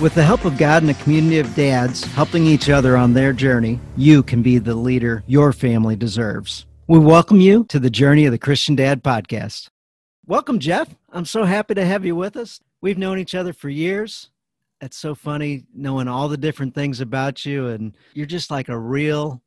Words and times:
With 0.00 0.14
the 0.14 0.22
help 0.22 0.44
of 0.44 0.56
God 0.56 0.84
and 0.84 0.92
a 0.92 1.02
community 1.02 1.40
of 1.40 1.52
dads 1.56 2.04
helping 2.04 2.46
each 2.46 2.70
other 2.70 2.96
on 2.96 3.14
their 3.14 3.32
journey, 3.32 3.80
you 3.96 4.22
can 4.22 4.42
be 4.42 4.58
the 4.58 4.76
leader 4.76 5.24
your 5.26 5.52
family 5.52 5.96
deserves. 5.96 6.66
We 6.86 7.00
welcome 7.00 7.40
you 7.40 7.64
to 7.64 7.80
the 7.80 7.90
Journey 7.90 8.24
of 8.24 8.30
the 8.30 8.38
Christian 8.38 8.76
Dad 8.76 9.02
podcast. 9.02 9.70
Welcome, 10.24 10.60
Jeff. 10.60 10.94
I'm 11.10 11.24
so 11.24 11.42
happy 11.42 11.74
to 11.74 11.84
have 11.84 12.04
you 12.04 12.14
with 12.14 12.36
us. 12.36 12.60
We've 12.80 12.96
known 12.96 13.18
each 13.18 13.34
other 13.34 13.52
for 13.52 13.68
years. 13.68 14.30
It's 14.80 14.96
so 14.96 15.16
funny 15.16 15.64
knowing 15.74 16.06
all 16.06 16.28
the 16.28 16.36
different 16.36 16.76
things 16.76 17.00
about 17.00 17.44
you, 17.44 17.66
and 17.66 17.96
you're 18.14 18.24
just 18.24 18.52
like 18.52 18.68
a 18.68 18.78
real 18.78 19.42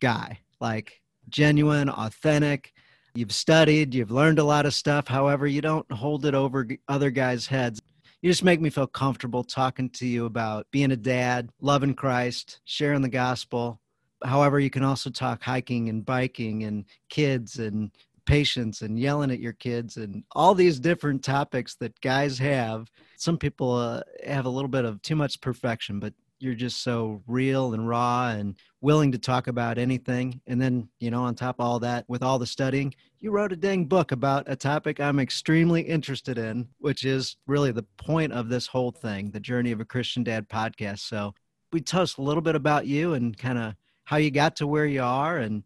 guy, 0.00 0.38
like 0.60 1.00
genuine, 1.28 1.88
authentic. 1.88 2.72
You've 3.16 3.32
studied, 3.32 3.96
you've 3.96 4.12
learned 4.12 4.38
a 4.38 4.44
lot 4.44 4.64
of 4.64 4.74
stuff. 4.74 5.08
However, 5.08 5.48
you 5.48 5.60
don't 5.60 5.90
hold 5.90 6.24
it 6.24 6.36
over 6.36 6.68
other 6.86 7.10
guys' 7.10 7.48
heads 7.48 7.80
you 8.20 8.30
just 8.30 8.44
make 8.44 8.60
me 8.60 8.70
feel 8.70 8.86
comfortable 8.86 9.44
talking 9.44 9.90
to 9.90 10.06
you 10.06 10.26
about 10.26 10.66
being 10.70 10.90
a 10.90 10.96
dad, 10.96 11.50
loving 11.60 11.94
Christ, 11.94 12.60
sharing 12.64 13.02
the 13.02 13.08
gospel. 13.08 13.80
However, 14.24 14.58
you 14.58 14.70
can 14.70 14.82
also 14.82 15.10
talk 15.10 15.42
hiking 15.42 15.88
and 15.88 16.04
biking 16.04 16.64
and 16.64 16.84
kids 17.08 17.58
and 17.58 17.92
patience 18.26 18.82
and 18.82 18.98
yelling 18.98 19.30
at 19.30 19.40
your 19.40 19.54
kids 19.54 19.96
and 19.96 20.24
all 20.32 20.54
these 20.54 20.80
different 20.80 21.22
topics 21.22 21.76
that 21.76 21.98
guys 22.00 22.38
have. 22.38 22.90
Some 23.16 23.38
people 23.38 23.72
uh, 23.72 24.02
have 24.26 24.46
a 24.46 24.50
little 24.50 24.68
bit 24.68 24.84
of 24.84 25.00
too 25.02 25.16
much 25.16 25.40
perfection, 25.40 26.00
but 26.00 26.12
you're 26.40 26.54
just 26.54 26.82
so 26.82 27.22
real 27.26 27.74
and 27.74 27.88
raw 27.88 28.28
and 28.28 28.56
willing 28.80 29.12
to 29.12 29.18
talk 29.18 29.48
about 29.48 29.78
anything. 29.78 30.40
And 30.46 30.60
then, 30.60 30.88
you 31.00 31.10
know, 31.10 31.24
on 31.24 31.34
top 31.34 31.56
of 31.58 31.66
all 31.66 31.80
that, 31.80 32.04
with 32.08 32.22
all 32.22 32.38
the 32.38 32.46
studying, 32.46 32.94
you 33.20 33.30
wrote 33.30 33.52
a 33.52 33.56
dang 33.56 33.86
book 33.86 34.12
about 34.12 34.44
a 34.46 34.54
topic 34.54 35.00
I'm 35.00 35.18
extremely 35.18 35.82
interested 35.82 36.38
in, 36.38 36.68
which 36.78 37.04
is 37.04 37.36
really 37.46 37.72
the 37.72 37.82
point 37.96 38.32
of 38.32 38.48
this 38.48 38.66
whole 38.66 38.92
thing, 38.92 39.30
the 39.30 39.40
Journey 39.40 39.72
of 39.72 39.80
a 39.80 39.84
Christian 39.84 40.22
Dad 40.22 40.48
podcast. 40.48 41.00
So 41.00 41.34
we 41.72 41.80
tell 41.80 42.02
us 42.02 42.16
a 42.16 42.22
little 42.22 42.42
bit 42.42 42.54
about 42.54 42.86
you 42.86 43.14
and 43.14 43.36
kind 43.36 43.58
of 43.58 43.74
how 44.04 44.16
you 44.16 44.30
got 44.30 44.56
to 44.56 44.66
where 44.66 44.86
you 44.86 45.02
are 45.02 45.38
and 45.38 45.64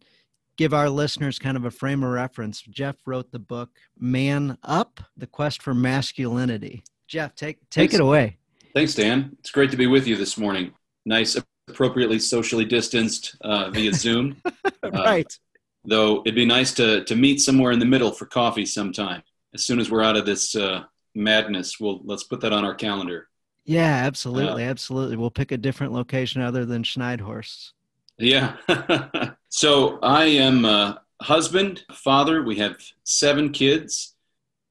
give 0.57 0.75
our 0.75 0.89
listeners 0.89 1.39
kind 1.39 1.57
of 1.57 1.65
a 1.65 1.71
frame 1.71 2.03
of 2.03 2.11
reference. 2.11 2.63
Jeff 2.63 2.97
wrote 3.07 3.31
the 3.31 3.39
book 3.39 3.71
Man 3.99 4.59
Up: 4.63 5.01
The 5.17 5.27
Quest 5.27 5.63
for 5.63 5.75
Masculinity. 5.75 6.83
Jeff, 7.07 7.35
take 7.35 7.59
take 7.71 7.91
Thanks. 7.91 7.95
it 7.95 8.01
away. 8.01 8.39
Thanks, 8.75 8.95
Dan. 8.95 9.37
It's 9.41 9.51
great 9.51 9.71
to 9.71 9.77
be 9.77 9.87
with 9.87 10.07
you 10.07 10.17
this 10.17 10.39
morning. 10.39 10.73
Nice, 11.05 11.37
appropriately 11.73 12.19
socially 12.19 12.65
distanced 12.65 13.37
uh, 13.41 13.71
via 13.71 13.93
Zoom. 13.93 14.41
right. 14.83 15.27
Uh, 15.27 15.59
though 15.85 16.21
it'd 16.23 16.35
be 16.35 16.47
nice 16.47 16.73
to, 16.75 17.05
to 17.05 17.17
meet 17.17 17.41
somewhere 17.41 17.73
in 17.73 17.79
the 17.79 17.87
middle 17.87 18.13
for 18.13 18.27
coffee 18.27 18.67
sometime. 18.67 19.23
As 19.55 19.67
soon 19.67 19.81
as 19.81 19.91
we're 19.91 20.03
out 20.03 20.17
of 20.17 20.27
this 20.27 20.55
uh, 20.55 20.85
madness, 21.15 21.79
we'll 21.81 22.01
let's 22.05 22.25
put 22.25 22.41
that 22.41 22.53
on 22.53 22.65
our 22.65 22.75
calendar. 22.75 23.29
Yeah, 23.65 24.03
absolutely, 24.07 24.65
absolutely. 24.65 25.17
We'll 25.17 25.31
pick 25.31 25.53
a 25.53 25.57
different 25.57 25.93
location 25.93 26.43
other 26.43 26.65
than 26.65 26.83
Schneithorst. 26.83 27.73
Yeah. 28.19 28.57
so 29.49 29.99
I 30.03 30.25
am 30.25 30.65
a 30.65 31.03
husband, 31.21 31.85
father. 31.93 32.43
We 32.43 32.57
have 32.57 32.77
seven 33.05 33.51
kids 33.51 34.15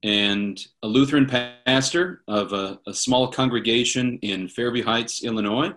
and 0.04 0.60
a 0.84 0.88
Lutheran 0.88 1.28
pastor 1.28 2.24
of 2.28 2.54
a, 2.54 2.80
a, 2.88 2.94
small 2.94 3.28
congregation 3.28 4.18
in 4.24 4.48
Fairview 4.48 4.84
Heights, 4.84 5.24
Illinois. 5.24 5.74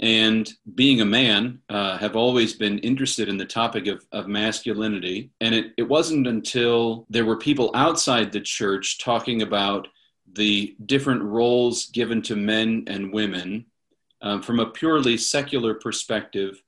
And 0.00 0.52
being 0.74 1.00
a 1.00 1.04
man, 1.04 1.60
uh, 1.68 1.96
have 1.98 2.16
always 2.16 2.54
been 2.54 2.78
interested 2.80 3.28
in 3.28 3.36
the 3.36 3.44
topic 3.44 3.86
of, 3.86 4.04
of 4.10 4.26
masculinity. 4.26 5.30
And 5.40 5.54
it, 5.54 5.72
it 5.76 5.88
wasn't 5.88 6.26
until 6.26 7.06
there 7.08 7.24
were 7.24 7.36
people 7.36 7.70
outside 7.74 8.32
the 8.32 8.40
church 8.40 8.98
talking 8.98 9.42
about 9.42 9.88
the 10.32 10.74
different 10.84 11.22
roles 11.22 11.86
given 11.86 12.22
to 12.22 12.34
men 12.34 12.84
and 12.88 13.12
women 13.12 13.66
um, 14.20 14.42
from 14.42 14.58
a 14.58 14.70
purely 14.70 15.16
secular 15.16 15.74
perspective 15.74 16.60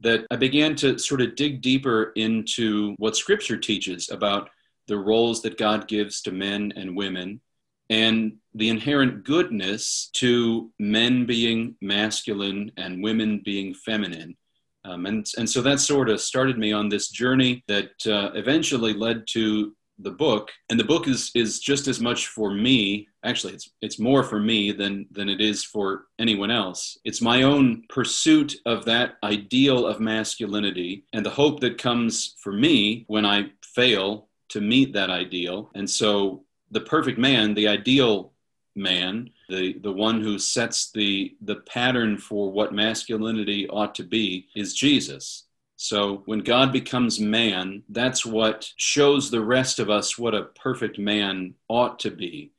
that 0.00 0.26
I 0.30 0.36
began 0.36 0.74
to 0.76 0.98
sort 0.98 1.20
of 1.20 1.36
dig 1.36 1.62
deeper 1.62 2.12
into 2.16 2.94
what 2.98 3.16
Scripture 3.16 3.56
teaches 3.56 4.10
about 4.10 4.50
the 4.88 4.98
roles 4.98 5.42
that 5.42 5.58
God 5.58 5.86
gives 5.86 6.22
to 6.22 6.32
men 6.32 6.72
and 6.74 6.96
women, 6.96 7.40
and 7.88 8.38
the 8.54 8.68
inherent 8.68 9.24
goodness 9.24 10.10
to 10.14 10.70
men 10.78 11.26
being 11.26 11.74
masculine 11.80 12.70
and 12.76 13.02
women 13.02 13.40
being 13.44 13.74
feminine. 13.74 14.36
Um, 14.84 15.06
and, 15.06 15.26
and 15.38 15.48
so 15.48 15.62
that 15.62 15.80
sort 15.80 16.10
of 16.10 16.20
started 16.20 16.58
me 16.58 16.72
on 16.72 16.88
this 16.88 17.08
journey 17.08 17.62
that 17.68 17.90
uh, 18.06 18.32
eventually 18.34 18.92
led 18.92 19.24
to 19.28 19.74
the 19.98 20.10
book. 20.10 20.50
And 20.70 20.78
the 20.78 20.84
book 20.84 21.06
is, 21.06 21.30
is 21.34 21.60
just 21.60 21.86
as 21.86 22.00
much 22.00 22.28
for 22.28 22.52
me. 22.52 23.08
Actually, 23.24 23.54
it's, 23.54 23.70
it's 23.80 23.98
more 23.98 24.24
for 24.24 24.40
me 24.40 24.72
than, 24.72 25.06
than 25.12 25.28
it 25.28 25.40
is 25.40 25.62
for 25.64 26.06
anyone 26.18 26.50
else. 26.50 26.98
It's 27.04 27.20
my 27.20 27.42
own 27.42 27.84
pursuit 27.88 28.56
of 28.66 28.84
that 28.86 29.14
ideal 29.22 29.86
of 29.86 30.00
masculinity 30.00 31.04
and 31.12 31.24
the 31.24 31.30
hope 31.30 31.60
that 31.60 31.78
comes 31.78 32.34
for 32.40 32.52
me 32.52 33.04
when 33.06 33.24
I 33.24 33.50
fail 33.62 34.28
to 34.48 34.60
meet 34.60 34.92
that 34.94 35.10
ideal. 35.10 35.70
And 35.74 35.88
so 35.88 36.44
the 36.72 36.80
perfect 36.80 37.18
man, 37.18 37.54
the 37.54 37.68
ideal 37.68 38.31
man, 38.74 39.30
the, 39.48 39.78
the 39.80 39.92
one 39.92 40.20
who 40.20 40.38
sets 40.38 40.90
the, 40.90 41.34
the 41.40 41.56
pattern 41.56 42.18
for 42.18 42.50
what 42.50 42.74
masculinity 42.74 43.68
ought 43.68 43.94
to 43.96 44.04
be, 44.04 44.48
is 44.54 44.74
Jesus. 44.74 45.44
So 45.76 46.22
when 46.26 46.40
God 46.40 46.72
becomes 46.72 47.18
man, 47.18 47.82
that's 47.88 48.24
what 48.24 48.70
shows 48.76 49.30
the 49.30 49.40
rest 49.40 49.78
of 49.78 49.90
us 49.90 50.16
what 50.16 50.34
a 50.34 50.44
perfect 50.44 50.98
man 50.98 51.54
ought 51.68 51.98
to 52.00 52.10
be. 52.10 52.52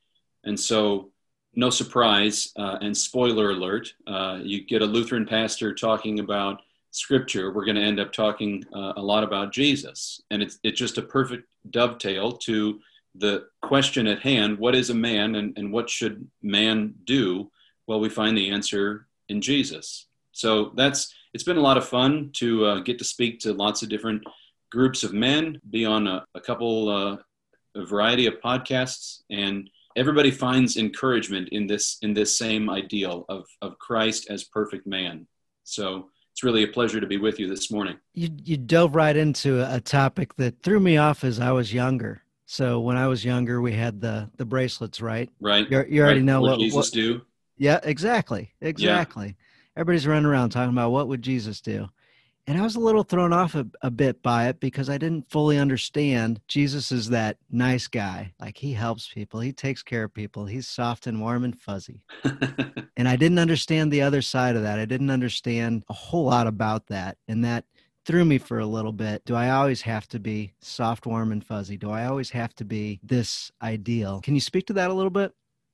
And 0.44 0.60
so, 0.60 1.10
no 1.56 1.70
surprise, 1.70 2.52
uh, 2.58 2.80
and 2.82 2.98
spoiler 2.98 3.52
alert, 3.52 3.94
uh, 4.08 4.40
you 4.42 4.66
get 4.66 4.82
a 4.82 4.86
Lutheran 4.86 5.26
pastor 5.26 5.74
talking 5.74 6.20
about 6.20 6.62
scripture, 6.94 7.52
we're 7.52 7.66
going 7.66 7.76
to 7.76 7.82
end 7.82 8.00
up 8.00 8.12
talking 8.12 8.64
uh, 8.74 8.94
a 8.98 9.02
lot 9.02 9.24
about 9.24 9.52
Jesus. 9.52 10.22
And 10.30 10.44
it's, 10.44 10.60
it's 10.64 10.78
just 10.78 10.98
a 10.98 11.02
perfect 11.02 11.48
dovetail 11.72 12.34
to 12.34 12.80
the 13.16 13.46
question 13.62 14.08
at 14.08 14.22
hand 14.22 14.58
what 14.58 14.76
is 14.76 14.90
a 14.90 14.96
man 14.96 15.36
and, 15.36 15.58
and 15.58 15.72
what 15.72 15.90
should 15.90 16.28
man 16.42 16.96
do? 17.04 17.52
Well, 17.88 18.00
we 18.00 18.10
find 18.10 18.38
the 18.38 18.50
answer 18.50 19.08
in 19.30 19.42
Jesus. 19.42 20.08
So 20.32 20.72
that's 20.76 21.14
it's 21.34 21.44
been 21.44 21.58
a 21.58 21.62
lot 21.62 21.78
of 21.78 21.88
fun 21.88 22.32
to 22.34 22.66
uh, 22.66 22.80
get 22.80 22.98
to 23.00 23.04
speak 23.04 23.40
to 23.42 23.54
lots 23.54 23.82
of 23.82 23.90
different 23.90 24.24
groups 24.72 25.04
of 25.04 25.14
men, 25.14 25.60
be 25.70 25.86
on 25.86 26.08
a, 26.08 26.26
a 26.36 26.42
couple, 26.42 26.90
uh, 26.90 27.18
a 27.76 27.86
variety 27.86 28.26
of 28.26 28.42
podcasts, 28.44 29.22
and 29.30 29.70
everybody 29.96 30.32
finds 30.32 30.78
encouragement 30.78 31.50
in 31.50 31.68
this 31.68 31.98
in 32.02 32.14
this 32.14 32.38
same 32.38 32.70
ideal 32.70 33.26
of 33.30 33.46
of 33.62 33.78
Christ 33.78 34.28
as 34.30 34.44
perfect 34.44 34.88
man. 34.88 35.28
So 35.64 36.10
it's 36.32 36.44
really 36.44 36.64
a 36.64 36.68
pleasure 36.68 37.00
to 37.00 37.08
be 37.08 37.18
with 37.18 37.40
you 37.40 37.48
this 37.48 37.72
morning. 37.72 37.98
You 38.14 38.30
you 38.44 38.58
dove 38.58 38.96
right 38.96 39.16
into 39.16 39.62
a 39.72 39.80
topic 39.80 40.36
that 40.36 40.64
threw 40.64 40.80
me 40.80 40.98
off 40.98 41.24
as 41.24 41.40
I 41.40 41.52
was 41.52 41.74
younger. 41.74 42.23
So 42.46 42.80
when 42.80 42.98
I 42.98 43.08
was 43.08 43.24
younger, 43.24 43.62
we 43.62 43.74
had 43.74 44.02
the 44.02 44.30
the 44.38 44.46
bracelets, 44.46 45.02
right? 45.02 45.30
Right. 45.40 45.70
You're, 45.70 45.88
you 45.88 46.02
already 46.02 46.20
right. 46.20 46.26
know 46.26 46.42
what, 46.42 46.52
what 46.52 46.60
Jesus 46.60 46.76
what, 46.76 46.92
do. 46.92 47.22
Yeah, 47.58 47.80
exactly, 47.84 48.54
exactly. 48.62 49.28
Yeah. 49.28 49.82
Everybody's 49.82 50.08
running 50.08 50.26
around 50.26 50.50
talking 50.50 50.74
about 50.74 50.92
what 50.92 51.08
would 51.08 51.22
Jesus 51.22 51.62
do, 51.62 51.90
and 52.46 52.58
I 52.58 52.62
was 52.62 52.76
a 52.76 52.82
little 52.82 53.04
thrown 53.04 53.32
off 53.32 53.56
a, 53.56 53.66
a, 53.82 53.90
bit 53.90 54.22
by 54.22 54.50
it 54.50 54.60
because 54.60 54.90
I 54.90 54.98
didn't 54.98 55.30
fully 55.30 55.58
understand 55.58 56.42
Jesus 56.50 56.92
is 56.92 57.10
that 57.10 57.38
nice 57.50 57.88
guy. 57.88 58.34
Like 58.40 58.58
he 58.58 58.74
helps 58.74 59.08
people, 59.08 59.40
he 59.40 59.54
takes 59.54 59.82
care 59.82 60.04
of 60.04 60.14
people, 60.14 60.46
he's 60.46 60.68
soft 60.68 61.08
and 61.08 61.22
warm 61.22 61.46
and 61.46 61.58
fuzzy. 61.58 62.04
and 62.98 63.08
I 63.08 63.16
didn't 63.16 63.40
understand 63.40 63.92
the 63.92 64.02
other 64.02 64.22
side 64.22 64.58
of 64.58 64.64
that. 64.64 64.78
I 64.78 64.86
didn't 64.86 65.10
understand 65.10 65.86
a 65.90 65.94
whole 65.94 66.26
lot 66.26 66.48
about 66.48 66.88
that. 66.88 67.18
And 67.30 67.46
that 67.46 67.64
threw 68.06 68.26
me 68.26 68.38
for 68.38 68.60
a 68.60 68.66
little 68.66 68.92
bit. 68.92 69.24
Do 69.26 69.36
I 69.36 69.52
always 69.52 69.82
have 69.82 70.08
to 70.10 70.20
be 70.20 70.54
soft, 70.62 71.06
warm, 71.06 71.32
and 71.32 71.44
fuzzy? 71.44 71.78
Do 71.78 71.90
I 71.92 72.06
always 72.06 72.30
have 72.32 72.54
to 72.56 72.66
be 72.66 73.00
this 73.04 73.52
ideal? 73.62 74.22
Can 74.22 74.36
you 74.36 74.42
speak 74.42 74.68
to 74.68 74.74
that 74.74 74.90
a 74.90 74.94
little 74.94 75.12
bit? 75.12 75.34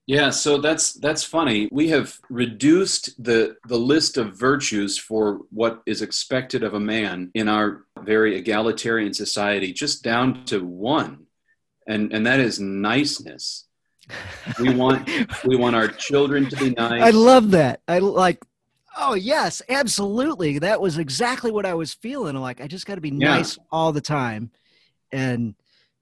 Yeah, 0.10 0.32
so 0.32 0.58
that's 0.58 0.94
that's 0.94 1.24
funny. 1.24 1.70
We 1.72 1.90
have 1.90 2.18
reduced 2.32 3.24
the 3.24 3.58
the 3.68 3.78
list 3.78 4.18
of 4.18 4.36
virtues 4.36 4.98
for 4.98 5.42
what 5.52 5.84
is 5.86 6.02
expected 6.02 6.64
of 6.64 6.74
a 6.74 6.80
man 6.80 7.30
in 7.36 7.48
our 7.48 7.86
very 8.00 8.36
egalitarian 8.36 9.14
society 9.14 9.72
just 9.72 10.04
down 10.04 10.46
to 10.46 10.66
one. 10.66 11.28
And 11.88 12.12
and 12.12 12.26
that 12.26 12.40
is 12.40 12.60
niceness. 12.60 13.66
We 14.60 14.74
want 14.74 15.08
we 15.46 15.56
want 15.56 15.76
our 15.76 15.88
children 15.88 16.50
to 16.50 16.56
be 16.56 16.70
nice. 16.78 17.04
I 17.04 17.12
love 17.12 17.52
that. 17.52 17.82
I 17.88 18.00
like 18.00 18.40
Oh 18.98 19.14
yes, 19.14 19.62
absolutely. 19.70 20.60
That 20.60 20.82
was 20.82 20.98
exactly 20.98 21.52
what 21.52 21.66
I 21.66 21.74
was 21.74 21.94
feeling. 21.94 22.36
Like 22.36 22.62
I 22.62 22.68
just 22.68 22.86
got 22.86 22.96
to 22.96 23.02
be 23.02 23.12
Yeah. 23.12 23.38
nice 23.38 23.58
all 23.72 23.92
the 23.92 24.02
time, 24.02 24.52
and 25.12 25.56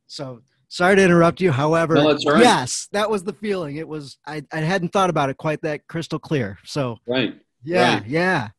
so 0.07 0.41
sorry 0.69 0.95
to 0.95 1.03
interrupt 1.03 1.41
you. 1.41 1.51
However, 1.51 1.95
No, 1.95 2.11
right. 2.25 2.41
yes, 2.43 2.87
that 2.93 3.09
was 3.09 3.23
the 3.23 3.33
feeling. 3.33 3.75
It 3.77 3.87
was. 3.87 4.17
I 4.25 4.43
I 4.51 4.59
hadn't 4.59 4.89
thought 4.93 5.09
about 5.09 5.29
it 5.29 5.37
quite 5.37 5.61
that 5.61 5.87
crystal 5.87 6.19
clear. 6.19 6.57
So 6.65 6.97
Right. 7.07 7.39
yeah, 7.63 7.99
Right. 7.99 8.07
yeah, 8.07 8.49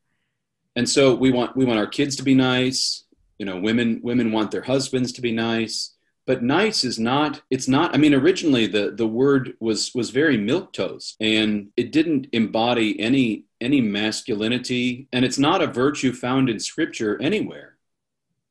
and 0.77 0.89
so 0.89 1.15
we 1.15 1.31
want 1.31 1.57
we 1.57 1.65
want 1.65 1.79
our 1.79 1.87
kids 1.87 2.17
to 2.17 2.23
be 2.23 2.35
nice 2.35 3.05
you 3.39 3.47
know 3.47 3.59
women 3.61 4.01
women 4.03 4.33
want 4.33 4.51
their 4.51 4.63
husbands 4.63 5.13
to 5.13 5.21
be 5.21 5.33
nice 5.33 5.95
but 6.29 6.43
nice 6.43 6.85
is 6.85 6.99
not 6.99 7.41
it's 7.51 7.67
not 7.67 7.95
i 7.95 7.99
mean 7.99 8.13
originally 8.13 8.67
the 8.67 8.93
the 8.93 9.07
word 9.07 9.55
was 9.61 9.93
was 9.95 10.11
very 10.11 10.37
milk 10.37 10.75
toast 10.75 11.17
and 11.21 11.69
it 11.77 11.91
didn't 11.91 12.29
embody 12.33 13.01
any 13.01 13.47
any 13.61 13.81
masculinity 13.81 15.09
and 15.13 15.25
it's 15.25 15.39
not 15.39 15.63
a 15.63 15.67
virtue 15.67 16.13
found 16.13 16.49
in 16.49 16.61
scripture 16.61 17.21
anywhere. 17.21 17.77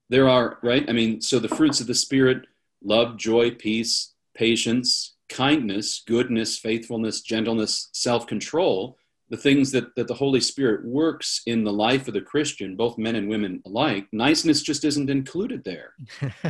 There 0.09 0.27
are 0.27 0.57
right? 0.61 0.89
I 0.89 0.93
mean 0.93 1.21
so 1.21 1.39
the 1.39 1.49
fruits 1.49 1.79
of 1.79 1.87
the 1.87 1.95
spirit 1.95 2.47
love 2.83 3.17
joy 3.17 3.51
peace 3.51 4.13
patience 4.33 5.15
kindness 5.29 6.03
goodness 6.07 6.57
faithfulness 6.57 7.21
gentleness 7.21 7.89
self-control 7.91 8.97
the 9.29 9.37
things 9.37 9.71
that, 9.71 9.95
that 9.95 10.07
the 10.07 10.13
Holy 10.13 10.39
Spirit 10.39 10.85
works 10.85 11.41
in 11.45 11.63
the 11.63 11.73
life 11.73 12.07
of 12.07 12.13
the 12.13 12.21
Christian, 12.21 12.75
both 12.75 12.97
men 12.97 13.15
and 13.15 13.27
women 13.27 13.61
alike, 13.65 14.07
niceness 14.11 14.61
just 14.61 14.85
isn't 14.85 15.09
included 15.09 15.63
there. 15.63 15.93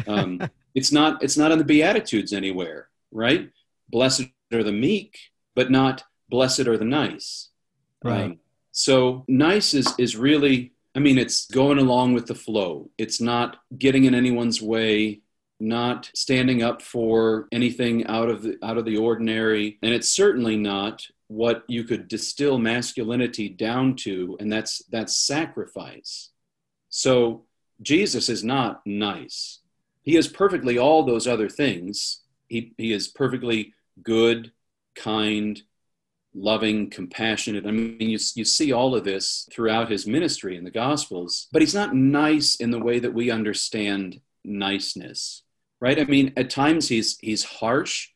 Um, 0.08 0.42
it's 0.76 0.92
not 0.92 1.24
it's 1.24 1.38
not 1.38 1.52
in 1.52 1.58
the 1.58 1.66
Beatitudes 1.66 2.32
anywhere, 2.32 2.88
right? 3.12 3.50
Blessed 3.90 4.28
are 4.54 4.64
the 4.64 4.72
meek, 4.72 5.18
but 5.56 5.72
not 5.72 6.04
blessed 6.30 6.68
are 6.68 6.78
the 6.78 6.86
nice. 6.86 7.50
right. 8.04 8.26
Um, 8.26 8.40
so 8.72 9.26
nice 9.28 9.74
is 9.74 9.92
is 9.98 10.16
really, 10.16 10.74
I 10.96 11.00
mean, 11.00 11.18
it's 11.18 11.48
going 11.48 11.80
along 11.80 12.14
with 12.14 12.28
the 12.28 12.36
flow. 12.36 12.92
It's 12.98 13.20
not 13.20 13.58
getting 13.78 14.06
in 14.06 14.14
anyone's 14.14 14.62
way, 14.62 15.22
not 15.60 16.12
standing 16.14 16.62
up 16.62 16.84
for 16.84 17.48
anything 17.52 18.06
out 18.06 18.30
of 18.30 18.44
the 18.44 18.58
out 18.62 18.78
of 18.78 18.86
the 18.86 18.98
ordinary, 18.98 19.80
and 19.82 19.94
it's 19.94 20.10
certainly 20.10 20.58
not 20.58 21.08
what 21.28 21.64
you 21.68 21.84
could 21.84 22.08
distill 22.08 22.58
masculinity 22.58 23.50
down 23.50 23.96
to, 23.96 24.38
and 24.40 24.52
that's 24.52 24.84
that's 24.86 25.18
sacrifice. 25.18 26.30
So 26.90 27.46
Jesus 27.82 28.30
is 28.30 28.44
not 28.44 28.82
nice. 28.86 29.60
He 30.04 30.16
is 30.16 30.28
perfectly 30.28 30.78
all 30.78 31.04
those 31.04 31.28
other 31.28 31.50
things. 31.50 32.22
He 32.48 32.74
he 32.78 32.94
is 32.94 33.08
perfectly 33.08 33.74
good, 34.02 34.52
kind, 34.96 35.62
loving, 36.34 36.90
compassionate. 36.90 37.66
I 37.66 37.72
mean, 37.72 37.98
you, 38.00 38.20
you 38.36 38.46
see 38.46 38.72
all 38.72 38.96
of 38.96 39.04
this 39.04 39.48
throughout 39.52 39.92
his 39.92 40.08
ministry 40.08 40.56
in 40.56 40.64
the 40.64 40.72
Gospels, 40.72 41.48
but 41.52 41.62
he's 41.62 41.76
not 41.76 41.96
nice 41.96 42.56
in 42.56 42.72
the 42.72 42.80
way 42.80 43.00
that 43.00 43.14
we 43.14 43.32
understand 43.32 44.22
niceness, 44.46 45.44
right? 45.82 46.00
I 46.00 46.06
mean, 46.06 46.32
at 46.38 46.50
times 46.50 46.88
he's 46.88 47.18
he's 47.20 47.44
harsh 47.44 48.10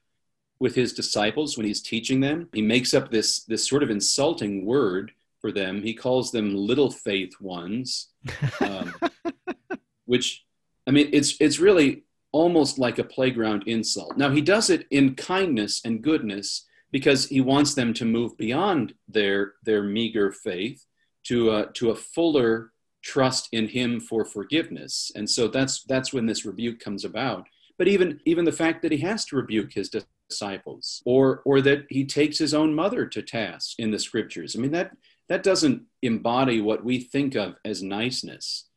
with 0.61 0.75
his 0.75 0.93
disciples 0.93 1.57
when 1.57 1.65
he's 1.65 1.81
teaching 1.81 2.19
them. 2.21 2.47
He 2.53 2.61
makes 2.61 2.93
up 2.93 3.09
this 3.09 3.43
this 3.45 3.67
sort 3.67 3.81
of 3.81 3.89
insulting 3.89 4.63
word 4.63 5.11
for 5.41 5.51
them. 5.51 5.81
He 5.81 5.95
calls 5.95 6.31
them 6.31 6.55
little 6.55 6.91
faith 6.91 7.33
ones, 7.41 8.09
um, 8.61 8.93
which 10.05 10.45
I 10.87 10.91
mean, 10.91 11.09
it's 11.11 11.35
it's 11.41 11.59
really 11.59 12.03
almost 12.31 12.77
like 12.77 12.99
a 12.99 13.03
playground 13.03 13.63
insult. 13.65 14.17
Now 14.17 14.29
he 14.29 14.41
does 14.41 14.69
it 14.69 14.85
in 14.91 15.15
kindness 15.15 15.81
and 15.83 16.03
goodness 16.03 16.67
because 16.91 17.27
he 17.27 17.41
wants 17.41 17.73
them 17.73 17.93
to 17.95 18.05
move 18.05 18.37
beyond 18.37 18.93
their 19.07 19.53
their 19.63 19.81
meager 19.83 20.31
faith 20.31 20.85
to 21.23 21.51
a, 21.51 21.71
to 21.73 21.89
a 21.89 21.95
fuller 21.95 22.71
trust 23.01 23.49
in 23.51 23.67
him 23.67 23.99
for 23.99 24.23
forgiveness. 24.23 25.11
And 25.15 25.27
so 25.27 25.47
that's 25.47 25.83
that's 25.85 26.13
when 26.13 26.27
this 26.27 26.45
rebuke 26.45 26.79
comes 26.79 27.03
about. 27.03 27.47
But 27.79 27.87
even 27.87 28.19
even 28.25 28.45
the 28.45 28.51
fact 28.51 28.83
that 28.83 28.91
he 28.91 28.99
has 28.99 29.25
to 29.25 29.35
rebuke 29.35 29.73
his 29.73 29.89
disciples 30.31 31.01
or 31.05 31.41
or 31.45 31.61
that 31.61 31.85
he 31.89 32.05
takes 32.05 32.37
his 32.37 32.53
own 32.53 32.73
mother 32.73 33.05
to 33.05 33.21
task 33.21 33.75
in 33.77 33.91
the 33.91 33.99
scriptures. 33.99 34.55
I 34.55 34.59
mean 34.59 34.71
that 34.71 34.91
that 35.29 35.43
doesn't 35.43 35.83
embody 36.01 36.59
what 36.59 36.83
we 36.83 36.99
think 36.99 37.35
of 37.35 37.55
as 37.63 37.83
niceness. 37.83 38.67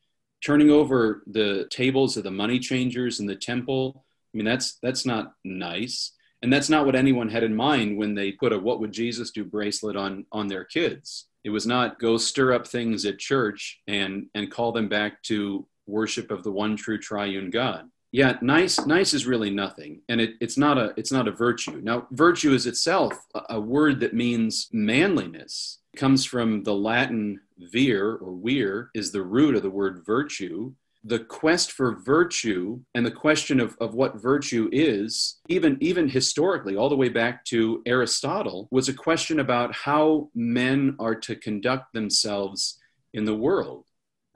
Turning 0.45 0.71
over 0.71 1.23
the 1.27 1.67
tables 1.71 2.17
of 2.17 2.25
the 2.25 2.31
money 2.31 2.59
changers 2.59 3.19
in 3.19 3.27
the 3.27 3.37
temple, 3.37 4.05
I 4.33 4.37
mean 4.37 4.45
that's 4.45 4.79
that's 4.83 5.07
not 5.07 5.33
nice. 5.45 6.13
And 6.43 6.53
that's 6.53 6.69
not 6.69 6.85
what 6.85 6.95
anyone 6.95 7.31
had 7.31 7.43
in 7.43 7.57
mind 7.57 7.97
when 7.97 8.15
they 8.15 8.33
put 8.33 8.53
a 8.53 8.59
what 8.59 8.79
would 8.81 8.93
Jesus 8.93 9.31
do 9.31 9.45
bracelet 9.45 9.97
on 9.97 10.27
on 10.31 10.49
their 10.49 10.65
kids. 10.65 11.27
It 11.43 11.51
was 11.51 11.67
not 11.67 11.99
go 11.99 12.17
stir 12.19 12.53
up 12.53 12.67
things 12.67 13.07
at 13.07 13.19
church 13.19 13.81
and 13.87 14.27
and 14.35 14.51
call 14.51 14.73
them 14.73 14.89
back 14.89 15.23
to 15.25 15.67
worship 15.87 16.31
of 16.31 16.43
the 16.43 16.53
one 16.53 16.77
true 16.77 16.99
triune 16.99 17.51
God. 17.51 17.89
Yeah, 18.15 18.39
nice 18.43 18.79
nice 18.87 19.13
is 19.13 19.27
really 19.27 19.51
nothing, 19.51 20.03
and 20.09 20.21
it, 20.21 20.35
it's 20.41 20.57
not 20.57 20.79
a 20.79 20.95
it's 20.97 21.11
not 21.11 21.27
a 21.27 21.33
virtue. 21.33 21.81
Now, 21.83 22.07
virtue 22.13 22.55
is 22.55 22.65
itself 22.65 23.13
a, 23.35 23.41
a 23.57 23.61
word 23.61 23.99
that 23.99 24.15
means 24.15 24.69
manliness. 24.73 25.81
It 25.93 25.97
comes 25.99 26.25
from 26.25 26.63
the 26.63 26.77
Latin 26.77 27.41
vir 27.59 28.19
or 28.23 28.31
weir 28.31 28.91
is 28.95 29.11
the 29.11 29.25
root 29.25 29.57
of 29.57 29.65
the 29.65 29.77
word 29.81 30.05
virtue. 30.07 30.73
The 31.03 31.25
quest 31.25 31.73
for 31.73 31.97
virtue 31.97 32.79
and 32.95 33.05
the 33.05 33.11
question 33.11 33.59
of, 33.59 33.77
of 33.81 33.95
what 33.95 34.23
virtue 34.23 34.69
is, 34.71 35.41
even 35.49 35.77
even 35.81 36.09
historically, 36.09 36.77
all 36.77 36.89
the 36.89 36.95
way 36.95 37.09
back 37.09 37.45
to 37.47 37.83
Aristotle, 37.85 38.69
was 38.71 38.89
a 38.89 38.95
question 38.95 39.41
about 39.41 39.75
how 39.75 40.31
men 40.37 40.95
are 41.01 41.17
to 41.17 41.35
conduct 41.35 41.93
themselves 41.93 42.79
in 43.13 43.25
the 43.25 43.35
world. 43.35 43.87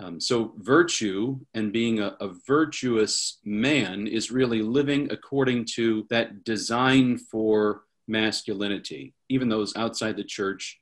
Um, 0.01 0.21
so, 0.21 0.55
virtue 0.59 1.41
and 1.55 1.73
being 1.73 1.99
a, 2.01 2.17
a 2.21 2.29
virtuous 2.47 3.39
man 3.45 4.07
is 4.07 4.31
really 4.31 4.63
living 4.63 5.11
according 5.11 5.65
to 5.75 6.07
that 6.11 6.45
design 6.45 7.19
for 7.19 7.83
masculinity. 8.07 9.15
Even 9.29 9.49
those 9.49 9.77
outside 9.77 10.17
the 10.17 10.25
church 10.25 10.81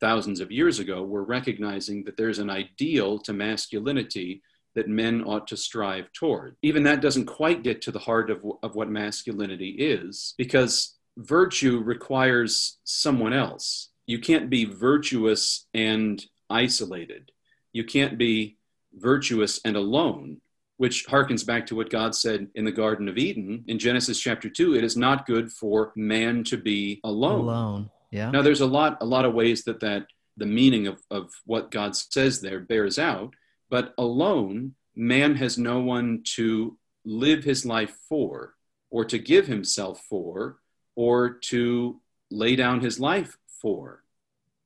thousands 0.00 0.40
of 0.40 0.52
years 0.52 0.78
ago 0.78 1.02
were 1.02 1.24
recognizing 1.24 2.04
that 2.04 2.16
there's 2.16 2.38
an 2.38 2.50
ideal 2.50 3.18
to 3.20 3.32
masculinity 3.32 4.42
that 4.74 4.88
men 4.88 5.24
ought 5.24 5.48
to 5.48 5.56
strive 5.56 6.12
toward. 6.12 6.56
Even 6.62 6.84
that 6.84 7.00
doesn't 7.00 7.26
quite 7.26 7.62
get 7.64 7.82
to 7.82 7.90
the 7.90 7.98
heart 7.98 8.30
of, 8.30 8.44
of 8.62 8.76
what 8.76 8.90
masculinity 8.90 9.70
is, 9.70 10.34
because 10.38 10.98
virtue 11.16 11.80
requires 11.80 12.78
someone 12.84 13.32
else. 13.32 13.88
You 14.06 14.20
can't 14.20 14.48
be 14.48 14.64
virtuous 14.64 15.66
and 15.74 16.24
isolated. 16.48 17.32
You 17.72 17.84
can't 17.84 18.18
be 18.18 18.57
virtuous 19.00 19.60
and 19.64 19.76
alone, 19.76 20.40
which 20.76 21.06
harkens 21.06 21.46
back 21.46 21.66
to 21.66 21.74
what 21.74 21.90
God 21.90 22.14
said 22.14 22.48
in 22.54 22.64
the 22.64 22.72
Garden 22.72 23.08
of 23.08 23.18
Eden 23.18 23.64
in 23.66 23.78
Genesis 23.78 24.20
chapter 24.20 24.48
2 24.48 24.76
it 24.76 24.84
is 24.84 24.96
not 24.96 25.26
good 25.26 25.52
for 25.52 25.92
man 25.96 26.44
to 26.44 26.56
be 26.56 27.00
alone. 27.04 27.40
Alone. 27.40 27.90
Yeah. 28.10 28.30
Now 28.30 28.42
there's 28.42 28.62
a 28.62 28.66
lot 28.66 28.98
a 29.00 29.06
lot 29.06 29.24
of 29.24 29.34
ways 29.34 29.64
that 29.64 29.80
that 29.80 30.06
the 30.36 30.46
meaning 30.46 30.86
of, 30.86 31.02
of 31.10 31.32
what 31.44 31.70
God 31.70 31.96
says 31.96 32.40
there 32.40 32.60
bears 32.60 32.98
out, 32.98 33.34
but 33.70 33.92
alone, 33.98 34.74
man 34.94 35.34
has 35.36 35.58
no 35.58 35.80
one 35.80 36.22
to 36.36 36.78
live 37.04 37.44
his 37.44 37.66
life 37.66 37.96
for, 38.08 38.54
or 38.90 39.04
to 39.04 39.18
give 39.18 39.46
himself 39.46 40.00
for, 40.08 40.58
or 40.94 41.30
to 41.30 42.00
lay 42.30 42.56
down 42.56 42.80
his 42.80 43.00
life 43.00 43.36
for. 43.60 44.04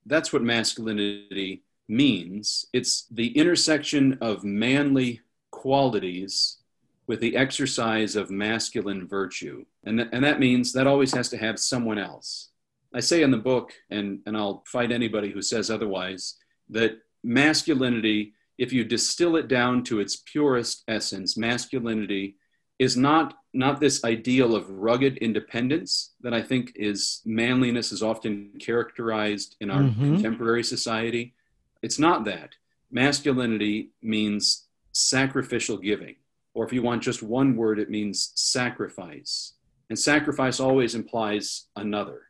That's 0.07 0.33
what 0.33 0.43
masculinity 0.43 1.63
means. 1.89 2.67
It's 2.73 3.07
the 3.11 3.37
intersection 3.37 4.19
of 4.21 4.45
manly 4.45 5.21
qualities 5.51 6.59
with 7.07 7.21
the 7.21 7.37
exercise 7.37 8.17
of 8.17 8.31
masculine 8.31 9.07
virtue. 9.07 9.65
And, 9.85 9.99
th- 9.99 10.09
and 10.13 10.25
that 10.25 10.41
means 10.41 10.73
that 10.73 10.87
always 10.87 11.13
has 11.15 11.29
to 11.31 11.37
have 11.37 11.59
someone 11.59 11.99
else. 11.99 12.51
I 12.95 13.01
say 13.01 13.23
in 13.23 13.31
the 13.31 13.39
book, 13.39 13.73
and, 13.91 14.21
and 14.27 14.37
I'll 14.37 14.63
fight 14.67 14.93
anybody 14.93 15.31
who 15.31 15.43
says 15.43 15.71
otherwise, 15.71 16.37
that 16.71 16.99
masculinity, 17.25 18.35
if 18.59 18.73
you 18.73 18.85
distill 18.85 19.37
it 19.37 19.49
down 19.49 19.83
to 19.85 20.01
its 20.01 20.17
purest 20.17 20.85
essence, 20.89 21.37
masculinity 21.37 22.37
is 22.79 22.97
not, 22.97 23.35
not 23.53 23.81
this 23.81 24.05
ideal 24.05 24.55
of 24.55 24.69
rugged 24.69 25.17
independence 25.19 26.13
that 26.21 26.35
I 26.35 26.43
think 26.43 26.73
is 26.77 27.21
manliness 27.25 27.93
is 27.93 28.03
often 28.03 28.53
characterized 28.61 29.57
in 29.61 29.71
our 29.71 29.83
Mhm. 29.83 29.97
contemporary 29.99 30.65
society. 30.65 31.35
It's 31.83 31.99
not 31.99 32.25
that. 32.25 32.51
Masculinity 32.91 33.91
means 34.03 34.67
sacrificial 34.93 35.79
giving, 35.79 36.17
or 36.55 36.65
if 36.65 36.73
you 36.73 36.83
want 36.83 37.03
just 37.03 37.23
one 37.23 37.57
word, 37.57 37.79
it 37.79 37.91
means 37.91 38.33
sacrifice. 38.35 39.55
And 39.89 39.99
sacrifice 39.99 40.61
always 40.61 40.95
implies 40.95 41.67
another 41.77 42.23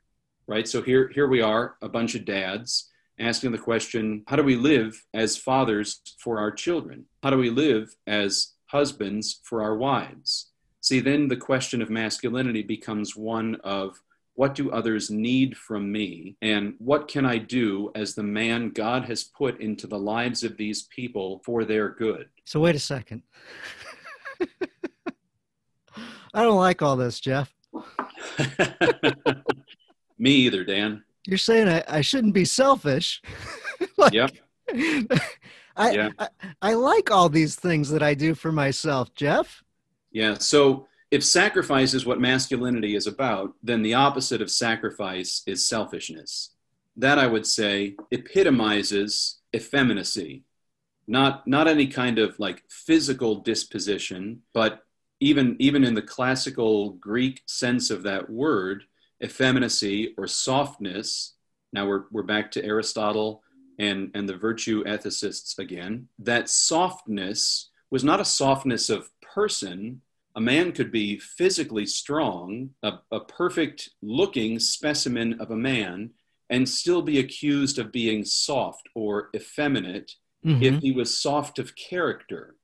right? 0.46 0.68
So 0.68 0.82
here, 0.82 1.10
here 1.14 1.28
we 1.28 1.40
are, 1.40 1.76
a 1.82 1.88
bunch 1.88 2.14
of 2.14 2.24
dads 2.24 2.90
asking 3.18 3.52
the 3.52 3.58
question 3.58 4.22
how 4.26 4.36
do 4.36 4.42
we 4.42 4.56
live 4.56 5.02
as 5.14 5.36
fathers 5.36 6.00
for 6.18 6.38
our 6.38 6.50
children? 6.50 7.06
How 7.22 7.30
do 7.30 7.38
we 7.38 7.50
live 7.50 7.94
as 8.06 8.54
husbands 8.66 9.40
for 9.44 9.62
our 9.62 9.76
wives? 9.76 10.50
See, 10.80 11.00
then 11.00 11.28
the 11.28 11.36
question 11.36 11.80
of 11.80 11.90
masculinity 11.90 12.62
becomes 12.62 13.16
one 13.16 13.56
of 13.62 14.00
what 14.34 14.54
do 14.54 14.70
others 14.70 15.10
need 15.10 15.56
from 15.56 15.90
me? 15.92 16.36
And 16.40 16.74
what 16.78 17.08
can 17.08 17.26
I 17.26 17.38
do 17.38 17.90
as 17.94 18.14
the 18.14 18.22
man 18.22 18.70
God 18.70 19.04
has 19.04 19.24
put 19.24 19.60
into 19.60 19.86
the 19.86 19.98
lives 19.98 20.42
of 20.42 20.56
these 20.56 20.84
people 20.84 21.42
for 21.44 21.64
their 21.64 21.90
good? 21.90 22.28
So, 22.44 22.60
wait 22.60 22.74
a 22.74 22.80
second. 22.80 23.22
I 26.34 26.42
don't 26.42 26.56
like 26.56 26.80
all 26.80 26.96
this, 26.96 27.20
Jeff. 27.20 27.52
Me 30.18 30.30
either, 30.30 30.64
Dan. 30.64 31.04
You're 31.26 31.38
saying 31.38 31.68
I, 31.68 31.84
I 31.88 32.00
shouldn't 32.00 32.34
be 32.34 32.44
selfish. 32.44 33.20
like, 33.98 34.12
yep. 34.12 34.30
I, 35.76 35.90
yeah. 35.90 36.08
I, 36.18 36.28
I 36.60 36.74
like 36.74 37.10
all 37.10 37.28
these 37.28 37.54
things 37.54 37.90
that 37.90 38.02
I 38.02 38.14
do 38.14 38.34
for 38.34 38.50
myself, 38.50 39.14
Jeff. 39.14 39.62
Yeah. 40.10 40.34
So 40.38 40.86
if 41.12 41.22
sacrifice 41.22 41.92
is 41.92 42.06
what 42.06 42.20
masculinity 42.20 42.96
is 42.96 43.06
about, 43.06 43.52
then 43.62 43.82
the 43.82 43.92
opposite 43.92 44.40
of 44.40 44.50
sacrifice 44.50 45.42
is 45.46 45.68
selfishness. 45.68 46.54
That 46.96 47.18
I 47.18 47.26
would 47.26 47.46
say 47.46 47.96
epitomizes 48.10 49.38
effeminacy. 49.54 50.44
Not 51.06 51.46
not 51.46 51.68
any 51.68 51.86
kind 51.86 52.18
of 52.18 52.38
like 52.38 52.64
physical 52.70 53.40
disposition, 53.40 54.40
but 54.54 54.84
even 55.20 55.56
even 55.58 55.84
in 55.84 55.94
the 55.94 56.02
classical 56.16 56.92
Greek 56.92 57.42
sense 57.46 57.90
of 57.90 58.02
that 58.04 58.30
word, 58.30 58.84
effeminacy 59.22 60.14
or 60.16 60.26
softness. 60.26 61.34
Now 61.74 61.86
we're 61.86 62.04
we're 62.10 62.22
back 62.22 62.50
to 62.52 62.64
Aristotle 62.64 63.42
and, 63.78 64.10
and 64.14 64.26
the 64.26 64.36
virtue 64.36 64.82
ethicists 64.84 65.58
again, 65.58 66.08
that 66.20 66.48
softness 66.48 67.70
was 67.90 68.02
not 68.02 68.20
a 68.20 68.24
softness 68.24 68.88
of 68.88 69.10
person. 69.20 70.00
A 70.34 70.40
man 70.40 70.72
could 70.72 70.90
be 70.90 71.18
physically 71.18 71.86
strong, 71.86 72.70
a, 72.82 72.94
a 73.10 73.20
perfect 73.20 73.90
looking 74.00 74.58
specimen 74.58 75.40
of 75.40 75.50
a 75.50 75.56
man, 75.56 76.10
and 76.48 76.68
still 76.68 77.02
be 77.02 77.18
accused 77.18 77.78
of 77.78 77.92
being 77.92 78.24
soft 78.24 78.88
or 78.94 79.30
effeminate 79.34 80.12
mm-hmm. 80.44 80.62
if 80.62 80.80
he 80.80 80.92
was 80.92 81.18
soft 81.18 81.58
of 81.58 81.76
character. 81.76 82.56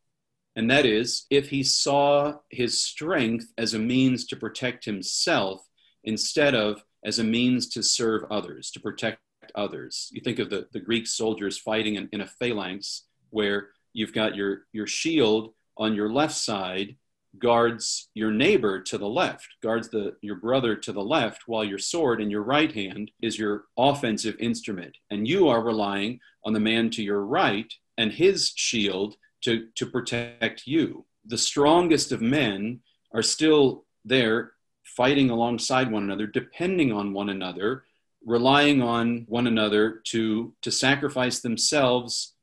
And 0.57 0.71
that 0.71 0.87
is, 0.87 1.27
if 1.31 1.51
he 1.51 1.63
saw 1.63 2.39
his 2.51 2.81
strength 2.81 3.53
as 3.57 3.75
a 3.75 3.79
means 3.79 4.27
to 4.27 4.37
protect 4.37 4.85
himself 4.85 5.67
instead 6.05 6.55
of 6.55 6.83
as 7.05 7.19
a 7.19 7.25
means 7.25 7.69
to 7.69 7.83
serve 7.83 8.25
others, 8.31 8.71
to 8.73 8.81
protect 8.81 9.21
others. 9.55 10.11
You 10.13 10.21
think 10.21 10.39
of 10.39 10.51
the, 10.51 10.67
the 10.73 10.81
Greek 10.81 11.07
soldiers 11.07 11.59
fighting 11.59 11.95
in, 11.95 12.09
in 12.13 12.21
a 12.21 12.27
phalanx 12.27 13.05
where 13.31 13.69
you've 13.93 14.13
got 14.13 14.35
your, 14.35 14.63
your 14.73 14.87
shield 14.87 15.55
on 15.77 15.95
your 15.95 16.11
left 16.11 16.35
side 16.35 16.97
guards 17.41 18.09
your 18.15 18.31
neighbor 18.31 18.81
to 18.81 18.99
the 18.99 19.09
left, 19.09 19.47
guards 19.63 19.89
the, 19.89 20.17
your 20.21 20.37
brother 20.37 20.77
to 20.77 20.93
the 20.93 21.03
left, 21.03 21.43
while 21.47 21.65
your 21.65 21.79
sword 21.79 22.21
in 22.21 22.31
your 22.31 22.43
right 22.43 22.73
hand 22.73 23.11
is 23.23 23.39
your 23.39 23.65
offensive 23.77 24.37
instrument. 24.39 24.97
And 25.11 25.27
you 25.27 25.49
are 25.49 25.63
relying 25.63 26.21
on 26.45 26.53
the 26.53 26.61
man 26.61 26.91
to 26.91 27.03
your 27.03 27.25
right 27.25 27.73
and 27.97 28.13
his 28.13 28.53
shield 28.55 29.17
to, 29.43 29.69
to 29.77 29.87
protect 29.87 30.67
you. 30.67 31.05
The 31.27 31.39
strongest 31.39 32.13
of 32.13 32.21
men 32.21 32.81
are 33.13 33.23
still 33.23 33.85
there 34.05 34.53
fighting 34.85 35.31
alongside 35.31 35.91
one 35.91 36.05
another, 36.05 36.27
depending 36.27 36.93
on 36.93 37.13
one 37.13 37.29
another 37.29 37.85
relying 38.25 38.83
on 38.83 39.25
one 39.29 39.47
another 39.47 40.01
to 40.05 40.53
to 40.63 40.71
sacrifice 40.71 41.41
themselves 41.41 42.35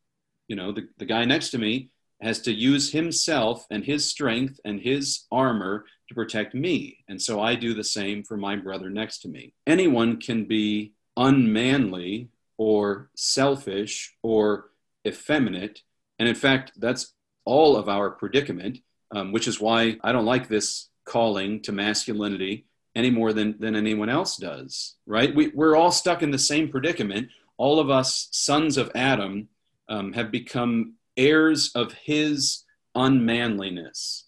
you 0.47 0.55
know 0.55 0.71
the, 0.71 0.87
the 0.97 1.05
guy 1.05 1.25
next 1.25 1.49
to 1.49 1.57
me 1.57 1.89
has 2.25 2.41
to 2.41 2.51
use 2.51 2.91
himself 2.91 3.65
and 3.69 3.85
his 3.85 4.09
strength 4.09 4.59
and 4.65 4.81
his 4.81 5.25
armor 5.31 5.85
to 6.07 6.15
protect 6.15 6.53
me 6.53 7.03
and 7.07 7.21
so 7.21 7.39
i 7.41 7.55
do 7.55 7.73
the 7.73 7.83
same 7.83 8.23
for 8.23 8.37
my 8.37 8.55
brother 8.55 8.89
next 8.89 9.19
to 9.19 9.27
me 9.27 9.53
anyone 9.65 10.19
can 10.19 10.45
be 10.45 10.93
unmanly 11.17 12.29
or 12.57 13.09
selfish 13.15 14.15
or 14.23 14.71
effeminate 15.07 15.81
and 16.19 16.27
in 16.27 16.35
fact 16.35 16.71
that's 16.77 17.13
all 17.45 17.77
of 17.77 17.87
our 17.87 18.09
predicament 18.09 18.79
um, 19.15 19.31
which 19.31 19.47
is 19.47 19.61
why 19.61 19.97
i 20.03 20.11
don't 20.11 20.25
like 20.25 20.47
this 20.47 20.89
calling 21.05 21.61
to 21.61 21.71
masculinity 21.71 22.65
any 22.95 23.09
more 23.09 23.33
than, 23.33 23.55
than 23.59 23.75
anyone 23.75 24.09
else 24.09 24.37
does, 24.37 24.95
right? 25.05 25.35
We, 25.35 25.49
we're 25.49 25.75
all 25.75 25.91
stuck 25.91 26.23
in 26.23 26.31
the 26.31 26.39
same 26.39 26.69
predicament. 26.69 27.29
All 27.57 27.79
of 27.79 27.89
us, 27.89 28.29
sons 28.31 28.77
of 28.77 28.91
Adam, 28.95 29.49
um, 29.89 30.13
have 30.13 30.31
become 30.31 30.95
heirs 31.17 31.71
of 31.75 31.93
his 31.93 32.63
unmanliness, 32.93 34.25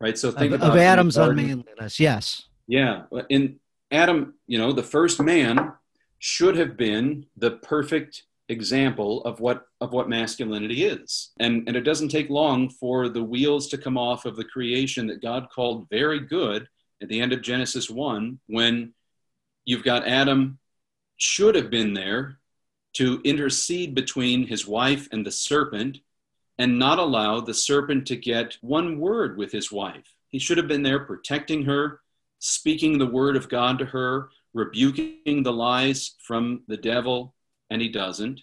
right? 0.00 0.18
So 0.18 0.30
think 0.30 0.52
of, 0.52 0.60
about 0.60 0.72
of 0.72 0.76
Adam's 0.76 1.16
unmanliness. 1.16 2.00
Yes. 2.00 2.44
Yeah. 2.66 3.02
In 3.28 3.60
Adam, 3.90 4.34
you 4.46 4.58
know, 4.58 4.72
the 4.72 4.82
first 4.82 5.20
man 5.20 5.72
should 6.18 6.56
have 6.56 6.76
been 6.76 7.26
the 7.36 7.52
perfect 7.52 8.24
example 8.48 9.22
of 9.24 9.40
what 9.40 9.66
of 9.82 9.92
what 9.92 10.08
masculinity 10.08 10.84
is 10.84 11.32
and 11.38 11.68
and 11.68 11.76
it 11.76 11.82
doesn't 11.82 12.08
take 12.08 12.30
long 12.30 12.70
for 12.70 13.10
the 13.10 13.22
wheels 13.22 13.68
to 13.68 13.76
come 13.76 13.98
off 13.98 14.24
of 14.24 14.36
the 14.36 14.44
creation 14.44 15.06
that 15.06 15.20
god 15.20 15.46
called 15.54 15.86
very 15.90 16.18
good 16.18 16.66
at 17.02 17.08
the 17.08 17.20
end 17.20 17.32
of 17.32 17.42
Genesis 17.42 17.88
1 17.88 18.38
when 18.46 18.92
you've 19.64 19.84
got 19.84 20.06
Adam 20.06 20.58
should 21.16 21.54
have 21.54 21.70
been 21.70 21.94
there 21.94 22.37
to 22.98 23.20
intercede 23.24 23.94
between 23.94 24.46
his 24.46 24.66
wife 24.66 25.08
and 25.10 25.24
the 25.24 25.32
serpent 25.32 25.98
and 26.58 26.78
not 26.78 26.98
allow 26.98 27.40
the 27.40 27.54
serpent 27.54 28.06
to 28.06 28.16
get 28.16 28.56
one 28.60 28.98
word 28.98 29.36
with 29.36 29.52
his 29.52 29.72
wife. 29.72 30.14
He 30.28 30.38
should 30.38 30.58
have 30.58 30.68
been 30.68 30.82
there 30.82 31.00
protecting 31.00 31.64
her, 31.64 32.00
speaking 32.38 32.98
the 32.98 33.06
word 33.06 33.36
of 33.36 33.48
God 33.48 33.78
to 33.78 33.84
her, 33.86 34.28
rebuking 34.52 35.42
the 35.42 35.52
lies 35.52 36.14
from 36.22 36.62
the 36.68 36.76
devil, 36.76 37.34
and 37.70 37.80
he 37.80 37.88
doesn't. 37.88 38.42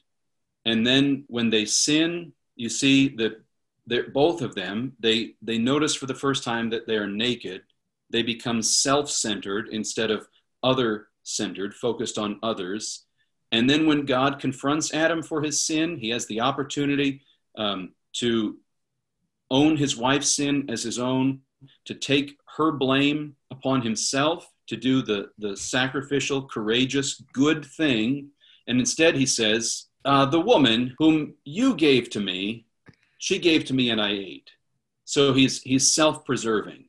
And 0.66 0.86
then 0.86 1.26
when 1.28 1.50
they 1.50 1.66
sin, 1.66 2.34
you 2.56 2.70
see 2.70 3.10
that 3.18 4.14
both 4.14 4.42
of 4.42 4.56
them, 4.56 4.94
they, 5.00 5.36
they 5.42 5.58
notice 5.58 5.96
for 5.96 6.06
the 6.06 6.16
first 6.16 6.44
time 6.44 6.70
that 6.72 6.88
they 6.88 6.96
are 6.96 7.08
naked 7.08 7.62
they 8.10 8.24
become 8.24 8.62
self 8.62 9.10
centered 9.10 9.70
instead 9.70 10.12
of 10.12 10.28
other 10.64 11.08
centered, 11.24 11.74
focused 11.74 12.18
on 12.18 12.40
others. 12.44 13.06
And 13.52 13.70
then 13.70 13.86
when 13.86 14.06
God 14.06 14.40
confronts 14.40 14.94
Adam 14.94 15.24
for 15.24 15.42
his 15.42 15.66
sin, 15.66 15.98
he 15.98 16.10
has 16.10 16.26
the 16.26 16.42
opportunity 16.42 17.22
um, 17.58 17.94
to 18.14 18.58
own 19.52 19.78
his 19.78 19.96
wife's 19.96 20.36
sin 20.36 20.66
as 20.70 20.84
his 20.84 21.00
own, 21.00 21.42
to 21.86 21.94
take 21.94 22.38
her 22.58 22.72
blame 22.72 23.36
upon 23.52 23.82
himself, 23.82 24.52
to 24.68 24.76
do 24.76 25.02
the, 25.02 25.30
the 25.38 25.56
sacrificial, 25.56 26.42
courageous, 26.42 27.22
good 27.34 27.66
thing. 27.66 28.30
And 28.68 28.80
instead, 28.80 29.16
he 29.16 29.26
says, 29.26 29.86
uh, 30.04 30.26
The 30.26 30.40
woman 30.40 30.96
whom 30.98 31.36
you 31.46 31.76
gave 31.76 32.10
to 32.12 32.20
me, 32.20 32.66
she 33.20 33.40
gave 33.40 33.66
to 33.66 33.74
me 33.74 33.92
and 33.92 34.02
I 34.02 34.10
ate. 34.10 34.50
So 35.06 35.34
he's, 35.34 35.62
he's 35.62 35.94
self 35.94 36.26
preserving 36.26 36.86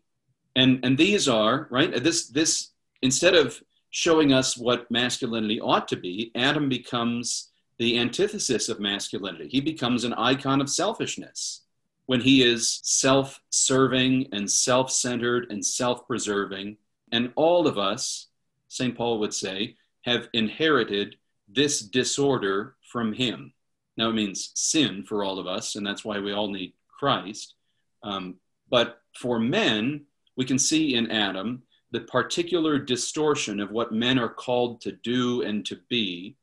and 0.57 0.81
and 0.83 0.99
these 0.99 1.29
are 1.29 1.69
right 1.71 2.03
this 2.03 2.29
this 2.29 2.71
instead 3.03 3.35
of 3.35 3.61
showing 3.97 4.31
us 4.31 4.59
what 4.59 4.91
masculinity 4.91 5.59
ought 5.59 5.88
to 5.88 5.97
be 5.97 6.31
adam 6.35 6.69
becomes 6.69 7.50
the 7.79 7.99
antithesis 7.99 8.69
of 8.69 8.81
masculinity. 8.81 9.49
He 9.49 9.61
becomes 9.61 10.05
an 10.05 10.15
icon 10.15 10.61
of 10.61 10.71
selfishness 10.71 11.62
when 12.07 12.21
he 12.21 12.43
is 12.43 12.81
self-serving 12.83 14.29
and 14.33 14.50
self-centered 14.50 15.47
and 15.50 15.65
self-preserving. 15.65 16.76
And 17.12 17.33
all 17.37 17.67
of 17.67 17.79
us 17.79 18.29
st 18.69 18.97
paul 18.97 19.19
would 19.21 19.33
say 19.33 19.76
have 20.03 20.29
inherited 20.33 21.17
this 21.49 21.81
disorder 21.81 22.75
from 22.83 23.12
him. 23.12 23.53
Now 23.97 24.11
it 24.11 24.15
means 24.15 24.50
sin 24.55 25.05
for 25.05 25.25
all 25.25 25.38
of 25.38 25.47
us 25.47 25.76
and 25.76 25.87
that's 25.87 26.05
why 26.05 26.19
we 26.19 26.33
all 26.33 26.50
need 26.50 26.73
christ. 26.88 27.55
Um, 28.03 28.37
but 28.69 29.00
for 29.15 29.38
men 29.38 30.05
we 30.37 30.45
can 30.45 30.59
see 30.59 30.95
in 30.95 31.11
Adam 31.11 31.62
the 31.90 32.00
particular 32.00 32.78
distortion 32.78 33.61
of 33.61 33.71
what 33.71 33.93
men 33.93 34.19
are 34.19 34.28
called 34.28 34.81
to 34.83 34.93
do 34.93 35.43
and 35.43 35.64
to 35.66 35.78
be 35.88 36.37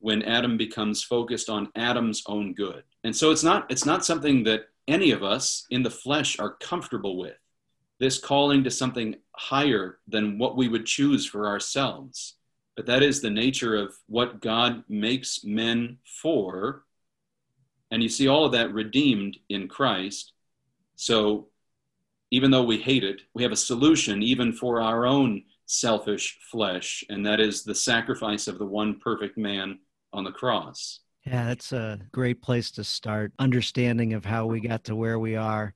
when 0.00 0.22
Adam 0.22 0.56
becomes 0.56 1.02
focused 1.02 1.48
on 1.48 1.70
Adam's 1.76 2.22
own 2.26 2.54
good. 2.54 2.82
And 3.04 3.14
so 3.14 3.30
it's 3.30 3.42
not 3.42 3.70
it's 3.70 3.86
not 3.86 4.04
something 4.04 4.44
that 4.44 4.68
any 4.86 5.10
of 5.10 5.22
us 5.22 5.66
in 5.70 5.82
the 5.82 5.90
flesh 5.90 6.38
are 6.38 6.56
comfortable 6.60 7.16
with. 7.16 7.36
This 8.00 8.18
calling 8.18 8.64
to 8.64 8.70
something 8.70 9.16
higher 9.32 9.98
than 10.06 10.38
what 10.38 10.56
we 10.56 10.68
would 10.68 10.86
choose 10.86 11.26
for 11.26 11.46
ourselves. 11.46 12.34
But 12.76 12.86
that 12.86 13.02
is 13.02 13.20
the 13.20 13.30
nature 13.30 13.76
of 13.76 13.96
what 14.06 14.40
God 14.40 14.84
makes 14.88 15.42
men 15.44 15.98
for. 16.04 16.84
And 17.90 18.02
you 18.02 18.08
see 18.08 18.28
all 18.28 18.44
of 18.44 18.52
that 18.52 18.72
redeemed 18.72 19.36
in 19.48 19.66
Christ. 19.66 20.32
So 20.94 21.48
even 22.30 22.50
though 22.50 22.64
we 22.64 22.78
hate 22.78 23.04
it, 23.04 23.22
we 23.34 23.42
have 23.42 23.52
a 23.52 23.56
solution 23.56 24.22
even 24.22 24.52
for 24.52 24.80
our 24.80 25.06
own 25.06 25.42
selfish 25.66 26.38
flesh, 26.50 27.04
and 27.08 27.24
that 27.26 27.40
is 27.40 27.62
the 27.62 27.74
sacrifice 27.74 28.48
of 28.48 28.58
the 28.58 28.66
one 28.66 28.98
perfect 29.00 29.36
man 29.36 29.78
on 30.12 30.24
the 30.24 30.32
cross. 30.32 31.00
Yeah, 31.26 31.46
that's 31.46 31.72
a 31.72 32.00
great 32.12 32.40
place 32.40 32.70
to 32.72 32.84
start. 32.84 33.32
Understanding 33.38 34.14
of 34.14 34.24
how 34.24 34.46
we 34.46 34.60
got 34.60 34.84
to 34.84 34.96
where 34.96 35.18
we 35.18 35.36
are 35.36 35.74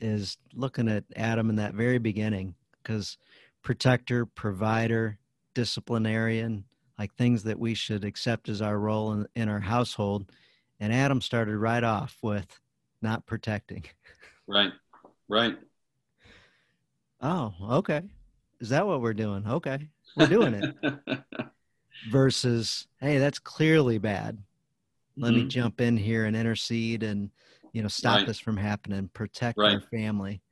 is 0.00 0.36
looking 0.52 0.88
at 0.88 1.04
Adam 1.16 1.50
in 1.50 1.56
that 1.56 1.74
very 1.74 1.98
beginning, 1.98 2.54
because 2.82 3.18
protector, 3.62 4.26
provider, 4.26 5.18
disciplinarian, 5.54 6.64
like 6.98 7.12
things 7.14 7.42
that 7.42 7.58
we 7.58 7.74
should 7.74 8.04
accept 8.04 8.48
as 8.48 8.62
our 8.62 8.78
role 8.78 9.12
in, 9.12 9.26
in 9.34 9.48
our 9.48 9.60
household. 9.60 10.30
And 10.78 10.92
Adam 10.92 11.20
started 11.20 11.56
right 11.56 11.82
off 11.82 12.16
with 12.22 12.60
not 13.02 13.26
protecting. 13.26 13.84
Right, 14.46 14.72
right. 15.28 15.56
Oh, 17.24 17.54
okay. 17.78 18.02
Is 18.60 18.68
that 18.68 18.86
what 18.86 19.00
we're 19.00 19.14
doing? 19.14 19.44
Okay, 19.48 19.88
we're 20.14 20.26
doing 20.26 20.54
it. 20.54 21.18
Versus, 22.10 22.86
hey, 23.00 23.16
that's 23.16 23.38
clearly 23.38 23.96
bad. 23.96 24.36
Let 25.16 25.32
mm-hmm. 25.32 25.44
me 25.44 25.48
jump 25.48 25.80
in 25.80 25.96
here 25.96 26.26
and 26.26 26.36
intercede 26.36 27.02
and, 27.02 27.30
you 27.72 27.80
know, 27.80 27.88
stop 27.88 28.18
right. 28.18 28.26
this 28.26 28.38
from 28.38 28.58
happening, 28.58 29.08
protect 29.14 29.58
right. 29.58 29.74
our 29.74 29.80
family. 29.80 30.42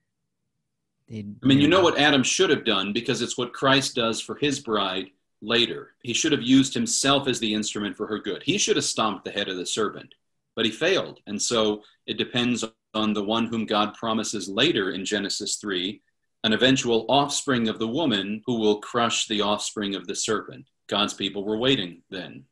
I 1.11 1.25
mean, 1.43 1.61
you 1.61 1.69
know 1.69 1.83
what 1.83 1.99
Adam 1.99 2.23
should 2.23 2.49
have 2.49 2.65
done 2.65 2.95
because 2.95 3.21
it's 3.21 3.37
what 3.37 3.53
Christ 3.53 3.95
does 3.95 4.19
for 4.23 4.37
his 4.37 4.61
bride 4.61 5.11
later. 5.43 5.91
He 6.03 6.15
should 6.15 6.33
have 6.33 6.43
used 6.43 6.73
himself 6.73 7.29
as 7.29 7.39
the 7.39 7.53
instrument 7.53 7.99
for 7.99 8.07
her 8.07 8.19
good. 8.19 8.43
He 8.43 8.57
should 8.57 8.77
have 8.77 8.85
stomped 8.87 9.27
the 9.27 9.31
head 9.31 9.49
of 9.49 9.59
the 9.59 9.67
serpent, 9.67 10.15
but 10.57 10.65
he 10.65 10.71
failed. 10.71 11.21
And 11.27 11.41
so 11.41 11.83
it 12.07 12.17
depends 12.17 12.65
on 12.95 13.13
the 13.13 13.25
one 13.25 13.45
whom 13.47 13.67
God 13.67 13.93
promises 13.93 14.49
later 14.49 14.93
in 14.93 15.05
Genesis 15.05 15.57
3, 15.57 16.01
an 16.45 16.53
eventual 16.53 17.07
offspring 17.09 17.69
of 17.69 17.79
the 17.79 17.89
woman 17.89 18.43
who 18.47 18.59
will 18.59 18.81
crush 18.81 19.27
the 19.27 19.41
offspring 19.41 19.95
of 19.95 20.07
the 20.07 20.15
serpent. 20.15 20.67
God's 20.89 21.15
people 21.15 21.45
were 21.45 21.57
waiting 21.57 22.03
then, 22.11 22.45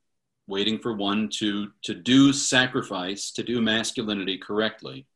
waiting 0.47 0.79
for 0.79 0.95
one 0.95 1.29
to, 1.35 1.69
to 1.83 1.95
do 1.95 2.33
sacrifice, 2.33 3.33
to 3.33 3.43
do 3.43 3.61
masculinity 3.61 4.39
correctly. 4.39 5.07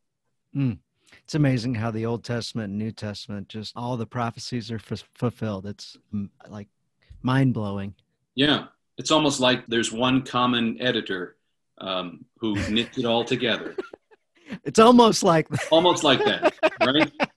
Mm 0.54 0.78
it's 1.22 1.34
amazing 1.34 1.74
how 1.74 1.90
the 1.90 2.06
Old 2.06 2.24
Testament 2.24 2.70
and 2.70 2.78
New 2.78 2.92
Testament 2.92 3.48
just 3.48 3.72
all 3.76 3.96
the 3.96 4.06
prophecies 4.06 4.70
are 4.70 4.80
f- 4.90 5.04
fulfilled. 5.14 5.66
It's 5.66 5.96
like 6.48 6.68
mind 7.22 7.54
blowing. 7.54 7.94
Yeah, 8.34 8.66
it's 8.98 9.10
almost 9.10 9.40
like 9.40 9.66
there's 9.66 9.92
one 9.92 10.22
common 10.22 10.80
editor 10.80 11.36
um, 11.78 12.24
who 12.38 12.54
knits 12.68 12.98
it 12.98 13.04
all 13.04 13.24
together. 13.24 13.76
It's 14.62 14.78
almost 14.78 15.22
like 15.22 15.48
almost 15.72 16.04
like 16.04 16.22
that, 16.26 16.52
right? 16.78 17.10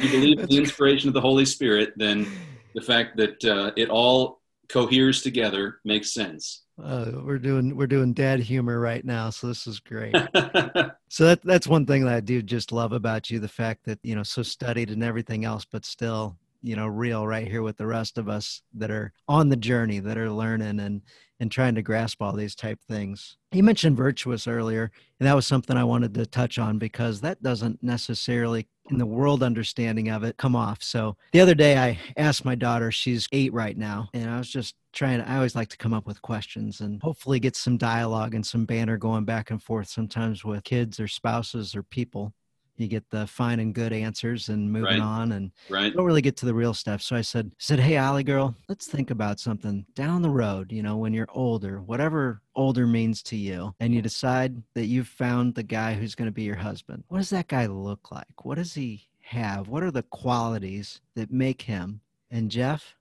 you 0.00 0.10
believe 0.10 0.38
in 0.40 0.46
the 0.46 0.56
inspiration 0.56 1.08
of 1.08 1.14
the 1.14 1.20
Holy 1.20 1.44
Spirit, 1.44 1.92
then 1.96 2.26
the 2.74 2.80
fact 2.80 3.16
that 3.16 3.44
uh, 3.44 3.72
it 3.76 3.88
all 3.88 4.40
coheres 4.68 5.22
together 5.22 5.80
makes 5.84 6.12
sense. 6.12 6.62
Uh, 6.82 7.10
we're 7.24 7.38
doing 7.38 7.74
we're 7.74 7.86
doing 7.86 8.12
dad 8.12 8.38
humor 8.38 8.78
right 8.78 9.04
now, 9.04 9.30
so 9.30 9.46
this 9.46 9.66
is 9.66 9.80
great. 9.80 10.14
so 11.08 11.24
that 11.24 11.40
that's 11.42 11.66
one 11.66 11.86
thing 11.86 12.04
that 12.04 12.14
I 12.14 12.20
do 12.20 12.42
just 12.42 12.70
love 12.70 12.92
about 12.92 13.30
you, 13.30 13.38
the 13.38 13.48
fact 13.48 13.84
that 13.84 13.98
you 14.02 14.14
know 14.14 14.22
so 14.22 14.42
studied 14.42 14.90
and 14.90 15.02
everything 15.02 15.46
else, 15.46 15.64
but 15.64 15.86
still 15.86 16.36
you 16.62 16.76
know 16.76 16.86
real 16.86 17.26
right 17.26 17.48
here 17.48 17.62
with 17.62 17.78
the 17.78 17.86
rest 17.86 18.18
of 18.18 18.28
us 18.28 18.60
that 18.74 18.90
are 18.90 19.12
on 19.26 19.48
the 19.48 19.56
journey, 19.56 20.00
that 20.00 20.18
are 20.18 20.30
learning 20.30 20.80
and 20.80 21.00
and 21.40 21.50
trying 21.50 21.74
to 21.74 21.82
grasp 21.82 22.22
all 22.22 22.32
these 22.32 22.54
type 22.54 22.78
things. 22.88 23.36
You 23.52 23.62
mentioned 23.62 23.96
virtuous 23.96 24.46
earlier, 24.46 24.90
and 25.20 25.26
that 25.26 25.34
was 25.34 25.46
something 25.46 25.76
I 25.76 25.84
wanted 25.84 26.14
to 26.14 26.26
touch 26.26 26.58
on 26.58 26.78
because 26.78 27.20
that 27.20 27.42
doesn't 27.42 27.82
necessarily 27.82 28.68
in 28.90 28.98
the 28.98 29.06
world 29.06 29.42
understanding 29.42 30.08
of 30.08 30.22
it 30.22 30.36
come 30.36 30.54
off. 30.54 30.82
So 30.82 31.16
the 31.32 31.40
other 31.40 31.54
day 31.54 31.76
I 31.76 31.98
asked 32.16 32.44
my 32.44 32.54
daughter, 32.54 32.90
she's 32.90 33.28
eight 33.32 33.52
right 33.52 33.76
now, 33.76 34.08
and 34.14 34.30
I 34.30 34.38
was 34.38 34.50
just 34.50 34.74
trying 34.92 35.20
I 35.20 35.36
always 35.36 35.54
like 35.54 35.68
to 35.68 35.76
come 35.76 35.92
up 35.92 36.06
with 36.06 36.22
questions 36.22 36.80
and 36.80 37.02
hopefully 37.02 37.38
get 37.38 37.54
some 37.54 37.76
dialogue 37.76 38.34
and 38.34 38.46
some 38.46 38.64
banner 38.64 38.96
going 38.96 39.24
back 39.24 39.50
and 39.50 39.62
forth 39.62 39.88
sometimes 39.88 40.44
with 40.44 40.64
kids 40.64 40.98
or 40.98 41.06
spouses 41.06 41.74
or 41.74 41.82
people 41.82 42.32
you 42.78 42.88
get 42.88 43.08
the 43.10 43.26
fine 43.26 43.60
and 43.60 43.74
good 43.74 43.92
answers 43.92 44.48
and 44.48 44.70
moving 44.70 45.00
right. 45.00 45.00
on 45.00 45.32
and 45.32 45.52
right. 45.68 45.94
don't 45.94 46.04
really 46.04 46.22
get 46.22 46.36
to 46.38 46.46
the 46.46 46.54
real 46.54 46.74
stuff. 46.74 47.02
So 47.02 47.16
I 47.16 47.20
said, 47.20 47.52
said, 47.58 47.80
Hey, 47.80 47.98
Ollie 47.98 48.24
girl, 48.24 48.54
let's 48.68 48.86
think 48.86 49.10
about 49.10 49.40
something 49.40 49.84
down 49.94 50.22
the 50.22 50.30
road, 50.30 50.72
you 50.72 50.82
know, 50.82 50.96
when 50.96 51.12
you're 51.12 51.28
older, 51.32 51.80
whatever 51.80 52.42
older 52.54 52.86
means 52.86 53.22
to 53.24 53.36
you, 53.36 53.74
and 53.80 53.94
you 53.94 54.02
decide 54.02 54.62
that 54.74 54.86
you've 54.86 55.08
found 55.08 55.54
the 55.54 55.62
guy 55.62 55.94
who's 55.94 56.14
going 56.14 56.28
to 56.28 56.32
be 56.32 56.42
your 56.42 56.56
husband. 56.56 57.04
What 57.08 57.18
does 57.18 57.30
that 57.30 57.48
guy 57.48 57.66
look 57.66 58.10
like? 58.10 58.44
What 58.44 58.56
does 58.56 58.74
he 58.74 59.08
have? 59.20 59.68
What 59.68 59.82
are 59.82 59.90
the 59.90 60.02
qualities 60.04 61.00
that 61.14 61.30
make 61.30 61.62
him? 61.62 62.00
And 62.30 62.50
Jeff, 62.50 62.96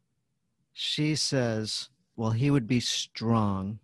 she 0.74 1.16
says, 1.16 1.90
well, 2.16 2.32
he 2.32 2.52
would 2.52 2.68
be 2.68 2.80
strong. 2.80 3.80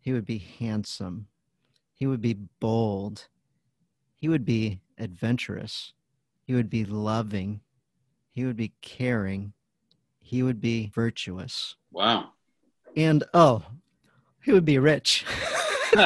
He 0.00 0.12
would 0.12 0.26
be 0.26 0.38
handsome. 0.58 1.26
He 1.94 2.06
would 2.06 2.20
be 2.20 2.36
bold. 2.60 3.28
He 4.14 4.28
would 4.28 4.44
be 4.44 4.80
adventurous. 4.98 5.92
He 6.46 6.54
would 6.54 6.70
be 6.70 6.84
loving. 6.84 7.60
He 8.32 8.44
would 8.44 8.56
be 8.56 8.72
caring. 8.82 9.52
He 10.20 10.42
would 10.42 10.60
be 10.60 10.90
virtuous. 10.94 11.76
Wow. 11.92 12.30
And 12.96 13.24
oh, 13.34 13.62
he 14.42 14.52
would 14.52 14.64
be 14.64 14.78
rich. 14.78 15.24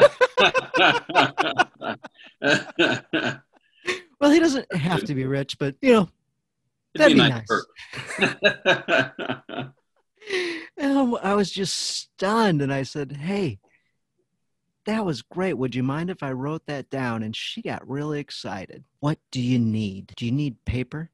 well, 4.19 4.31
he 4.31 4.39
doesn't 4.39 4.73
have 4.75 5.03
to 5.05 5.15
be 5.15 5.25
rich, 5.25 5.57
but 5.57 5.75
you 5.81 5.93
know, 5.93 6.09
that'd 6.95 7.15
be, 7.15 7.21
be 7.21 7.29
nice. 7.29 7.47
nice. 8.19 8.45
and 10.77 11.15
I 11.21 11.33
was 11.33 11.51
just 11.51 11.75
stunned, 11.75 12.61
and 12.61 12.73
I 12.73 12.83
said, 12.83 13.13
"Hey, 13.13 13.59
that 14.85 15.05
was 15.05 15.21
great. 15.21 15.53
Would 15.53 15.75
you 15.75 15.83
mind 15.83 16.09
if 16.09 16.23
I 16.23 16.31
wrote 16.31 16.65
that 16.67 16.89
down? 16.89 17.23
And 17.23 17.35
she 17.35 17.61
got 17.61 17.87
really 17.87 18.19
excited. 18.19 18.83
What 18.99 19.19
do 19.31 19.41
you 19.41 19.59
need? 19.59 20.13
Do 20.15 20.25
you 20.25 20.31
need 20.31 20.63
paper? 20.65 21.11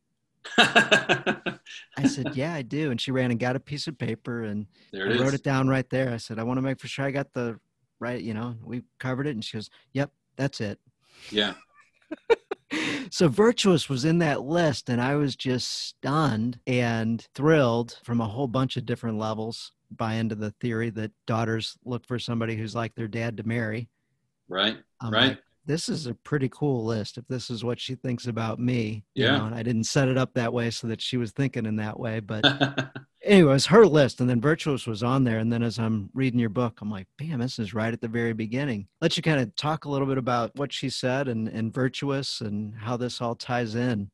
I 0.58 1.60
said, 2.08 2.32
Yeah, 2.36 2.54
I 2.54 2.62
do. 2.62 2.92
And 2.92 3.00
she 3.00 3.12
ran 3.12 3.32
and 3.32 3.40
got 3.40 3.56
a 3.56 3.60
piece 3.60 3.88
of 3.88 3.98
paper 3.98 4.44
and 4.44 4.68
I 4.94 5.18
wrote 5.20 5.34
it 5.34 5.44
down 5.44 5.68
right 5.68 5.90
there. 5.90 6.12
I 6.12 6.18
said, 6.18 6.40
I 6.40 6.44
want 6.44 6.58
to 6.58 6.62
make 6.62 6.80
for 6.80 6.88
sure 6.88 7.06
I 7.06 7.12
got 7.12 7.34
the 7.34 7.60
right, 8.00 8.22
you 8.22 8.34
know, 8.34 8.56
we 8.64 8.84
covered 9.00 9.28
it. 9.28 9.32
And 9.32 9.44
she 9.44 9.58
goes, 9.58 9.70
Yep, 9.94 10.12
that's 10.38 10.62
it. 10.62 10.80
Yeah. 11.30 11.54
so 13.12 13.28
virtuous 13.28 13.90
was 13.90 14.06
in 14.06 14.18
that 14.20 14.42
list 14.42 14.90
and 14.90 15.02
i 15.02 15.16
was 15.16 15.36
just 15.36 15.88
stunned 15.88 16.60
and 16.68 17.28
thrilled 17.34 18.00
from 18.04 18.20
a 18.20 18.28
whole 18.28 18.48
bunch 18.48 18.76
of 18.76 18.86
different 18.86 19.18
levels 19.18 19.72
buy 19.91 20.15
into 20.15 20.36
the 20.36 20.52
theory 20.62 20.89
that 20.91 21.12
daughters 21.26 21.78
look 21.86 22.06
for 22.06 22.19
somebody 22.19 22.56
who's 22.56 22.76
like 22.76 22.95
their 22.95 23.08
dad 23.08 23.38
to 23.38 23.43
marry. 23.43 23.89
Right. 24.50 24.78
I'm 25.02 25.12
right. 25.12 25.28
Like, 25.30 25.39
this 25.67 25.89
is 25.89 26.08
a 26.08 26.13
pretty 26.13 26.50
cool 26.50 26.86
list 26.86 27.17
if 27.17 27.28
this 27.28 27.50
is 27.50 27.63
what 27.63 27.80
she 27.80 27.95
thinks 27.95 28.28
about 28.28 28.58
me. 28.58 29.04
Yeah. 29.13 29.38
Know, 29.38 29.45
and 29.47 29.56
I 29.56 29.63
didn't 29.63 29.84
set 29.84 30.08
it 30.08 30.17
up 30.17 30.34
that 30.34 30.54
way 30.54 30.69
so 30.71 30.88
that 30.88 31.02
she 31.02 31.17
was 31.17 31.32
thinking 31.32 31.65
in 31.65 31.76
that 31.76 32.00
way. 32.00 32.21
But 32.21 32.45
anyway, 33.23 33.52
it 33.52 33.54
was 33.54 33.65
her 33.65 33.86
list. 33.86 34.21
And 34.21 34.30
then 34.30 34.39
Virtuous 34.39 34.88
was 34.88 35.04
on 35.04 35.26
there. 35.26 35.39
And 35.39 35.52
then 35.52 35.63
as 35.63 35.78
I'm 35.78 36.10
reading 36.13 36.39
your 36.39 36.50
book, 36.50 36.80
I'm 36.82 36.89
like, 36.89 37.08
bam, 37.17 37.39
this 37.39 37.60
is 37.60 37.73
right 37.73 37.93
at 37.93 38.00
the 38.00 38.08
very 38.08 38.32
beginning. 38.32 38.88
Let 39.02 39.17
you 39.17 39.23
kind 39.23 39.41
of 39.41 39.54
talk 39.58 39.84
a 39.84 39.89
little 39.89 40.08
bit 40.08 40.17
about 40.17 40.56
what 40.56 40.71
she 40.71 40.89
said 40.89 41.28
and, 41.28 41.50
and 41.50 41.73
Virtuous 41.73 42.39
and 42.39 42.73
how 42.73 42.95
this 42.95 43.21
all 43.21 43.36
ties 43.36 43.76
in. 43.76 44.10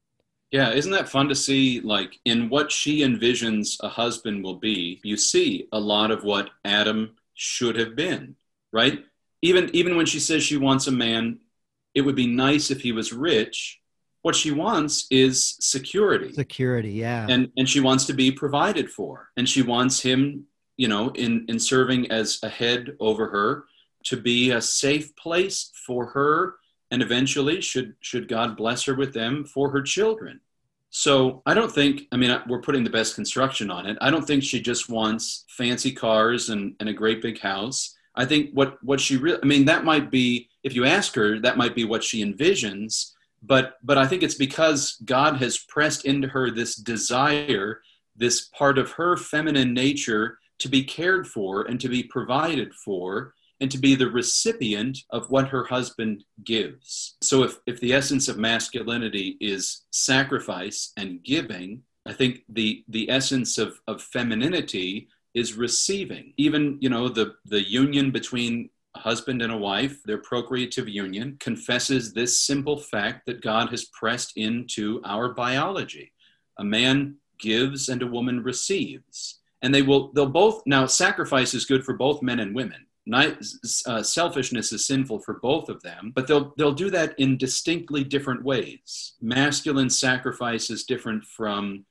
Yeah, 0.53 0.69
isn't 0.69 0.91
that 0.91 1.09
fun 1.09 1.29
to 1.29 1.35
see? 1.35 1.81
Like 1.81 2.19
in 2.25 2.47
what 2.47 2.71
she 2.71 2.99
envisions 2.99 3.75
a 3.79 3.89
husband 3.89 4.43
will 4.43 4.57
be, 4.59 5.01
you 5.03 5.17
see 5.17 5.67
a 5.71 5.79
lot 5.79 6.11
of 6.11 6.23
what 6.23 6.51
Adam 6.63 7.15
should 7.33 7.75
have 7.75 7.95
been, 7.95 8.35
right? 8.71 9.03
Even 9.41 9.71
even 9.73 9.97
when 9.97 10.05
she 10.05 10.19
says 10.19 10.43
she 10.43 10.57
wants 10.57 10.85
a 10.85 10.91
man, 10.91 11.39
it 11.95 12.01
would 12.01 12.15
be 12.15 12.27
nice 12.27 12.69
if 12.69 12.81
he 12.81 12.91
was 12.91 13.11
rich. 13.11 13.81
What 14.21 14.35
she 14.35 14.51
wants 14.51 15.07
is 15.09 15.57
security. 15.59 16.31
Security, 16.31 16.91
yeah. 16.91 17.25
And 17.27 17.51
and 17.57 17.67
she 17.67 17.79
wants 17.79 18.05
to 18.05 18.13
be 18.13 18.31
provided 18.31 18.91
for. 18.91 19.31
And 19.35 19.49
she 19.49 19.63
wants 19.63 20.01
him, 20.01 20.45
you 20.77 20.87
know, 20.87 21.09
in 21.15 21.47
in 21.49 21.57
serving 21.57 22.11
as 22.11 22.39
a 22.43 22.49
head 22.49 22.95
over 22.99 23.27
her 23.29 23.65
to 24.03 24.17
be 24.17 24.51
a 24.51 24.61
safe 24.61 25.15
place 25.15 25.71
for 25.87 26.05
her 26.05 26.57
and 26.91 27.01
eventually 27.01 27.59
should 27.59 27.95
should 28.01 28.27
god 28.27 28.55
bless 28.55 28.83
her 28.83 28.93
with 28.93 29.13
them 29.13 29.43
for 29.43 29.71
her 29.71 29.81
children 29.81 30.39
so 30.95 31.41
i 31.47 31.55
don't 31.55 31.71
think 31.71 32.03
i 32.11 32.15
mean 32.15 32.39
we're 32.47 32.61
putting 32.61 32.83
the 32.83 32.89
best 32.89 33.15
construction 33.15 33.71
on 33.71 33.87
it. 33.87 33.97
I 33.99 34.11
don't 34.11 34.25
think 34.25 34.43
she 34.43 34.61
just 34.61 34.89
wants 34.89 35.43
fancy 35.49 35.91
cars 35.91 36.49
and, 36.49 36.75
and 36.79 36.87
a 36.87 36.93
great 36.93 37.19
big 37.19 37.39
house. 37.39 37.95
I 38.15 38.25
think 38.25 38.51
what 38.53 38.77
what 38.83 39.01
she 39.01 39.17
really 39.17 39.39
i 39.41 39.45
mean 39.45 39.65
that 39.65 39.85
might 39.85 40.11
be 40.11 40.49
if 40.61 40.75
you 40.75 40.85
ask 40.85 41.15
her 41.15 41.39
that 41.39 41.57
might 41.57 41.73
be 41.75 41.83
what 41.83 42.03
she 42.03 42.23
envisions. 42.23 43.11
But 43.41 43.77
but 43.83 43.97
i 43.97 44.05
think 44.05 44.21
it's 44.21 44.35
because 44.35 44.97
god 45.03 45.37
has 45.37 45.57
pressed 45.57 46.05
into 46.05 46.27
her 46.27 46.51
this 46.51 46.75
desire 46.75 47.81
this 48.15 48.49
part 48.59 48.77
of 48.77 48.91
her 48.91 49.17
feminine 49.17 49.73
nature 49.73 50.37
to 50.59 50.69
be 50.69 50.83
cared 50.83 51.25
for 51.27 51.63
and 51.63 51.79
to 51.81 51.89
be 51.89 52.03
provided 52.03 52.71
for 52.85 53.33
and 53.63 53.71
to 53.71 53.77
be 53.77 53.95
the 53.95 54.11
recipient 54.11 54.99
of 55.11 55.31
what 55.31 55.47
her 55.47 55.63
husband 55.63 56.25
gives. 56.43 57.15
So, 57.21 57.43
if, 57.43 57.59
if 57.65 57.79
the 57.79 57.93
essence 57.93 58.27
of 58.27 58.37
masculinity 58.37 59.37
is 59.39 59.85
sacrifice 59.89 60.91
and 60.97 61.23
giving, 61.23 61.83
I 62.05 62.11
think 62.11 62.41
the, 62.49 62.83
the 62.89 63.09
essence 63.09 63.57
of, 63.57 63.79
of 63.87 64.01
femininity 64.01 65.07
is 65.33 65.53
receiving. 65.53 66.33
Even, 66.35 66.77
you 66.81 66.89
know, 66.89 67.07
the, 67.07 67.35
the 67.45 67.63
union 67.63 68.11
between 68.11 68.69
a 68.95 68.99
husband 68.99 69.41
and 69.41 69.53
a 69.53 69.57
wife, 69.57 70.03
their 70.03 70.17
procreative 70.17 70.89
union, 70.89 71.37
confesses 71.39 72.11
this 72.11 72.41
simple 72.41 72.77
fact 72.77 73.25
that 73.27 73.41
God 73.41 73.69
has 73.69 73.85
pressed 73.85 74.33
into 74.35 75.01
our 75.05 75.33
biology. 75.33 76.11
A 76.59 76.65
man 76.65 77.15
gives 77.39 77.87
and 77.87 78.01
a 78.01 78.07
woman 78.07 78.43
receives. 78.43 79.39
and 79.61 79.73
they 79.73 79.81
will 79.81 80.11
they'll 80.13 80.27
both 80.27 80.61
now 80.65 80.85
sacrifice 80.85 81.53
is 81.53 81.65
good 81.65 81.83
for 81.85 81.93
both 81.93 82.21
men 82.21 82.41
and 82.41 82.53
women 82.53 82.85
uh, 83.11 84.01
selfishness 84.01 84.71
is 84.71 84.85
sinful 84.85 85.19
for 85.19 85.33
both 85.35 85.67
of 85.67 85.81
them 85.81 86.11
but 86.15 86.25
they'll 86.25 86.53
they'll 86.57 86.71
do 86.71 86.89
that 86.89 87.17
in 87.19 87.37
distinctly 87.37 88.03
different 88.03 88.43
ways. 88.43 89.13
Masculine 89.21 89.89
sacrifice 89.89 90.69
is 90.69 90.83
different 90.83 91.25
from 91.25 91.85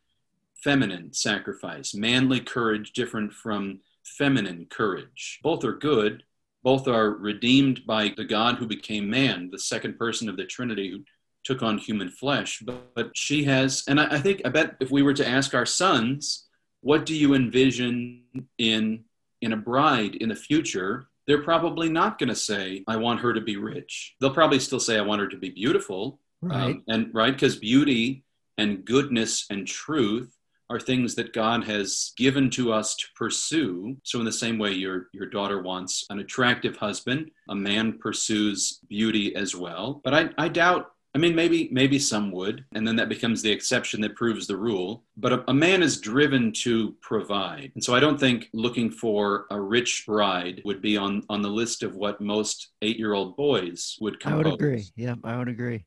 feminine 0.55 1.13
sacrifice. 1.13 1.95
Manly 1.95 2.41
courage 2.41 2.93
different 2.93 3.33
from 3.33 3.81
feminine 4.05 4.67
courage. 4.71 5.41
Both 5.43 5.65
are 5.65 5.75
good. 5.75 6.23
Both 6.63 6.87
are 6.87 7.11
redeemed 7.11 7.85
by 7.87 8.15
the 8.17 8.25
god 8.25 8.57
who 8.57 8.67
became 8.67 9.11
man 9.11 9.51
the 9.51 9.59
second 9.59 9.99
person 9.99 10.29
of 10.29 10.37
the 10.37 10.45
trinity 10.45 10.91
who 10.91 11.01
took 11.45 11.63
on 11.63 11.77
human 11.77 12.09
flesh. 12.09 12.63
But, 12.65 12.95
but 12.95 13.11
she 13.17 13.45
has 13.45 13.85
and 13.89 14.01
I, 14.01 14.17
I 14.17 14.19
think 14.19 14.43
i 14.45 14.49
bet 14.49 14.77
if 14.81 14.91
we 14.91 15.03
were 15.03 15.15
to 15.15 15.29
ask 15.29 15.55
our 15.55 15.67
sons 15.67 16.47
what 16.81 17.07
do 17.07 17.15
you 17.15 17.35
envision 17.35 18.23
in 18.59 19.05
in 19.43 19.53
a 19.53 19.57
bride 19.57 20.15
in 20.17 20.29
the 20.31 20.35
future 20.35 21.09
they're 21.27 21.43
probably 21.43 21.89
not 21.89 22.19
going 22.19 22.29
to 22.29 22.37
say 22.37 22.83
i 22.89 22.97
want 22.97 23.21
her 23.21 23.33
to 23.33 23.41
be 23.41 23.57
rich. 23.57 24.15
They'll 24.21 24.35
probably 24.35 24.59
still 24.59 24.81
say 24.81 24.99
i 24.99 25.03
want 25.03 25.21
her 25.21 25.29
to 25.29 25.37
be 25.37 25.51
beautiful. 25.51 26.19
Right. 26.41 26.63
um, 26.63 26.83
and 26.89 27.11
right 27.15 27.33
because 27.33 27.57
beauty 27.57 28.25
and 28.59 28.85
goodness 28.85 29.47
and 29.51 29.67
truth 29.67 30.37
are 30.69 30.81
things 30.81 31.15
that 31.15 31.33
god 31.33 31.65
has 31.65 32.13
given 32.17 32.51
to 32.51 32.73
us 32.73 32.97
to 32.97 33.07
pursue. 33.17 33.97
So 34.03 34.19
in 34.19 34.25
the 34.25 34.33
same 34.33 34.59
way 34.59 34.73
your 34.73 35.09
your 35.13 35.27
daughter 35.27 35.63
wants 35.63 36.07
an 36.11 36.19
attractive 36.19 36.77
husband 36.77 37.31
a 37.49 37.55
man 37.55 37.99
pursues 37.99 38.81
beauty 38.89 39.37
as 39.37 39.55
well. 39.55 40.01
But 40.03 40.15
i 40.15 40.31
i 40.39 40.49
doubt 40.49 40.92
I 41.15 41.19
mean, 41.19 41.35
maybe 41.35 41.69
maybe 41.71 41.99
some 41.99 42.31
would, 42.33 42.65
and 42.75 42.89
then 42.89 42.97
that 42.97 43.11
becomes 43.11 43.43
the 43.43 43.51
exception 43.51 44.01
that 44.01 44.17
proves 44.17 44.47
the 44.47 44.57
rule. 44.57 45.05
But 45.19 45.33
a, 45.33 45.51
a, 45.51 45.55
man 45.55 45.83
is 45.83 46.01
driven 46.01 46.53
to 46.63 46.93
provide, 47.03 47.71
and 47.75 47.85
so 47.85 47.95
I 47.95 48.01
don't 48.01 48.19
think 48.19 48.49
looking 48.55 48.91
for 48.91 49.45
a 49.51 49.61
rich 49.61 50.05
bride 50.07 50.63
would 50.65 50.81
be 50.81 50.97
on 50.97 51.23
on 51.29 51.43
the 51.43 51.51
list 51.51 51.83
of 51.83 51.97
what 51.97 52.23
most 52.23 52.73
eight 52.81 52.99
year 52.99 53.13
old 53.13 53.37
boys 53.37 53.99
would 54.01 54.21
compose. 54.21 54.47
I 54.47 54.49
would 54.49 54.55
agree. 54.55 54.85
Yeah, 54.97 55.17
I 55.23 55.37
would 55.37 55.49
agree. 55.49 55.85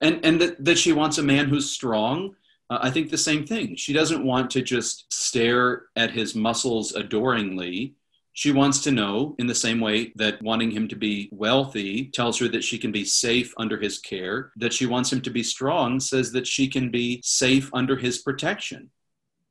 And 0.00 0.24
and 0.24 0.40
that, 0.40 0.64
that 0.64 0.78
she 0.78 0.92
wants 0.92 1.18
a 1.18 1.22
man 1.22 1.48
who's 1.48 1.70
strong. 1.70 2.34
Uh, 2.68 2.78
I 2.82 2.90
think 2.90 3.10
the 3.10 3.18
same 3.18 3.46
thing. 3.46 3.76
She 3.76 3.92
doesn't 3.92 4.24
want 4.24 4.50
to 4.52 4.62
just 4.62 5.12
stare 5.12 5.84
at 5.94 6.10
his 6.10 6.34
muscles 6.34 6.92
adoringly 6.92 7.94
she 8.36 8.50
wants 8.50 8.80
to 8.80 8.90
know, 8.90 9.36
in 9.38 9.46
the 9.46 9.54
same 9.54 9.80
way 9.80 10.12
that 10.16 10.42
wanting 10.42 10.72
him 10.72 10.88
to 10.88 10.96
be 10.96 11.28
wealthy 11.30 12.06
tells 12.06 12.36
her 12.40 12.48
that 12.48 12.64
she 12.64 12.78
can 12.78 12.90
be 12.90 13.04
safe 13.04 13.54
under 13.58 13.78
his 13.78 14.00
care, 14.00 14.50
that 14.56 14.72
she 14.72 14.86
wants 14.86 15.12
him 15.12 15.20
to 15.20 15.30
be 15.30 15.42
strong 15.44 16.00
says 16.00 16.32
that 16.32 16.46
she 16.46 16.66
can 16.66 16.90
be 16.90 17.20
safe 17.22 17.70
under 17.72 17.96
his 17.96 18.18
protection. 18.18 18.90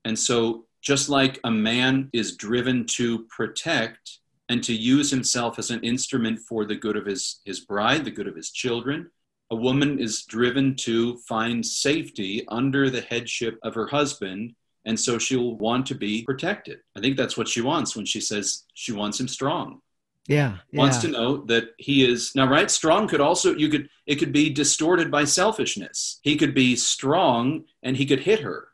And 0.03 0.19
so, 0.19 0.65
just 0.81 1.07
like 1.07 1.39
a 1.45 1.49
man 1.49 2.09
is 2.11 2.35
driven 2.35 2.85
to 2.87 3.23
protect 3.29 4.19
and 4.49 4.61
to 4.65 4.73
use 4.73 5.09
himself 5.09 5.57
as 5.57 5.71
an 5.71 5.79
instrument 5.79 6.39
for 6.39 6.65
the 6.65 6.75
good 6.75 6.97
of 6.97 7.05
his, 7.05 7.39
his 7.45 7.61
bride, 7.61 8.03
the 8.03 8.11
good 8.11 8.27
of 8.27 8.35
his 8.35 8.51
children, 8.51 9.09
a 9.49 9.55
woman 9.55 9.97
is 9.97 10.25
driven 10.25 10.75
to 10.75 11.17
find 11.19 11.65
safety 11.65 12.45
under 12.49 12.89
the 12.89 13.01
headship 13.01 13.57
of 13.63 13.75
her 13.75 13.87
husband 13.87 14.55
and 14.85 14.99
so 14.99 15.17
she'll 15.17 15.55
want 15.55 15.85
to 15.87 15.95
be 15.95 16.23
protected. 16.23 16.79
I 16.95 16.99
think 16.99 17.17
that's 17.17 17.37
what 17.37 17.47
she 17.47 17.61
wants 17.61 17.95
when 17.95 18.05
she 18.05 18.19
says 18.19 18.63
she 18.73 18.91
wants 18.91 19.19
him 19.19 19.27
strong. 19.27 19.81
Yeah, 20.27 20.57
yeah. 20.71 20.79
Wants 20.79 20.99
to 20.99 21.09
know 21.09 21.37
that 21.45 21.71
he 21.77 22.09
is 22.09 22.33
now 22.33 22.47
right. 22.47 22.71
Strong 22.71 23.09
could 23.09 23.19
also 23.19 23.55
you 23.55 23.67
could 23.67 23.89
it 24.05 24.15
could 24.15 24.31
be 24.31 24.49
distorted 24.49 25.11
by 25.11 25.25
selfishness. 25.25 26.19
He 26.23 26.37
could 26.37 26.53
be 26.53 26.75
strong 26.77 27.65
and 27.81 27.97
he 27.97 28.05
could 28.05 28.21
hit 28.21 28.39
her, 28.39 28.69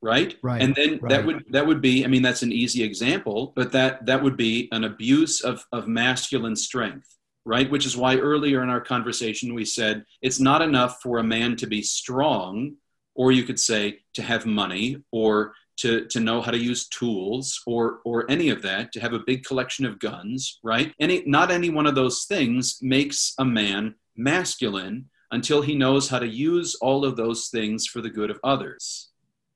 right? 0.00 0.36
Right. 0.42 0.62
And 0.62 0.74
then 0.76 1.00
right. 1.00 1.10
that 1.10 1.26
would 1.26 1.44
that 1.50 1.66
would 1.66 1.80
be. 1.80 2.04
I 2.04 2.08
mean, 2.08 2.22
that's 2.22 2.44
an 2.44 2.52
easy 2.52 2.84
example, 2.84 3.52
but 3.56 3.72
that 3.72 4.06
that 4.06 4.22
would 4.22 4.36
be 4.36 4.68
an 4.70 4.84
abuse 4.84 5.40
of 5.40 5.64
of 5.72 5.88
masculine 5.88 6.54
strength, 6.54 7.16
right? 7.44 7.68
Which 7.68 7.84
is 7.84 7.96
why 7.96 8.18
earlier 8.18 8.62
in 8.62 8.68
our 8.68 8.80
conversation 8.80 9.54
we 9.54 9.64
said 9.64 10.04
it's 10.22 10.38
not 10.38 10.62
enough 10.62 11.00
for 11.02 11.18
a 11.18 11.24
man 11.24 11.56
to 11.56 11.66
be 11.66 11.82
strong 11.82 12.76
or 13.16 13.32
you 13.32 13.42
could 13.42 13.58
say 13.58 13.98
to 14.14 14.22
have 14.22 14.46
money 14.46 14.96
or 15.10 15.52
to, 15.78 16.06
to 16.06 16.20
know 16.20 16.40
how 16.40 16.50
to 16.50 16.58
use 16.58 16.88
tools 16.88 17.60
or 17.66 18.00
or 18.04 18.30
any 18.30 18.48
of 18.48 18.62
that 18.62 18.92
to 18.92 19.00
have 19.00 19.12
a 19.12 19.24
big 19.26 19.44
collection 19.44 19.84
of 19.84 19.98
guns 19.98 20.58
right? 20.62 20.92
Any 21.00 21.22
not 21.26 21.50
any 21.50 21.70
one 21.70 21.86
of 21.86 21.94
those 21.94 22.24
things 22.24 22.78
makes 22.80 23.34
a 23.38 23.44
man 23.44 23.94
masculine 24.16 25.06
until 25.30 25.60
he 25.62 25.74
knows 25.74 26.08
how 26.08 26.18
to 26.18 26.26
use 26.26 26.76
all 26.76 27.04
of 27.04 27.16
those 27.16 27.48
things 27.48 27.86
for 27.86 28.00
the 28.00 28.10
good 28.10 28.30
of 28.30 28.40
others. 28.44 29.10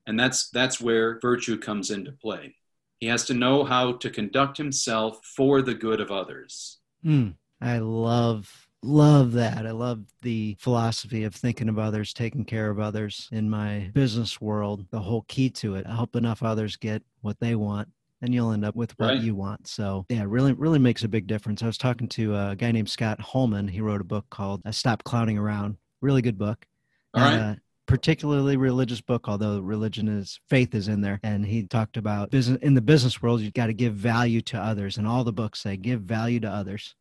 And 0.07 0.19
that's 0.19 0.51
that's 0.51 0.81
where 0.81 1.19
virtue 1.21 1.59
comes 1.59 1.91
into 1.91 2.13
play. 2.13 2.57
He 2.99 3.07
has 3.07 3.25
to 3.27 3.35
know 3.35 3.65
how 3.65 3.93
to 3.93 4.11
conduct 4.11 4.59
himself 4.59 5.21
for 5.37 5.63
the 5.63 5.75
good 5.75 6.01
of 6.01 6.11
others. 6.11 6.79
Mm, 7.05 7.35
i 7.61 7.79
love 7.79 8.69
love 8.83 9.33
that. 9.33 9.67
I 9.67 9.71
love 9.73 10.05
the 10.23 10.57
philosophy 10.59 11.25
of 11.25 11.35
thinking 11.35 11.69
of 11.69 11.79
others, 11.79 12.13
taking 12.13 12.45
care 12.45 12.71
of 12.71 12.79
others 12.79 13.29
in 13.33 13.51
my 13.51 13.91
business 13.95 14.41
world. 14.41 14.87
The 14.91 15.01
whole 15.01 15.23
key 15.29 15.51
to 15.51 15.75
it, 15.77 15.87
help 15.87 16.17
enough 16.17 16.43
others 16.43 16.77
get 16.77 17.03
what 17.21 17.39
they 17.41 17.55
want. 17.55 17.89
And 18.23 18.35
you'll 18.35 18.53
end 18.53 18.67
up 18.67 18.77
with 18.77 18.99
what 18.99 19.07
right. 19.07 19.21
you 19.21 19.35
want. 19.35 19.67
So, 19.67 20.05
yeah, 20.11 20.25
really, 20.27 20.53
really 20.53 20.79
makes 20.79 21.05
a 21.05 21.09
big 21.09 21.27
difference. 21.27 21.63
I 21.63 21.67
was 21.67 21.79
talking 21.79 22.07
to 22.09 22.37
a 22.37 22.55
guy 22.57 22.71
named 22.71 22.91
Scott 22.91 23.19
Holman. 23.19 23.67
He 23.67 23.81
wrote 23.81 24.03
a 24.03 24.05
book 24.05 24.27
called 24.29 24.61
uh, 24.67 24.73
Stop 24.73 25.05
Clowning 25.05 25.39
Around. 25.39 25.79
Really 26.03 26.21
good 26.21 26.37
book. 26.37 26.67
All 27.15 27.23
right. 27.23 27.39
Uh, 27.39 27.55
particularly 27.87 28.57
religious 28.57 29.01
book 29.01 29.29
although 29.29 29.59
religion 29.59 30.07
is 30.07 30.39
faith 30.49 30.77
is 30.77 30.87
in 30.87 31.01
there 31.01 31.19
and 31.25 31.45
he 31.45 31.65
talked 31.65 31.97
about 31.97 32.31
business 32.31 32.57
in 32.63 32.75
the 32.75 32.81
business 32.81 33.21
world 33.21 33.41
you've 33.41 33.53
got 33.53 33.67
to 33.67 33.75
give 33.75 33.95
value 33.95 34.41
to 34.41 34.57
others 34.57 34.97
and 34.97 35.09
all 35.09 35.25
the 35.25 35.33
books 35.33 35.61
say 35.61 35.77
give 35.77 36.01
value 36.03 36.39
to 36.39 36.49
others 36.49 36.95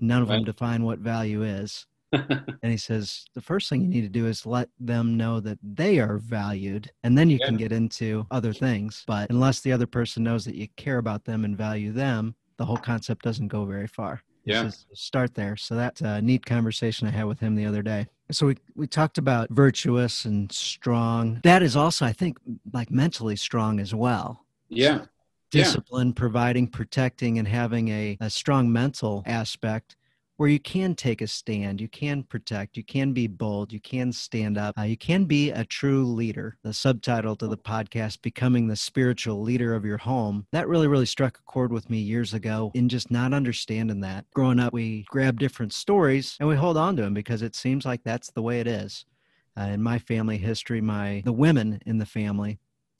None 0.00 0.22
of 0.22 0.28
Right. 0.28 0.36
them 0.36 0.44
define 0.44 0.82
what 0.84 0.98
value 0.98 1.42
is. 1.42 1.86
And 2.62 2.72
he 2.72 2.76
says 2.78 3.24
the 3.34 3.40
first 3.40 3.68
thing 3.68 3.82
you 3.82 3.88
need 3.88 4.02
to 4.02 4.08
do 4.08 4.26
is 4.26 4.46
let 4.46 4.68
them 4.80 5.16
know 5.16 5.40
that 5.40 5.58
they 5.62 5.98
are 5.98 6.18
valued, 6.18 6.90
and 7.04 7.16
then 7.18 7.28
you 7.30 7.38
can 7.38 7.56
get 7.56 7.72
into 7.72 8.26
other 8.30 8.52
things. 8.52 9.04
But 9.06 9.30
unless 9.30 9.60
the 9.60 9.72
other 9.72 9.86
person 9.86 10.22
knows 10.22 10.44
that 10.46 10.54
you 10.54 10.68
care 10.76 10.98
about 10.98 11.24
them 11.24 11.44
and 11.44 11.56
value 11.56 11.92
them, 11.92 12.34
the 12.56 12.64
whole 12.64 12.78
concept 12.78 13.22
doesn't 13.24 13.48
go 13.48 13.64
very 13.66 13.86
far. 13.86 14.22
Yeah. 14.44 14.70
start 14.94 15.34
there. 15.34 15.56
So 15.56 15.74
that's 15.74 16.00
a 16.00 16.22
neat 16.22 16.46
conversation 16.46 17.08
I 17.08 17.10
had 17.10 17.24
with 17.26 17.40
him 17.40 17.56
the 17.56 17.66
other 17.66 17.82
day. 17.82 18.06
So 18.30 18.46
we, 18.46 18.56
we 18.76 18.86
talked 18.86 19.18
about 19.18 19.50
virtuous 19.50 20.24
and 20.24 20.50
strong. 20.52 21.40
That 21.42 21.62
is 21.62 21.74
also, 21.76 22.06
I 22.06 22.12
think, 22.12 22.38
like 22.72 22.90
mentally 22.90 23.36
strong 23.36 23.80
as 23.80 23.92
well 23.94 24.46
yeah 24.68 24.94
Yeah. 24.98 25.04
Discipline, 25.50 26.12
providing, 26.12 26.66
protecting, 26.66 27.38
and 27.38 27.48
having 27.48 27.88
a, 27.88 28.16
a 28.20 28.30
strong 28.30 28.72
mental 28.72 29.22
aspect 29.26 29.96
where 30.36 30.48
you 30.48 30.60
can 30.60 30.94
take 30.94 31.22
a 31.22 31.26
stand, 31.26 31.80
you 31.80 31.88
can 31.88 32.22
protect, 32.22 32.76
you 32.76 32.84
can 32.84 33.12
be 33.12 33.26
bold, 33.26 33.72
you 33.72 33.80
can 33.80 34.12
stand 34.12 34.58
up, 34.58 34.78
uh, 34.78 34.82
you 34.82 34.96
can 34.96 35.24
be 35.24 35.50
a 35.50 35.64
true 35.64 36.04
leader. 36.04 36.58
The 36.62 36.74
subtitle 36.74 37.36
to 37.36 37.46
the 37.46 37.56
podcast, 37.56 38.20
Becoming 38.20 38.66
the 38.66 38.76
Spiritual 38.76 39.40
Leader 39.40 39.74
of 39.74 39.84
Your 39.84 39.96
Home, 39.98 40.46
that 40.52 40.68
really, 40.68 40.88
really 40.88 41.06
struck 41.06 41.38
a 41.38 41.50
chord 41.50 41.72
with 41.72 41.88
me 41.88 41.98
years 41.98 42.34
ago 42.34 42.70
in 42.74 42.88
just 42.88 43.10
not 43.10 43.32
understanding 43.32 44.00
that. 44.00 44.26
Growing 44.34 44.60
up, 44.60 44.72
we 44.72 45.06
grab 45.08 45.38
different 45.38 45.72
stories 45.72 46.36
and 46.38 46.48
we 46.48 46.56
hold 46.56 46.76
on 46.76 46.96
to 46.96 47.02
them 47.02 47.14
because 47.14 47.40
it 47.40 47.56
seems 47.56 47.86
like 47.86 48.02
that's 48.04 48.30
the 48.30 48.42
way 48.42 48.60
it 48.60 48.66
is. 48.66 49.06
Uh, 49.58 49.62
in 49.64 49.82
my 49.82 49.98
family 49.98 50.36
history, 50.36 50.82
my 50.82 51.22
the 51.24 51.32
women 51.32 51.80
in 51.86 51.96
the 51.96 52.04
family, 52.04 52.58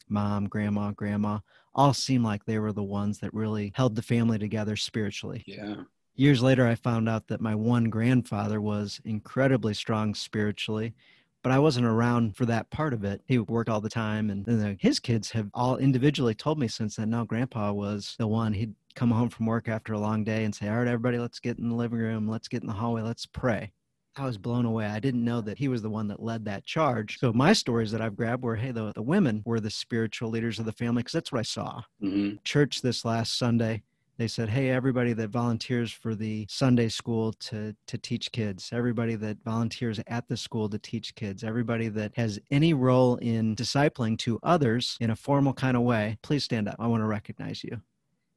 mom, 0.08 0.46
grandma, 0.46 0.90
grandma, 0.92 1.38
all 1.76 1.94
seemed 1.94 2.24
like 2.24 2.44
they 2.44 2.58
were 2.58 2.72
the 2.72 2.82
ones 2.82 3.20
that 3.20 3.32
really 3.32 3.72
held 3.76 3.94
the 3.94 4.02
family 4.02 4.38
together 4.38 4.74
spiritually. 4.74 5.44
yeah 5.46 5.76
Years 6.18 6.42
later, 6.42 6.66
I 6.66 6.76
found 6.76 7.10
out 7.10 7.28
that 7.28 7.42
my 7.42 7.54
one 7.54 7.90
grandfather 7.90 8.58
was 8.58 9.02
incredibly 9.04 9.74
strong 9.74 10.14
spiritually, 10.14 10.94
but 11.42 11.52
I 11.52 11.58
wasn't 11.58 11.84
around 11.84 12.36
for 12.38 12.46
that 12.46 12.70
part 12.70 12.94
of 12.94 13.04
it. 13.04 13.20
He 13.26 13.38
worked 13.38 13.68
all 13.68 13.82
the 13.82 13.90
time, 13.90 14.30
and, 14.30 14.48
and 14.48 14.66
uh, 14.66 14.74
his 14.78 14.98
kids 14.98 15.30
have 15.32 15.50
all 15.52 15.76
individually 15.76 16.34
told 16.34 16.58
me 16.58 16.68
since 16.68 16.96
then. 16.96 17.10
now 17.10 17.24
Grandpa 17.24 17.70
was 17.70 18.16
the 18.18 18.26
one. 18.26 18.54
He'd 18.54 18.74
come 18.94 19.10
home 19.10 19.28
from 19.28 19.44
work 19.44 19.68
after 19.68 19.92
a 19.92 19.98
long 19.98 20.24
day 20.24 20.44
and 20.44 20.54
say, 20.54 20.68
All 20.70 20.78
right, 20.78 20.88
everybody, 20.88 21.18
let's 21.18 21.38
get 21.38 21.58
in 21.58 21.68
the 21.68 21.74
living 21.74 21.98
room, 21.98 22.26
let's 22.26 22.48
get 22.48 22.62
in 22.62 22.66
the 22.66 22.72
hallway, 22.72 23.02
let's 23.02 23.26
pray. 23.26 23.72
I 24.18 24.24
was 24.24 24.38
blown 24.38 24.64
away. 24.64 24.86
I 24.86 25.00
didn't 25.00 25.24
know 25.24 25.40
that 25.42 25.58
he 25.58 25.68
was 25.68 25.82
the 25.82 25.90
one 25.90 26.08
that 26.08 26.22
led 26.22 26.44
that 26.46 26.64
charge. 26.64 27.18
So 27.18 27.32
my 27.32 27.52
stories 27.52 27.90
that 27.92 28.00
I've 28.00 28.16
grabbed 28.16 28.42
were, 28.42 28.56
hey, 28.56 28.70
the, 28.72 28.92
the 28.94 29.02
women 29.02 29.42
were 29.44 29.60
the 29.60 29.70
spiritual 29.70 30.30
leaders 30.30 30.58
of 30.58 30.64
the 30.64 30.72
family 30.72 31.00
because 31.02 31.12
that's 31.12 31.32
what 31.32 31.40
I 31.40 31.42
saw 31.42 31.82
hmm 32.00 32.36
church 32.44 32.82
this 32.82 33.04
last 33.04 33.38
Sunday. 33.38 33.82
They 34.18 34.28
said, 34.28 34.48
"Hey, 34.48 34.70
everybody 34.70 35.12
that 35.12 35.28
volunteers 35.28 35.92
for 35.92 36.14
the 36.14 36.46
Sunday 36.48 36.88
school 36.88 37.32
to 37.34 37.74
to 37.86 37.98
teach 37.98 38.32
kids, 38.32 38.70
everybody 38.72 39.14
that 39.16 39.38
volunteers 39.44 40.00
at 40.06 40.26
the 40.28 40.36
school 40.36 40.68
to 40.70 40.78
teach 40.78 41.14
kids, 41.14 41.44
everybody 41.44 41.88
that 41.88 42.12
has 42.16 42.38
any 42.50 42.72
role 42.72 43.16
in 43.16 43.54
discipling 43.56 44.16
to 44.20 44.38
others 44.42 44.96
in 45.00 45.10
a 45.10 45.16
formal 45.16 45.52
kind 45.52 45.76
of 45.76 45.82
way, 45.82 46.16
please 46.22 46.44
stand 46.44 46.68
up. 46.68 46.76
I 46.78 46.86
want 46.86 47.02
to 47.02 47.06
recognize 47.06 47.62
you." 47.62 47.82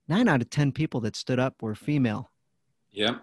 Nine 0.09 0.27
out 0.27 0.41
of 0.41 0.49
ten 0.49 0.71
people 0.73 0.99
that 1.01 1.15
stood 1.15 1.39
up 1.39 1.61
were 1.61 1.75
female. 1.75 2.29
yeah 2.91 3.19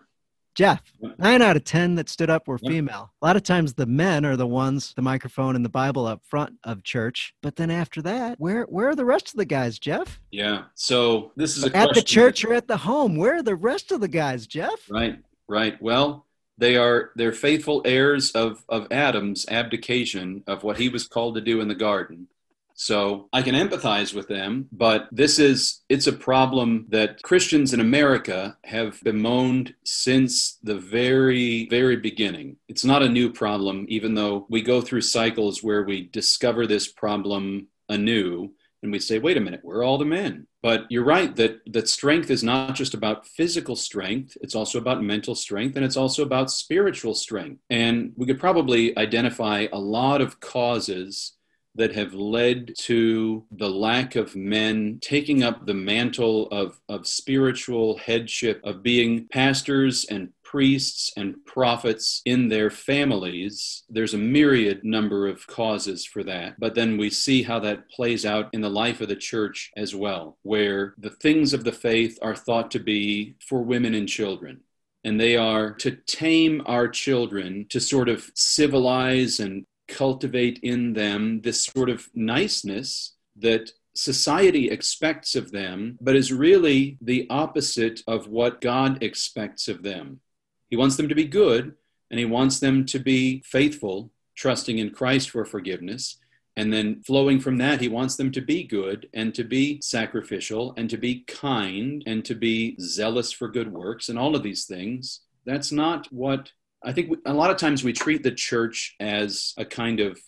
Jeff, 0.57 0.81
nine 1.19 1.43
out 1.43 1.57
of 1.57 1.65
10 1.65 1.97
that 1.97 2.09
stood 2.09 2.31
up 2.31 2.49
were 2.49 2.59
female. 2.59 3.13
A 3.21 3.27
lot 3.27 3.37
of 3.37 3.43
times 3.43 3.75
the 3.75 3.85
men 3.85 4.25
are 4.25 4.37
the 4.37 4.47
ones, 4.47 4.95
the 4.97 5.03
microphone 5.03 5.55
and 5.55 5.65
the 5.65 5.69
Bible 5.71 6.07
up 6.07 6.23
front 6.25 6.55
of 6.65 6.83
church. 6.83 7.35
But 7.43 7.57
then 7.57 7.71
after 7.71 8.01
that, 8.03 8.41
where 8.41 8.65
where 8.65 8.89
are 8.89 8.95
the 8.95 9.05
rest 9.05 9.29
of 9.29 9.37
the 9.37 9.45
guys, 9.45 9.79
Jeff? 9.79 10.19
Yeah. 10.31 10.65
So 10.75 11.33
this 11.37 11.59
is 11.59 11.65
a 11.65 11.77
at 11.77 11.95
the 11.95 12.03
church 12.03 12.43
or 12.45 12.55
at 12.55 12.69
the 12.69 12.79
home. 12.79 13.17
Where 13.17 13.37
are 13.37 13.43
the 13.43 13.55
rest 13.55 13.93
of 13.93 14.01
the 14.01 14.09
guys, 14.09 14.47
Jeff? 14.47 14.91
Right, 14.91 15.19
right. 15.47 15.81
Well, 15.83 16.27
they 16.57 16.77
are 16.77 17.11
they're 17.17 17.33
faithful 17.33 17.83
heirs 17.85 18.31
of 18.33 18.65
of 18.69 18.87
Adam's 18.91 19.47
abdication 19.49 20.43
of 20.47 20.65
what 20.65 20.79
he 20.79 20.89
was 20.89 21.07
called 21.07 21.35
to 21.35 21.43
do 21.43 21.61
in 21.61 21.69
the 21.69 21.75
garden. 21.75 22.29
So 22.77 23.29
I 23.33 23.41
can 23.41 23.55
empathize 23.55 24.15
with 24.15 24.29
them, 24.29 24.69
but 24.71 25.09
this 25.11 25.39
is 25.39 25.81
it's 25.89 26.07
a 26.07 26.13
problem 26.13 26.85
that 26.91 27.23
Christians 27.23 27.73
in 27.73 27.81
America 27.81 28.59
have 28.65 29.01
bemoaned 29.03 29.75
since 29.85 30.59
the 30.63 30.77
very 30.77 31.69
very 31.71 31.97
beginning. 31.97 32.57
It's 32.69 32.85
not 32.85 33.03
a 33.03 33.09
new 33.09 33.33
problem 33.33 33.87
even 33.89 34.15
though 34.15 34.47
we 34.51 34.61
go 34.61 34.83
through 34.83 35.01
cycles 35.01 35.63
where 35.63 35.85
we 35.85 36.09
discover 36.09 36.67
this 36.67 36.87
problem 36.87 37.69
anew 37.89 38.53
and 38.83 38.93
we 38.93 38.99
say 38.99 39.19
wait 39.19 39.39
a 39.39 39.41
minute, 39.41 39.61
we're 39.65 39.85
all 39.85 39.97
the 39.97 40.05
men. 40.05 40.47
But 40.63 40.85
you're 40.91 41.05
right 41.05 41.35
that 41.37 41.61
that 41.73 41.89
strength 41.89 42.31
is 42.31 42.45
not 42.45 42.75
just 42.75 42.93
about 42.93 43.27
physical 43.27 43.75
strength, 43.77 44.37
it's 44.43 44.55
also 44.55 44.79
about 44.79 45.03
mental 45.03 45.35
strength 45.35 45.77
and 45.77 45.85
it's 45.85 45.97
also 45.97 46.23
about 46.25 46.51
spiritual 46.51 47.15
strength. 47.15 47.63
And 47.71 48.13
we 48.17 48.27
could 48.27 48.39
probably 48.39 48.97
identify 48.99 49.67
a 49.73 49.79
lot 49.79 50.21
of 50.21 50.41
causes 50.41 51.36
that 51.77 51.95
have 51.95 52.15
led 52.15 52.73
to 52.77 53.45
the 53.51 53.69
lack 53.69 54.17
of 54.17 54.35
men 54.35 54.99
taking 55.01 55.43
up 55.43 55.67
the 55.67 55.75
mantle 55.75 56.49
of, 56.49 56.81
of 56.89 57.07
spiritual 57.07 57.99
headship, 57.99 58.61
of 58.65 58.83
being 58.83 59.27
pastors 59.29 60.05
and 60.07 60.31
priests 60.43 61.13
and 61.17 61.35
prophets 61.45 62.23
in 62.25 62.49
their 62.49 62.71
families. 62.71 63.83
There's 63.89 64.15
a 64.15 64.19
myriad 64.19 64.85
number 64.85 65.27
of 65.27 65.47
causes 65.47 66.05
for 66.05 66.23
that. 66.25 66.59
But 66.59 66.75
then 66.75 66.97
we 66.97 67.11
see 67.11 67.43
how 67.43 67.59
that 67.61 67.91
plays 67.91 68.25
out 68.25 68.51
in 68.53 68.61
the 68.61 68.71
life 68.71 69.01
of 69.01 69.09
the 69.09 69.17
church 69.17 69.71
as 69.77 69.95
well, 69.95 70.39
where 70.43 70.95
the 70.99 71.11
things 71.11 71.53
of 71.53 71.65
the 71.65 71.73
faith 71.73 72.19
are 72.23 72.37
thought 72.37 72.71
to 72.73 72.79
be 72.79 73.37
for 73.41 73.63
women 73.63 73.95
and 73.95 74.09
children 74.09 74.61
and 75.07 75.21
they 75.21 75.37
are 75.37 75.71
to 75.71 75.93
tame 75.93 76.61
our 76.67 76.89
children, 76.89 77.65
to 77.69 77.79
sort 77.79 78.09
of 78.09 78.29
civilize 78.35 79.39
and 79.39 79.65
cultivate 79.89 80.59
in 80.63 80.93
them 80.93 81.41
this 81.43 81.65
sort 81.65 81.89
of 81.89 82.09
niceness 82.15 83.15
that 83.37 83.71
society 83.95 84.71
expects 84.71 85.35
of 85.35 85.53
them, 85.53 85.99
but 86.01 86.17
is 86.17 86.33
really 86.33 86.99
the 87.01 87.27
opposite 87.31 88.03
of 88.07 88.29
what 88.29 88.61
God 88.61 89.03
expects 89.03 89.69
of 89.69 89.83
them. 89.83 90.21
He 90.69 90.77
wants 90.77 90.97
them 90.97 91.09
to 91.09 91.15
be 91.15 91.25
good, 91.25 91.75
and 92.11 92.19
He 92.19 92.27
wants 92.27 92.61
them 92.61 92.85
to 92.87 92.99
be 92.99 93.43
faithful, 93.45 94.11
trusting 94.35 94.79
in 94.79 94.91
Christ 94.91 95.31
for 95.31 95.45
forgiveness. 95.45 96.19
And 96.57 96.73
then 96.73 97.03
flowing 97.03 97.39
from 97.39 97.59
that, 97.59 97.83
he 97.83 97.89
wants 97.89 98.17
them 98.17 98.33
to 98.33 98.41
be 98.41 98.65
good 98.65 99.09
and 99.13 99.35
to 99.35 99.45
be 99.45 99.79
sacrificial 99.83 100.73
and 100.79 100.89
to 100.89 100.97
be 100.97 101.21
kind 101.27 102.03
and 102.07 102.25
to 102.25 102.35
be 102.35 102.77
zealous 102.81 103.31
for 103.31 103.49
good 103.49 103.71
works 103.71 104.09
and 104.09 104.19
all 104.19 104.35
of 104.35 104.43
these 104.43 104.65
things. 104.65 105.21
That's 105.45 105.71
not 105.71 106.11
what 106.11 106.53
I 106.87 106.93
think 106.93 107.19
a 107.27 107.35
lot 107.35 107.51
of 107.51 107.57
times 107.57 107.83
we 107.83 107.93
treat 107.93 108.23
the 108.23 108.31
church 108.31 108.95
as 109.01 109.53
a 109.59 109.65
kind 109.65 109.99
of 110.01 110.19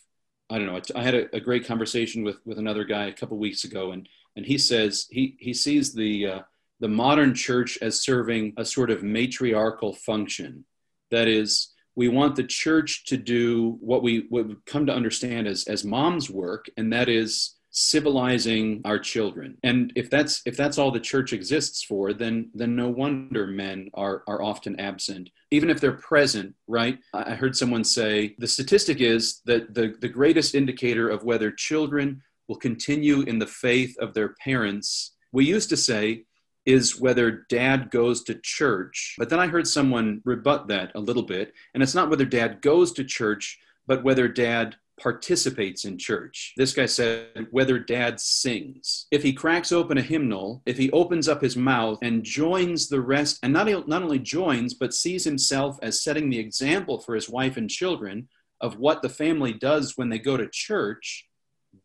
I 0.50 0.58
don't 0.58 0.66
know. 0.66 0.80
I 0.96 1.02
had 1.02 1.14
a, 1.14 1.36
a 1.36 1.40
great 1.40 1.66
conversation 1.66 2.24
with 2.24 2.38
with 2.44 2.58
another 2.58 2.84
guy 2.84 3.06
a 3.06 3.12
couple 3.12 3.38
weeks 3.38 3.64
ago, 3.64 3.92
and 3.92 4.08
and 4.34 4.44
he 4.44 4.58
says 4.58 5.06
he 5.10 5.36
he 5.38 5.54
sees 5.54 5.94
the 5.94 6.26
uh, 6.26 6.40
the 6.80 6.88
modern 6.88 7.34
church 7.34 7.78
as 7.80 8.02
serving 8.02 8.54
a 8.56 8.64
sort 8.64 8.90
of 8.90 9.02
matriarchal 9.02 9.92
function. 9.92 10.64
That 11.10 11.28
is, 11.28 11.74
we 11.96 12.08
want 12.08 12.36
the 12.36 12.44
church 12.44 13.04
to 13.06 13.16
do 13.16 13.76
what 13.80 14.02
we 14.02 14.26
we 14.30 14.56
come 14.66 14.86
to 14.86 14.94
understand 14.94 15.46
as 15.46 15.64
as 15.64 15.84
mom's 15.84 16.30
work, 16.30 16.66
and 16.76 16.92
that 16.92 17.08
is 17.08 17.54
civilizing 17.70 18.80
our 18.84 18.98
children. 18.98 19.56
And 19.62 19.92
if 19.94 20.10
that's 20.10 20.42
if 20.46 20.56
that's 20.56 20.78
all 20.78 20.90
the 20.90 21.00
church 21.00 21.32
exists 21.32 21.82
for 21.82 22.12
then 22.12 22.50
then 22.54 22.74
no 22.74 22.88
wonder 22.88 23.46
men 23.46 23.90
are 23.94 24.22
are 24.26 24.42
often 24.42 24.78
absent. 24.80 25.30
Even 25.50 25.70
if 25.70 25.80
they're 25.80 25.92
present 25.92 26.54
right? 26.66 26.98
I 27.14 27.34
heard 27.34 27.56
someone 27.56 27.84
say 27.84 28.34
the 28.38 28.48
statistic 28.48 29.00
is 29.00 29.40
that 29.44 29.74
the 29.74 29.94
the 30.00 30.08
greatest 30.08 30.54
indicator 30.54 31.08
of 31.08 31.24
whether 31.24 31.50
children 31.50 32.22
will 32.48 32.56
continue 32.56 33.20
in 33.22 33.38
the 33.38 33.46
faith 33.46 33.94
of 33.98 34.14
their 34.14 34.34
parents 34.42 35.14
we 35.32 35.44
used 35.44 35.68
to 35.68 35.76
say 35.76 36.24
is 36.64 37.00
whether 37.00 37.46
dad 37.48 37.90
goes 37.90 38.22
to 38.24 38.34
church. 38.42 39.14
But 39.18 39.28
then 39.28 39.40
i 39.40 39.46
heard 39.46 39.66
someone 39.66 40.22
rebut 40.24 40.68
that 40.68 40.92
a 40.94 41.00
little 41.00 41.22
bit 41.22 41.52
and 41.74 41.82
it's 41.82 41.94
not 41.94 42.10
whether 42.10 42.24
dad 42.24 42.62
goes 42.62 42.92
to 42.92 43.04
church 43.04 43.58
but 43.86 44.04
whether 44.04 44.28
dad 44.28 44.76
participates 44.98 45.84
in 45.84 45.98
church. 45.98 46.54
This 46.56 46.72
guy 46.72 46.86
said, 46.86 47.46
whether 47.50 47.78
dad 47.78 48.20
sings. 48.20 49.06
If 49.10 49.22
he 49.22 49.32
cracks 49.32 49.72
open 49.72 49.98
a 49.98 50.02
hymnal, 50.02 50.62
if 50.66 50.76
he 50.76 50.90
opens 50.90 51.28
up 51.28 51.42
his 51.42 51.56
mouth 51.56 51.98
and 52.02 52.24
joins 52.24 52.88
the 52.88 53.00
rest, 53.00 53.38
and 53.42 53.52
not, 53.52 53.66
not 53.88 54.02
only 54.02 54.18
joins, 54.18 54.74
but 54.74 54.94
sees 54.94 55.24
himself 55.24 55.78
as 55.82 56.02
setting 56.02 56.30
the 56.30 56.38
example 56.38 56.98
for 56.98 57.14
his 57.14 57.28
wife 57.28 57.56
and 57.56 57.70
children 57.70 58.28
of 58.60 58.78
what 58.78 59.02
the 59.02 59.08
family 59.08 59.52
does 59.52 59.96
when 59.96 60.08
they 60.08 60.18
go 60.18 60.36
to 60.36 60.48
church, 60.50 61.26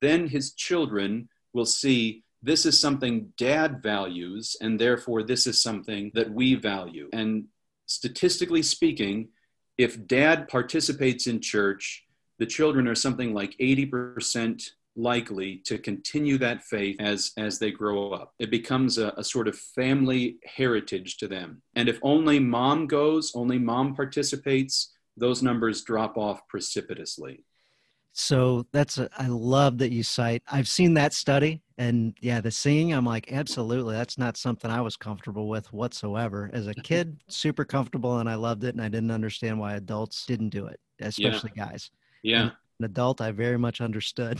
then 0.01 0.27
his 0.27 0.53
children 0.53 1.29
will 1.53 1.65
see 1.65 2.23
this 2.41 2.65
is 2.65 2.79
something 2.79 3.31
dad 3.37 3.81
values, 3.81 4.57
and 4.59 4.79
therefore 4.79 5.23
this 5.23 5.47
is 5.47 5.61
something 5.61 6.11
that 6.13 6.31
we 6.31 6.55
value. 6.55 7.09
And 7.13 7.45
statistically 7.85 8.63
speaking, 8.63 9.29
if 9.77 10.05
dad 10.07 10.47
participates 10.49 11.27
in 11.27 11.39
church, 11.39 12.03
the 12.39 12.45
children 12.45 12.87
are 12.87 12.95
something 12.95 13.33
like 13.33 13.55
80% 13.59 14.63
likely 14.95 15.57
to 15.65 15.77
continue 15.77 16.37
that 16.37 16.63
faith 16.63 16.95
as 16.99 17.31
as 17.37 17.59
they 17.59 17.71
grow 17.71 18.11
up. 18.11 18.33
It 18.39 18.51
becomes 18.51 18.97
a, 18.97 19.13
a, 19.17 19.23
sort 19.23 19.47
of 19.47 19.57
family 19.57 20.37
heritage 20.45 21.17
to 21.17 21.27
them. 21.27 21.61
And 21.75 21.89
if 21.89 21.99
only 22.03 22.39
mom 22.39 22.87
goes 22.87 23.31
only 23.35 23.57
mom 23.57 23.95
participates 23.95 24.93
those 25.17 25.41
numbers 25.41 25.83
drop 25.83 26.17
off 26.17 26.47
precipitously. 26.47 27.43
So 28.15 28.67
that's 28.71 28.99
a, 28.99 29.09
I 29.17 29.27
love 29.27 29.79
that 29.79 29.91
you 29.91 30.03
cite 30.03 30.43
i've 30.51 30.67
seen 30.67 30.93
that 30.93 31.13
study 31.13 31.63
and 31.79 32.15
yeah 32.21 32.41
the 32.41 32.51
singing 32.51 32.93
i'm 32.93 33.05
like 33.05 33.31
absolutely 33.31 33.95
that's 33.95 34.19
not 34.19 34.37
something 34.37 34.69
i 34.69 34.81
was 34.81 34.95
comfortable 34.95 35.47
with 35.47 35.71
whatsoever. 35.73 36.51
As 36.53 36.67
a 36.67 36.75
kid 36.75 37.17
super 37.27 37.65
comfortable 37.65 38.19
and 38.19 38.29
i 38.29 38.35
loved 38.35 38.63
it 38.63 38.75
and 38.75 38.81
i 38.81 38.87
didn't 38.87 39.09
understand 39.09 39.59
why 39.59 39.73
adults 39.73 40.27
didn't 40.27 40.49
do 40.49 40.67
it 40.67 40.79
especially 40.99 41.51
yeah. 41.55 41.65
guys 41.65 41.89
yeah. 42.23 42.51
An 42.79 42.85
adult, 42.85 43.21
I 43.21 43.31
very 43.31 43.57
much 43.57 43.81
understood. 43.81 44.39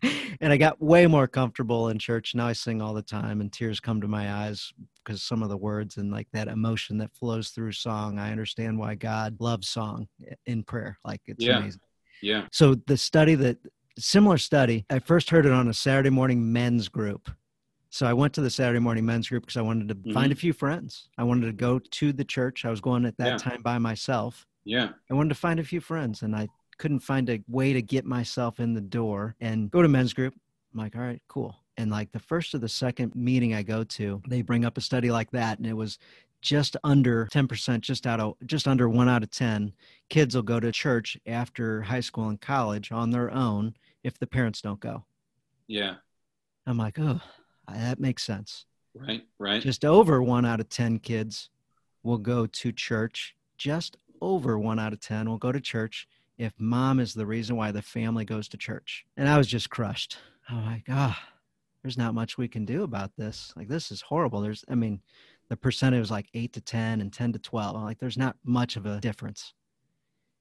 and 0.40 0.52
I 0.52 0.56
got 0.56 0.80
way 0.80 1.06
more 1.06 1.26
comfortable 1.26 1.88
in 1.88 1.98
church. 1.98 2.34
Now 2.34 2.46
I 2.46 2.52
sing 2.52 2.80
all 2.80 2.94
the 2.94 3.02
time, 3.02 3.40
and 3.40 3.52
tears 3.52 3.80
come 3.80 4.00
to 4.00 4.08
my 4.08 4.32
eyes 4.32 4.72
because 5.04 5.22
some 5.22 5.42
of 5.42 5.48
the 5.48 5.56
words 5.56 5.96
and 5.96 6.10
like 6.10 6.28
that 6.32 6.48
emotion 6.48 6.98
that 6.98 7.14
flows 7.14 7.50
through 7.50 7.72
song. 7.72 8.18
I 8.18 8.30
understand 8.30 8.78
why 8.78 8.94
God 8.94 9.36
loves 9.40 9.68
song 9.68 10.06
in 10.46 10.62
prayer. 10.62 10.98
Like 11.04 11.22
it's 11.26 11.44
yeah. 11.44 11.58
amazing. 11.58 11.80
Yeah. 12.22 12.46
So 12.52 12.74
the 12.74 12.96
study 12.96 13.34
that 13.36 13.58
similar 13.98 14.38
study, 14.38 14.84
I 14.90 14.98
first 14.98 15.30
heard 15.30 15.46
it 15.46 15.52
on 15.52 15.68
a 15.68 15.74
Saturday 15.74 16.10
morning 16.10 16.52
men's 16.52 16.88
group. 16.88 17.30
So 17.90 18.06
I 18.06 18.12
went 18.12 18.34
to 18.34 18.42
the 18.42 18.50
Saturday 18.50 18.80
morning 18.80 19.06
men's 19.06 19.28
group 19.28 19.44
because 19.44 19.56
I 19.56 19.62
wanted 19.62 19.88
to 19.88 19.94
mm-hmm. 19.94 20.12
find 20.12 20.30
a 20.30 20.36
few 20.36 20.52
friends. 20.52 21.08
I 21.16 21.24
wanted 21.24 21.46
to 21.46 21.52
go 21.52 21.78
to 21.78 22.12
the 22.12 22.24
church. 22.24 22.64
I 22.64 22.70
was 22.70 22.82
going 22.82 23.06
at 23.06 23.16
that 23.16 23.26
yeah. 23.26 23.36
time 23.38 23.62
by 23.62 23.78
myself. 23.78 24.46
Yeah. 24.64 24.90
I 25.10 25.14
wanted 25.14 25.30
to 25.30 25.34
find 25.36 25.58
a 25.58 25.64
few 25.64 25.80
friends 25.80 26.20
and 26.20 26.36
I 26.36 26.48
couldn't 26.78 27.00
find 27.00 27.28
a 27.28 27.42
way 27.48 27.72
to 27.72 27.82
get 27.82 28.04
myself 28.04 28.60
in 28.60 28.74
the 28.74 28.80
door 28.80 29.36
and 29.40 29.70
go 29.70 29.82
to 29.82 29.88
men's 29.88 30.12
group. 30.12 30.34
I'm 30.72 30.80
like, 30.80 30.96
all 30.96 31.02
right, 31.02 31.22
cool. 31.28 31.56
And 31.76 31.90
like 31.90 32.10
the 32.12 32.18
first 32.18 32.54
or 32.54 32.58
the 32.58 32.68
second 32.68 33.14
meeting 33.14 33.54
I 33.54 33.62
go 33.62 33.84
to, 33.84 34.22
they 34.28 34.42
bring 34.42 34.64
up 34.64 34.78
a 34.78 34.80
study 34.80 35.10
like 35.10 35.30
that. 35.30 35.58
And 35.58 35.66
it 35.66 35.74
was 35.74 35.98
just 36.40 36.76
under 36.84 37.26
10%, 37.26 37.80
just 37.80 38.06
out 38.06 38.20
of 38.20 38.34
just 38.46 38.68
under 38.68 38.88
one 38.88 39.08
out 39.08 39.22
of 39.22 39.30
10 39.30 39.72
kids 40.08 40.34
will 40.34 40.42
go 40.42 40.60
to 40.60 40.72
church 40.72 41.16
after 41.26 41.82
high 41.82 42.00
school 42.00 42.28
and 42.28 42.40
college 42.40 42.92
on 42.92 43.10
their 43.10 43.30
own 43.30 43.74
if 44.02 44.18
the 44.18 44.26
parents 44.26 44.60
don't 44.60 44.80
go. 44.80 45.04
Yeah. 45.66 45.96
I'm 46.66 46.78
like, 46.78 46.98
oh, 46.98 47.20
that 47.68 47.98
makes 47.98 48.24
sense. 48.24 48.66
Right, 48.94 49.22
right. 49.38 49.62
Just 49.62 49.84
over 49.84 50.22
one 50.22 50.44
out 50.44 50.60
of 50.60 50.68
10 50.68 50.98
kids 50.98 51.50
will 52.02 52.18
go 52.18 52.46
to 52.46 52.72
church. 52.72 53.34
Just 53.56 53.96
over 54.20 54.58
one 54.58 54.78
out 54.78 54.92
of 54.92 55.00
10 55.00 55.28
will 55.28 55.38
go 55.38 55.52
to 55.52 55.60
church 55.60 56.08
if 56.38 56.52
mom 56.58 57.00
is 57.00 57.14
the 57.14 57.26
reason 57.26 57.56
why 57.56 57.72
the 57.72 57.82
family 57.82 58.24
goes 58.24 58.48
to 58.48 58.56
church. 58.56 59.04
And 59.16 59.28
I 59.28 59.36
was 59.36 59.46
just 59.46 59.70
crushed. 59.70 60.18
I'm 60.48 60.64
like, 60.64 60.84
ah, 60.88 61.18
oh, 61.20 61.34
there's 61.82 61.98
not 61.98 62.14
much 62.14 62.38
we 62.38 62.48
can 62.48 62.64
do 62.64 62.84
about 62.84 63.10
this. 63.16 63.52
Like, 63.56 63.68
this 63.68 63.90
is 63.90 64.00
horrible. 64.00 64.40
There's, 64.40 64.64
I 64.70 64.74
mean, 64.74 65.00
the 65.48 65.56
percentage 65.56 66.00
was 66.00 66.10
like 66.10 66.28
eight 66.34 66.52
to 66.54 66.60
10 66.60 67.00
and 67.00 67.12
10 67.12 67.32
to 67.34 67.38
12. 67.38 67.76
I'm 67.76 67.84
like, 67.84 67.98
there's 67.98 68.18
not 68.18 68.36
much 68.44 68.76
of 68.76 68.86
a 68.86 69.00
difference. 69.00 69.52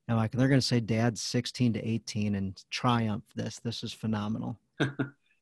And 0.08 0.18
like, 0.18 0.32
they're 0.32 0.48
going 0.48 0.62
to 0.62 0.66
say 0.66 0.80
dad's 0.80 1.22
16 1.22 1.74
to 1.74 1.86
18 1.88 2.36
and 2.36 2.64
triumph 2.70 3.24
this. 3.36 3.60
This 3.60 3.84
is 3.84 3.92
phenomenal. 3.94 4.60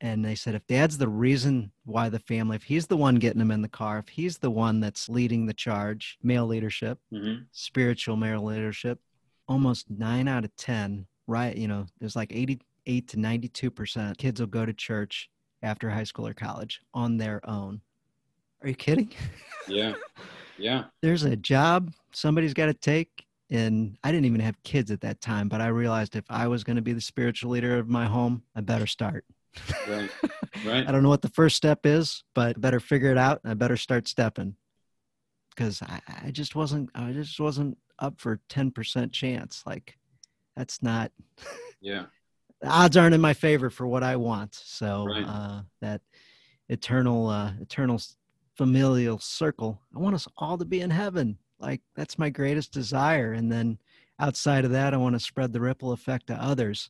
And 0.02 0.26
they 0.26 0.36
said, 0.36 0.56
if 0.56 0.68
dad's 0.68 0.98
the 0.98 1.08
reason 1.08 1.72
why 1.86 2.10
the 2.10 2.20
family, 2.20 2.58
if 2.58 2.64
he's 2.64 2.86
the 2.86 2.98
one 2.98 3.16
getting 3.16 3.40
them 3.40 3.50
in 3.50 3.62
the 3.62 3.70
car, 3.70 3.98
if 3.98 4.10
he's 4.10 4.38
the 4.38 4.52
one 4.52 4.82
that's 4.82 5.08
leading 5.08 5.46
the 5.46 5.54
charge, 5.54 6.18
male 6.22 6.46
leadership, 6.46 7.00
Mm-hmm. 7.14 7.44
spiritual 7.54 8.18
male 8.18 8.44
leadership, 8.44 9.00
almost 9.48 9.90
nine 9.90 10.28
out 10.28 10.46
of 10.46 10.56
10, 10.56 11.06
right? 11.28 11.56
You 11.56 11.68
know, 11.68 11.86
there's 12.00 12.16
like 12.16 12.32
88 12.34 13.08
to 13.10 13.18
92% 13.18 14.18
kids 14.18 14.40
will 14.40 14.48
go 14.48 14.66
to 14.66 14.74
church 14.74 15.30
after 15.64 15.90
high 15.90 16.04
school 16.04 16.28
or 16.28 16.34
college 16.34 16.82
on 16.94 17.18
their 17.18 17.42
own. 17.50 17.82
Are 18.62 18.70
you 18.70 18.76
kidding? 18.76 19.12
Yeah. 19.68 19.96
Yeah. 20.60 20.84
There's 21.02 21.24
a 21.24 21.36
job 21.36 21.92
somebody's 22.14 22.54
got 22.54 22.68
to 22.68 22.74
take. 22.76 23.26
And 23.50 23.98
I 24.04 24.12
didn't 24.12 24.26
even 24.26 24.42
have 24.42 24.62
kids 24.62 24.92
at 24.92 25.02
that 25.02 25.20
time, 25.20 25.50
but 25.50 25.60
I 25.60 25.70
realized 25.70 26.16
if 26.16 26.26
I 26.30 26.48
was 26.48 26.64
going 26.64 26.76
to 26.76 26.84
be 26.84 26.94
the 26.94 27.02
spiritual 27.02 27.50
leader 27.50 27.80
of 27.80 27.88
my 27.88 28.06
home, 28.06 28.44
I 28.56 28.62
better 28.62 28.86
start. 28.86 29.26
Right. 29.88 30.10
Right. 30.66 30.88
I 30.88 30.92
don't 30.92 31.04
know 31.04 31.10
what 31.10 31.22
the 31.22 31.30
first 31.30 31.58
step 31.58 31.86
is, 31.86 32.24
but 32.34 32.56
I 32.56 32.60
better 32.60 32.80
figure 32.80 33.12
it 33.12 33.18
out. 33.18 33.42
I 33.44 33.56
better 33.56 33.76
start 33.76 34.08
stepping 34.08 34.56
because 35.50 35.82
I, 35.82 36.00
I 36.24 36.32
just 36.32 36.56
wasn't, 36.56 36.90
I 36.96 37.12
just 37.12 37.38
wasn't 37.42 37.78
up 38.00 38.20
for 38.20 38.40
10% 38.50 39.12
chance. 39.12 39.64
Like 39.66 39.98
that's 40.56 40.82
not, 40.82 41.12
Yeah. 41.82 42.06
the 42.62 42.70
odds 42.70 42.98
aren't 42.98 43.16
in 43.16 43.22
my 43.22 43.34
favor 43.34 43.70
for 43.70 43.88
what 43.88 44.04
I 44.04 44.16
want. 44.16 44.56
So 44.56 45.06
Right. 45.06 45.26
uh, 45.28 45.62
that 45.82 46.02
eternal, 46.70 47.28
uh, 47.28 47.54
eternal 47.62 48.02
familial 48.56 49.20
circle, 49.20 49.82
I 49.96 50.00
want 50.00 50.16
us 50.16 50.28
all 50.38 50.58
to 50.58 50.66
be 50.66 50.82
in 50.82 50.90
heaven. 50.90 51.38
Like 51.60 51.82
that's 51.96 52.18
my 52.20 52.30
greatest 52.30 52.72
desire. 52.72 53.34
And 53.34 53.52
then 53.52 53.78
outside 54.20 54.66
of 54.66 54.72
that, 54.72 54.94
I 54.94 54.98
want 54.98 55.16
to 55.16 55.20
spread 55.20 55.54
the 55.54 55.62
ripple 55.62 55.92
effect 55.92 56.28
to 56.28 56.34
others. 56.36 56.90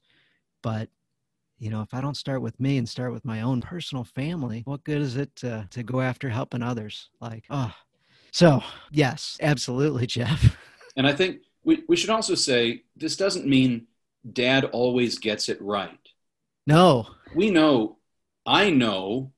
But 0.62 0.90
you 1.58 1.70
know, 1.70 1.82
if 1.82 1.94
I 1.94 2.02
don't 2.02 2.18
start 2.18 2.42
with 2.42 2.60
me 2.60 2.78
and 2.78 2.88
start 2.88 3.14
with 3.14 3.24
my 3.24 3.42
own 3.42 3.62
personal 3.62 4.04
family, 4.04 4.62
what 4.66 4.84
good 4.84 5.02
is 5.02 5.16
it 5.16 5.34
to, 5.38 5.68
to 5.72 5.84
go 5.84 6.02
after 6.02 6.30
helping 6.30 6.62
others? 6.62 7.10
Like, 7.22 7.46
oh, 7.50 7.74
so 8.32 8.62
yes, 8.92 9.38
absolutely, 9.42 10.06
Jeff. 10.18 10.58
And 10.96 11.08
I 11.08 11.14
think 11.14 11.42
we, 11.64 11.84
we 11.88 11.96
should 11.96 12.10
also 12.10 12.36
say 12.36 12.84
this 12.96 13.16
doesn't 13.16 13.48
mean 13.48 13.88
dad 14.32 14.66
always 14.66 15.20
gets 15.20 15.50
it 15.50 15.62
right. 15.62 16.00
No, 16.68 17.08
We 17.36 17.52
know, 17.52 17.98
I 18.46 18.70
know, 18.70 19.32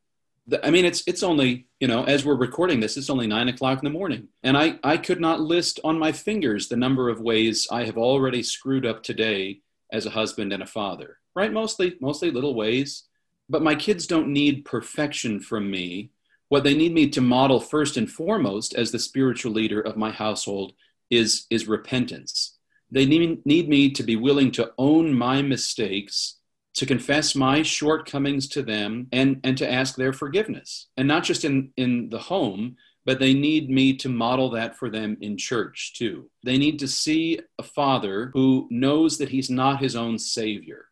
that, 0.48 0.65
I 0.65 0.72
mean, 0.72 0.86
it's, 0.86 1.04
it's 1.08 1.24
only, 1.24 1.67
you 1.80 1.88
know, 1.88 2.06
as 2.06 2.24
we're 2.24 2.36
recording 2.36 2.80
this, 2.80 2.96
it's 2.96 3.10
only 3.10 3.28
nine 3.28 3.50
o'clock 3.50 3.80
in 3.80 3.84
the 3.84 3.98
morning. 3.98 4.30
And 4.43 4.58
I, 4.58 4.80
I 4.84 4.98
could 4.98 5.20
not 5.20 5.41
list 5.41 5.80
on 5.84 6.00
my 6.00 6.13
fingers 6.13 6.67
the 6.67 6.78
number 6.78 7.10
of 7.10 7.20
ways 7.20 7.67
I 7.70 7.84
have 7.84 7.98
already 7.98 8.43
screwed 8.43 8.86
up 8.86 9.04
today 9.04 9.62
as 9.91 10.06
a 10.06 10.12
husband 10.12 10.54
and 10.54 10.63
a 10.63 10.67
father, 10.67 11.17
right? 11.36 11.52
Mostly, 11.52 11.98
mostly 12.00 12.32
little 12.32 12.56
ways. 12.56 13.04
But 13.50 13.62
my 13.62 13.76
kids 13.76 14.08
don't 14.08 14.30
need 14.30 14.65
perfection 14.65 15.39
from 15.39 15.70
me. 15.70 16.12
What 16.50 16.63
they 16.63 16.76
need 16.76 16.93
me 16.93 17.10
to 17.10 17.22
model 17.22 17.60
first 17.60 17.98
and 17.98 18.10
foremost 18.10 18.74
as 18.74 18.91
the 18.91 19.00
spiritual 19.00 19.52
leader 19.52 19.82
of 19.82 19.98
my 19.98 20.12
household 20.12 20.74
is, 21.10 21.46
is 21.50 21.67
repentance. 21.67 22.58
They 22.91 23.06
need, 23.06 23.46
need 23.46 23.67
me 23.67 23.91
to 23.91 24.04
be 24.04 24.15
willing 24.15 24.52
to 24.52 24.72
own 24.78 25.13
my 25.13 25.41
mistakes, 25.41 26.38
to 26.76 26.86
confess 26.86 27.36
my 27.36 27.63
shortcomings 27.63 28.48
to 28.50 28.62
them, 28.62 29.08
and, 29.12 29.39
and 29.43 29.58
to 29.58 29.72
ask 29.72 29.96
their 29.96 30.13
forgiveness. 30.13 30.88
And 30.96 31.08
not 31.08 31.24
just 31.24 31.43
in, 31.43 31.72
in 31.76 32.10
the 32.10 32.20
home, 32.20 32.78
but 33.08 33.20
they 33.20 33.34
need 33.34 33.70
me 33.70 33.96
to 33.96 34.10
model 34.10 34.50
that 34.50 34.76
for 34.78 34.89
them 34.89 35.17
in 35.22 35.38
church 35.38 35.93
too. 35.96 36.30
They 36.43 36.58
need 36.58 36.80
to 36.80 36.89
see 36.89 37.39
a 37.58 37.63
father 37.63 38.32
who 38.34 38.67
knows 38.70 39.17
that 39.17 39.30
he's 39.30 39.50
not 39.50 39.80
his 39.80 39.96
own 39.96 40.20
savior, 40.20 40.86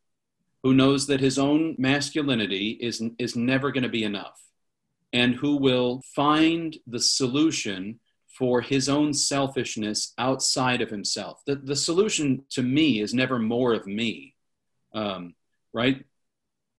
who 0.64 0.74
knows 0.74 1.08
that 1.08 1.20
his 1.20 1.38
own 1.38 1.76
masculinity 1.78 2.70
is, 2.70 3.04
is 3.20 3.36
never 3.36 3.72
going 3.72 3.84
to 3.84 3.90
be 3.90 4.06
enough, 4.06 4.42
and 5.12 5.36
who 5.36 5.58
will 5.58 6.02
find 6.16 6.78
the 6.88 7.02
solution 7.02 8.00
for 8.38 8.62
his 8.62 8.90
own 8.90 9.14
selfishness 9.14 10.14
outside 10.18 10.82
of 10.82 10.90
himself. 10.90 11.42
The, 11.46 11.56
the 11.56 11.76
solution 11.76 12.44
to 12.52 12.62
me 12.62 13.00
is 13.00 13.14
never 13.14 13.40
more 13.40 13.74
of 13.74 13.88
me, 13.88 14.36
um, 14.94 15.36
right? 15.74 16.04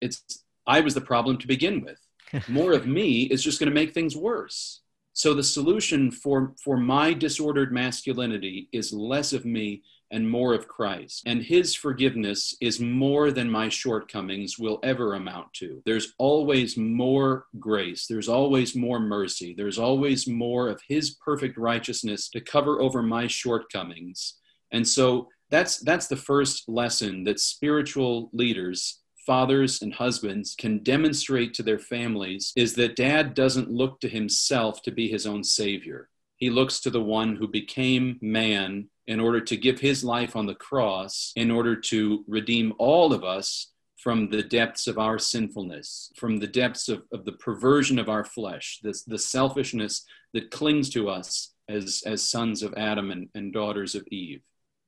It's 0.01 0.43
I 0.67 0.81
was 0.81 0.93
the 0.93 1.01
problem 1.01 1.37
to 1.37 1.47
begin 1.47 1.81
with. 1.81 1.99
More 2.49 2.73
of 2.73 2.85
me 2.85 3.21
is 3.21 3.41
just 3.41 3.57
going 3.57 3.69
to 3.69 3.73
make 3.73 3.93
things 3.93 4.15
worse. 4.15 4.81
So 5.17 5.33
the 5.33 5.41
solution 5.41 6.11
for 6.11 6.53
for 6.63 6.77
my 6.77 7.11
disordered 7.11 7.73
masculinity 7.73 8.69
is 8.71 8.93
less 8.93 9.33
of 9.33 9.45
me 9.45 9.81
and 10.11 10.29
more 10.29 10.53
of 10.53 10.67
Christ. 10.67 11.23
And 11.25 11.41
his 11.41 11.73
forgiveness 11.73 12.55
is 12.61 12.79
more 12.79 13.31
than 13.31 13.49
my 13.49 13.67
shortcomings 13.67 14.59
will 14.59 14.79
ever 14.83 15.15
amount 15.15 15.51
to. 15.53 15.81
There's 15.87 16.13
always 16.19 16.77
more 16.77 17.47
grace, 17.57 18.05
there's 18.05 18.29
always 18.29 18.75
more 18.75 18.99
mercy, 18.99 19.55
there's 19.57 19.79
always 19.79 20.27
more 20.27 20.69
of 20.69 20.79
his 20.87 21.15
perfect 21.15 21.57
righteousness 21.57 22.29
to 22.29 22.39
cover 22.39 22.79
over 22.79 23.01
my 23.01 23.25
shortcomings. 23.25 24.35
And 24.71 24.87
so 24.87 25.29
that's 25.49 25.79
that's 25.79 26.05
the 26.05 26.15
first 26.15 26.69
lesson 26.69 27.23
that 27.23 27.39
spiritual 27.39 28.29
leaders 28.33 29.01
fathers 29.27 29.81
and 29.81 29.93
husbands 29.93 30.55
can 30.57 30.81
demonstrate 30.81 31.53
to 31.53 31.61
their 31.61 31.77
families 31.77 32.53
is 32.55 32.75
that 32.75 32.95
dad 32.95 33.33
doesn't 33.33 33.69
look 33.69 33.99
to 33.99 34.07
himself 34.07 34.81
to 34.81 34.91
be 34.91 35.09
his 35.09 35.27
own 35.27 35.43
savior. 35.43 36.09
He 36.37 36.49
looks 36.49 36.79
to 36.79 36.89
the 36.89 37.03
one 37.03 37.35
who 37.35 37.47
became 37.47 38.17
man 38.21 38.87
in 39.05 39.19
order 39.19 39.41
to 39.41 39.57
give 39.57 39.79
his 39.79 40.03
life 40.03 40.35
on 40.35 40.45
the 40.45 40.55
cross, 40.55 41.33
in 41.35 41.51
order 41.51 41.75
to 41.75 42.23
redeem 42.27 42.73
all 42.77 43.11
of 43.13 43.25
us 43.25 43.71
from 43.97 44.29
the 44.29 44.43
depths 44.43 44.87
of 44.87 44.97
our 44.97 45.19
sinfulness, 45.19 46.11
from 46.15 46.37
the 46.37 46.47
depths 46.47 46.87
of, 46.87 47.03
of 47.11 47.25
the 47.25 47.33
perversion 47.33 47.99
of 47.99 48.07
our 48.07 48.23
flesh, 48.23 48.79
the 48.81 49.19
selfishness 49.19 50.05
that 50.33 50.51
clings 50.51 50.89
to 50.91 51.09
us 51.09 51.53
as, 51.67 52.01
as 52.05 52.29
sons 52.29 52.63
of 52.63 52.73
Adam 52.77 53.11
and, 53.11 53.27
and 53.35 53.51
daughters 53.51 53.93
of 53.93 54.07
Eve. 54.07 54.41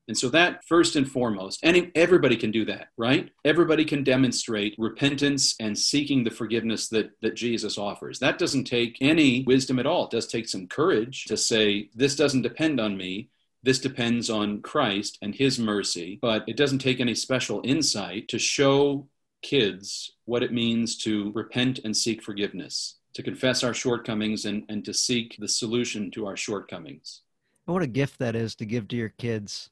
And 0.10 0.18
so 0.18 0.28
that 0.30 0.66
first 0.66 0.96
and 0.96 1.10
foremost, 1.10 1.60
and 1.62 1.92
everybody 1.94 2.36
can 2.36 2.50
do 2.50 2.66
that, 2.66 2.88
right? 2.98 3.30
Everybody 3.46 3.86
can 3.86 4.04
demonstrate 4.04 4.74
repentance 4.80 5.56
and 5.60 5.78
seeking 5.78 6.24
the 6.24 6.32
forgiveness 6.32 6.90
that, 6.90 7.12
that 7.22 7.36
Jesus 7.36 7.78
offers. 7.78 8.18
That 8.18 8.40
doesn't 8.40 8.64
take 8.64 8.98
any 9.02 9.44
wisdom 9.44 9.78
at 9.78 9.86
all. 9.86 10.06
It 10.06 10.12
does 10.12 10.26
take 10.26 10.50
some 10.50 10.66
courage 10.66 11.26
to 11.26 11.38
say, 11.38 11.92
this 11.94 12.16
doesn't 12.16 12.42
depend 12.42 12.80
on 12.80 12.98
me. 12.98 13.30
This 13.62 13.78
depends 13.78 14.32
on 14.32 14.64
Christ 14.64 15.20
and 15.22 15.36
his 15.36 15.60
mercy, 15.60 16.18
but 16.20 16.44
it 16.48 16.58
doesn't 16.58 16.80
take 16.80 17.00
any 17.00 17.14
special 17.14 17.62
insight 17.64 18.30
to 18.30 18.40
show 18.40 19.08
kids 19.44 20.14
what 20.26 20.42
it 20.42 20.52
means 20.52 20.98
to 21.04 21.32
repent 21.36 21.82
and 21.84 21.96
seek 21.96 22.24
forgiveness, 22.24 22.96
to 23.14 23.22
confess 23.22 23.64
our 23.64 23.76
shortcomings 23.76 24.46
and, 24.46 24.64
and 24.70 24.84
to 24.86 24.94
seek 24.94 25.36
the 25.38 25.48
solution 25.48 26.10
to 26.10 26.26
our 26.26 26.36
shortcomings. 26.36 27.22
And 27.68 27.76
what 27.76 27.84
a 27.84 27.88
gift 27.88 28.18
that 28.18 28.36
is 28.36 28.56
to 28.56 28.66
give 28.66 28.88
to 28.88 28.96
your 28.96 29.10
kids 29.10 29.70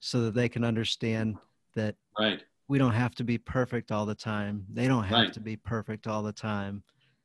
so 0.00 0.22
that 0.22 0.34
they 0.34 0.48
can 0.48 0.64
understand 0.64 1.36
that 1.74 1.96
Right. 2.18 2.42
we 2.68 2.78
don't 2.78 2.92
have 2.92 3.14
to 3.16 3.24
be 3.24 3.38
perfect 3.38 3.92
all 3.92 4.06
the 4.06 4.14
time. 4.14 4.66
They 4.72 4.88
don't 4.88 5.04
have 5.04 5.18
Right. 5.18 5.32
to 5.34 5.40
be 5.40 5.56
perfect 5.56 6.06
all 6.06 6.22
the 6.22 6.32
time. 6.32 6.82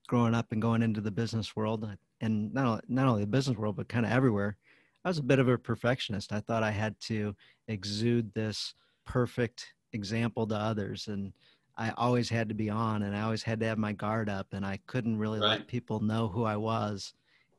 Growing 0.07 0.35
up 0.35 0.51
and 0.51 0.61
going 0.61 0.81
into 0.81 0.99
the 0.99 1.11
business 1.11 1.55
world, 1.55 1.87
and 2.19 2.53
not 2.53 2.65
only, 2.65 2.81
not 2.89 3.07
only 3.07 3.21
the 3.21 3.27
business 3.27 3.57
world, 3.57 3.77
but 3.77 3.87
kind 3.87 4.05
of 4.05 4.11
everywhere, 4.11 4.57
I 5.05 5.09
was 5.09 5.19
a 5.19 5.23
bit 5.23 5.39
of 5.39 5.47
a 5.47 5.57
perfectionist. 5.57 6.33
I 6.33 6.41
thought 6.41 6.63
I 6.63 6.71
had 6.71 6.99
to 7.01 7.33
exude 7.67 8.33
this 8.33 8.73
perfect 9.05 9.73
example 9.93 10.45
to 10.47 10.55
others, 10.55 11.07
and 11.07 11.33
I 11.77 11.91
always 11.91 12.29
had 12.29 12.49
to 12.49 12.55
be 12.55 12.69
on, 12.69 13.03
and 13.03 13.15
I 13.15 13.21
always 13.21 13.43
had 13.43 13.59
to 13.61 13.65
have 13.67 13.77
my 13.77 13.93
guard 13.93 14.27
up, 14.29 14.47
and 14.51 14.65
I 14.65 14.79
couldn't 14.85 15.17
really 15.17 15.39
Right. 15.39 15.59
let 15.59 15.67
people 15.67 16.01
know 16.01 16.27
who 16.27 16.43
I 16.43 16.57
was. 16.57 17.13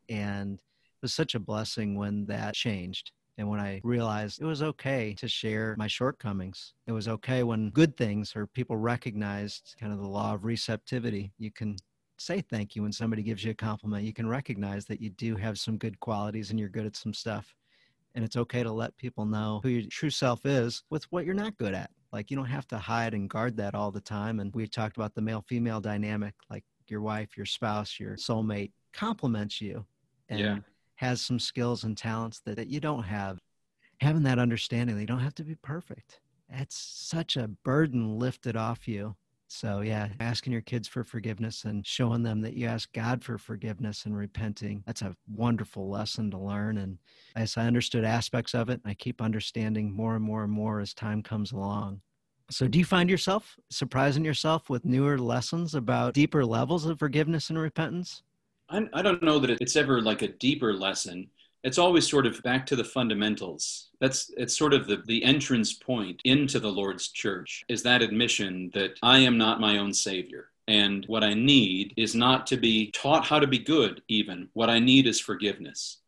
And 0.08 0.54
it 0.58 1.02
was 1.02 1.14
such 1.14 1.34
a 1.34 1.40
blessing 1.40 1.96
when 1.96 2.26
that 2.26 2.54
changed. 2.54 3.12
And 3.38 3.48
when 3.48 3.60
I 3.60 3.80
realized 3.82 4.40
it 4.40 4.44
was 4.44 4.62
okay 4.62 5.14
to 5.14 5.26
share 5.26 5.74
my 5.78 5.86
shortcomings, 5.86 6.74
it 6.86 6.92
was 6.92 7.08
okay 7.08 7.42
when 7.42 7.70
good 7.70 7.96
things 7.96 8.34
or 8.36 8.46
people 8.46 8.76
recognized 8.76 9.74
kind 9.80 9.92
of 9.92 9.98
the 9.98 10.08
law 10.08 10.34
of 10.34 10.44
receptivity. 10.44 11.32
You 11.38 11.50
can 11.50 11.76
say 12.18 12.42
thank 12.42 12.76
you 12.76 12.82
when 12.82 12.92
somebody 12.92 13.22
gives 13.22 13.42
you 13.42 13.52
a 13.52 13.54
compliment. 13.54 14.04
You 14.04 14.12
can 14.12 14.28
recognize 14.28 14.84
that 14.86 15.00
you 15.00 15.10
do 15.10 15.36
have 15.36 15.58
some 15.58 15.78
good 15.78 15.98
qualities 16.00 16.50
and 16.50 16.60
you're 16.60 16.68
good 16.68 16.86
at 16.86 16.96
some 16.96 17.14
stuff. 17.14 17.54
And 18.14 18.24
it's 18.24 18.36
okay 18.36 18.62
to 18.62 18.70
let 18.70 18.96
people 18.98 19.24
know 19.24 19.60
who 19.62 19.70
your 19.70 19.88
true 19.90 20.10
self 20.10 20.44
is 20.44 20.82
with 20.90 21.04
what 21.10 21.24
you're 21.24 21.34
not 21.34 21.56
good 21.56 21.74
at. 21.74 21.90
Like 22.12 22.30
you 22.30 22.36
don't 22.36 22.44
have 22.44 22.68
to 22.68 22.78
hide 22.78 23.14
and 23.14 23.30
guard 23.30 23.56
that 23.56 23.74
all 23.74 23.90
the 23.90 24.00
time. 24.00 24.40
And 24.40 24.54
we 24.54 24.66
talked 24.66 24.98
about 24.98 25.14
the 25.14 25.22
male 25.22 25.44
female 25.48 25.80
dynamic, 25.80 26.34
like 26.50 26.64
your 26.88 27.00
wife, 27.00 27.36
your 27.36 27.46
spouse, 27.46 27.98
your 27.98 28.16
soulmate 28.16 28.72
compliments 28.92 29.62
you. 29.62 29.86
And 30.28 30.40
Yeah. 30.40 30.58
Has 31.02 31.20
some 31.20 31.40
skills 31.40 31.82
and 31.82 31.98
talents 31.98 32.40
that, 32.46 32.56
that 32.56 32.68
you 32.68 32.78
don't 32.78 33.02
have. 33.02 33.38
Having 34.00 34.22
that 34.22 34.38
understanding 34.38 34.94
that 34.94 35.00
you 35.00 35.06
don't 35.06 35.18
have 35.18 35.34
to 35.34 35.44
be 35.44 35.56
perfect. 35.56 36.20
That's 36.48 36.76
such 36.76 37.36
a 37.36 37.48
burden 37.48 38.18
lifted 38.18 38.56
off 38.56 38.86
you. 38.86 39.16
So, 39.48 39.80
yeah, 39.80 40.08
asking 40.20 40.52
your 40.52 40.62
kids 40.62 40.88
for 40.88 41.04
forgiveness 41.04 41.64
and 41.64 41.86
showing 41.86 42.22
them 42.22 42.40
that 42.42 42.54
you 42.54 42.66
ask 42.66 42.90
God 42.92 43.22
for 43.22 43.36
forgiveness 43.36 44.06
and 44.06 44.16
repenting, 44.16 44.82
that's 44.86 45.02
a 45.02 45.14
wonderful 45.28 45.90
lesson 45.90 46.30
to 46.30 46.38
learn. 46.38 46.78
And 46.78 46.98
as 47.36 47.56
I 47.56 47.66
understood 47.66 48.04
aspects 48.04 48.54
of 48.54 48.70
it, 48.70 48.80
I 48.84 48.94
keep 48.94 49.20
understanding 49.20 49.92
more 49.92 50.14
and 50.14 50.24
more 50.24 50.44
and 50.44 50.52
more 50.52 50.80
as 50.80 50.94
time 50.94 51.22
comes 51.22 51.52
along. 51.52 52.00
So, 52.50 52.68
do 52.68 52.78
you 52.78 52.84
find 52.84 53.10
yourself 53.10 53.58
surprising 53.70 54.24
yourself 54.24 54.70
with 54.70 54.84
newer 54.84 55.18
lessons 55.18 55.74
about 55.74 56.14
deeper 56.14 56.46
levels 56.46 56.86
of 56.86 56.98
forgiveness 56.98 57.50
and 57.50 57.58
repentance? 57.58 58.22
I, 58.72 58.88
I 58.92 59.02
don't 59.02 59.22
know 59.22 59.38
that 59.38 59.50
it's 59.60 59.76
ever 59.76 60.00
like 60.00 60.22
a 60.22 60.28
deeper 60.28 60.72
lesson. 60.72 61.28
It's 61.62 61.78
always 61.78 62.08
sort 62.08 62.26
of 62.26 62.42
back 62.42 62.66
to 62.66 62.76
the 62.76 62.84
fundamentals. 62.84 63.90
That's 64.00 64.32
it's 64.36 64.56
sort 64.56 64.74
of 64.74 64.86
the, 64.86 65.02
the 65.06 65.22
entrance 65.22 65.74
point 65.74 66.20
into 66.24 66.58
the 66.58 66.70
Lord's 66.70 67.08
church 67.08 67.64
is 67.68 67.82
that 67.84 68.02
admission 68.02 68.70
that 68.74 68.98
I 69.02 69.18
am 69.18 69.38
not 69.38 69.60
my 69.60 69.78
own 69.78 69.92
savior. 69.92 70.48
And 70.66 71.04
what 71.06 71.22
I 71.22 71.34
need 71.34 71.94
is 71.96 72.14
not 72.14 72.46
to 72.48 72.56
be 72.56 72.90
taught 72.92 73.26
how 73.26 73.38
to 73.38 73.46
be 73.46 73.58
good, 73.58 74.02
even. 74.08 74.48
What 74.54 74.70
I 74.70 74.78
need 74.78 75.06
is 75.06 75.20
forgiveness. 75.20 75.98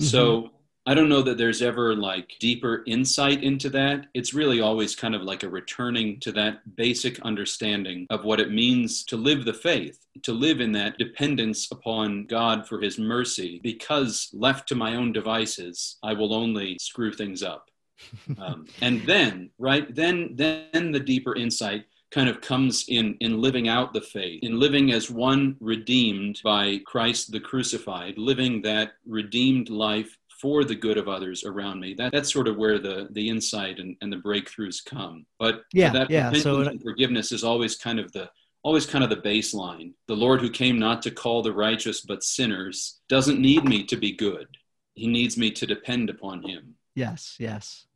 Mm-hmm. 0.00 0.08
So 0.08 0.50
I 0.88 0.94
don't 0.94 1.10
know 1.10 1.20
that 1.20 1.36
there's 1.36 1.60
ever 1.60 1.94
like 1.94 2.36
deeper 2.40 2.82
insight 2.86 3.44
into 3.44 3.68
that. 3.70 4.06
It's 4.14 4.32
really 4.32 4.62
always 4.62 4.96
kind 4.96 5.14
of 5.14 5.20
like 5.20 5.42
a 5.42 5.48
returning 5.50 6.18
to 6.20 6.32
that 6.32 6.76
basic 6.76 7.20
understanding 7.20 8.06
of 8.08 8.24
what 8.24 8.40
it 8.40 8.52
means 8.52 9.04
to 9.04 9.18
live 9.18 9.44
the 9.44 9.52
faith, 9.52 10.06
to 10.22 10.32
live 10.32 10.62
in 10.62 10.72
that 10.72 10.96
dependence 10.96 11.70
upon 11.70 12.24
God 12.24 12.66
for 12.66 12.80
his 12.80 12.98
mercy, 12.98 13.60
because 13.62 14.30
left 14.32 14.66
to 14.68 14.74
my 14.74 14.94
own 14.94 15.12
devices, 15.12 15.98
I 16.02 16.14
will 16.14 16.32
only 16.32 16.78
screw 16.80 17.12
things 17.12 17.42
up. 17.42 17.68
Um, 18.38 18.66
and 18.80 19.02
then, 19.02 19.50
right, 19.58 19.92
then, 19.92 20.36
then 20.36 20.92
the 20.92 21.00
deeper 21.00 21.34
insight 21.34 21.84
kind 22.10 22.28
of 22.28 22.40
comes 22.40 22.84
in 22.88 23.16
in 23.20 23.40
living 23.40 23.68
out 23.68 23.92
the 23.92 24.00
faith 24.00 24.42
in 24.42 24.58
living 24.58 24.92
as 24.92 25.10
one 25.10 25.56
redeemed 25.60 26.40
by 26.42 26.78
christ 26.86 27.30
the 27.32 27.40
crucified 27.40 28.16
living 28.16 28.62
that 28.62 28.92
redeemed 29.04 29.68
life 29.68 30.16
for 30.40 30.64
the 30.64 30.74
good 30.74 30.96
of 30.98 31.08
others 31.08 31.44
around 31.44 31.80
me. 31.80 31.94
That, 31.94 32.12
that's 32.12 32.32
sort 32.32 32.48
of 32.48 32.56
where 32.56 32.78
the, 32.78 33.08
the 33.10 33.28
insight 33.28 33.78
and, 33.78 33.96
and 34.00 34.12
the 34.12 34.18
breakthroughs 34.18 34.84
come. 34.84 35.26
But 35.38 35.62
yeah, 35.72 35.90
that 35.90 36.10
yeah. 36.10 36.32
So 36.32 36.70
forgiveness 36.82 37.32
is 37.32 37.44
always 37.44 37.76
kind 37.76 37.98
of 37.98 38.12
the 38.12 38.30
always 38.62 38.86
kind 38.86 39.04
of 39.04 39.10
the 39.10 39.16
baseline. 39.16 39.92
The 40.06 40.16
Lord 40.16 40.40
who 40.40 40.50
came 40.50 40.78
not 40.78 41.02
to 41.02 41.10
call 41.10 41.42
the 41.42 41.52
righteous 41.52 42.00
but 42.02 42.22
sinners 42.22 43.00
doesn't 43.08 43.40
need 43.40 43.64
me 43.64 43.84
to 43.84 43.96
be 43.96 44.12
good. 44.12 44.46
He 44.94 45.06
needs 45.06 45.36
me 45.36 45.50
to 45.52 45.66
depend 45.66 46.10
upon 46.10 46.42
him. 46.42 46.74
Yes, 46.94 47.36
yes. 47.38 47.86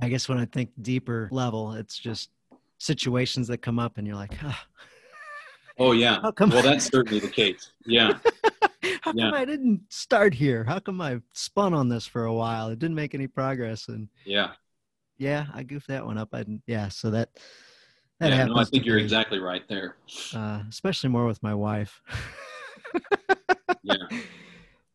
I 0.00 0.08
guess 0.08 0.28
when 0.28 0.38
I 0.38 0.44
think 0.44 0.70
deeper 0.82 1.28
level, 1.32 1.72
it's 1.72 1.98
just 1.98 2.30
situations 2.78 3.48
that 3.48 3.58
come 3.58 3.78
up 3.78 3.98
and 3.98 4.06
you're 4.06 4.16
like, 4.16 4.36
ah. 4.44 4.66
oh 5.78 5.92
yeah. 5.92 6.18
Well, 6.22 6.62
that's 6.62 6.86
certainly 6.86 7.18
the 7.18 7.28
case. 7.28 7.72
Yeah. 7.86 8.18
how 9.02 9.12
yeah. 9.14 9.30
come 9.30 9.34
I 9.34 9.44
didn't 9.44 9.82
start 9.90 10.34
here? 10.34 10.64
How 10.64 10.78
come 10.78 11.00
I 11.00 11.20
spun 11.32 11.74
on 11.74 11.88
this 11.88 12.06
for 12.06 12.24
a 12.24 12.32
while? 12.32 12.68
It 12.68 12.78
didn't 12.78 12.96
make 12.96 13.14
any 13.14 13.26
progress. 13.26 13.88
And 13.88 14.08
yeah, 14.24 14.52
yeah, 15.18 15.46
I 15.54 15.62
goofed 15.62 15.88
that 15.88 16.04
one 16.04 16.18
up. 16.18 16.30
I 16.32 16.38
didn't, 16.38 16.62
yeah. 16.66 16.88
So 16.88 17.10
that, 17.10 17.28
that 18.20 18.30
yeah, 18.30 18.36
happens. 18.36 18.56
No, 18.56 18.62
I 18.62 18.64
think 18.64 18.86
you're 18.86 18.96
me. 18.96 19.02
exactly 19.02 19.38
right 19.38 19.66
there. 19.68 19.96
Uh, 20.34 20.62
especially 20.68 21.10
more 21.10 21.26
with 21.26 21.42
my 21.42 21.54
wife. 21.54 22.00
yeah. 23.82 23.96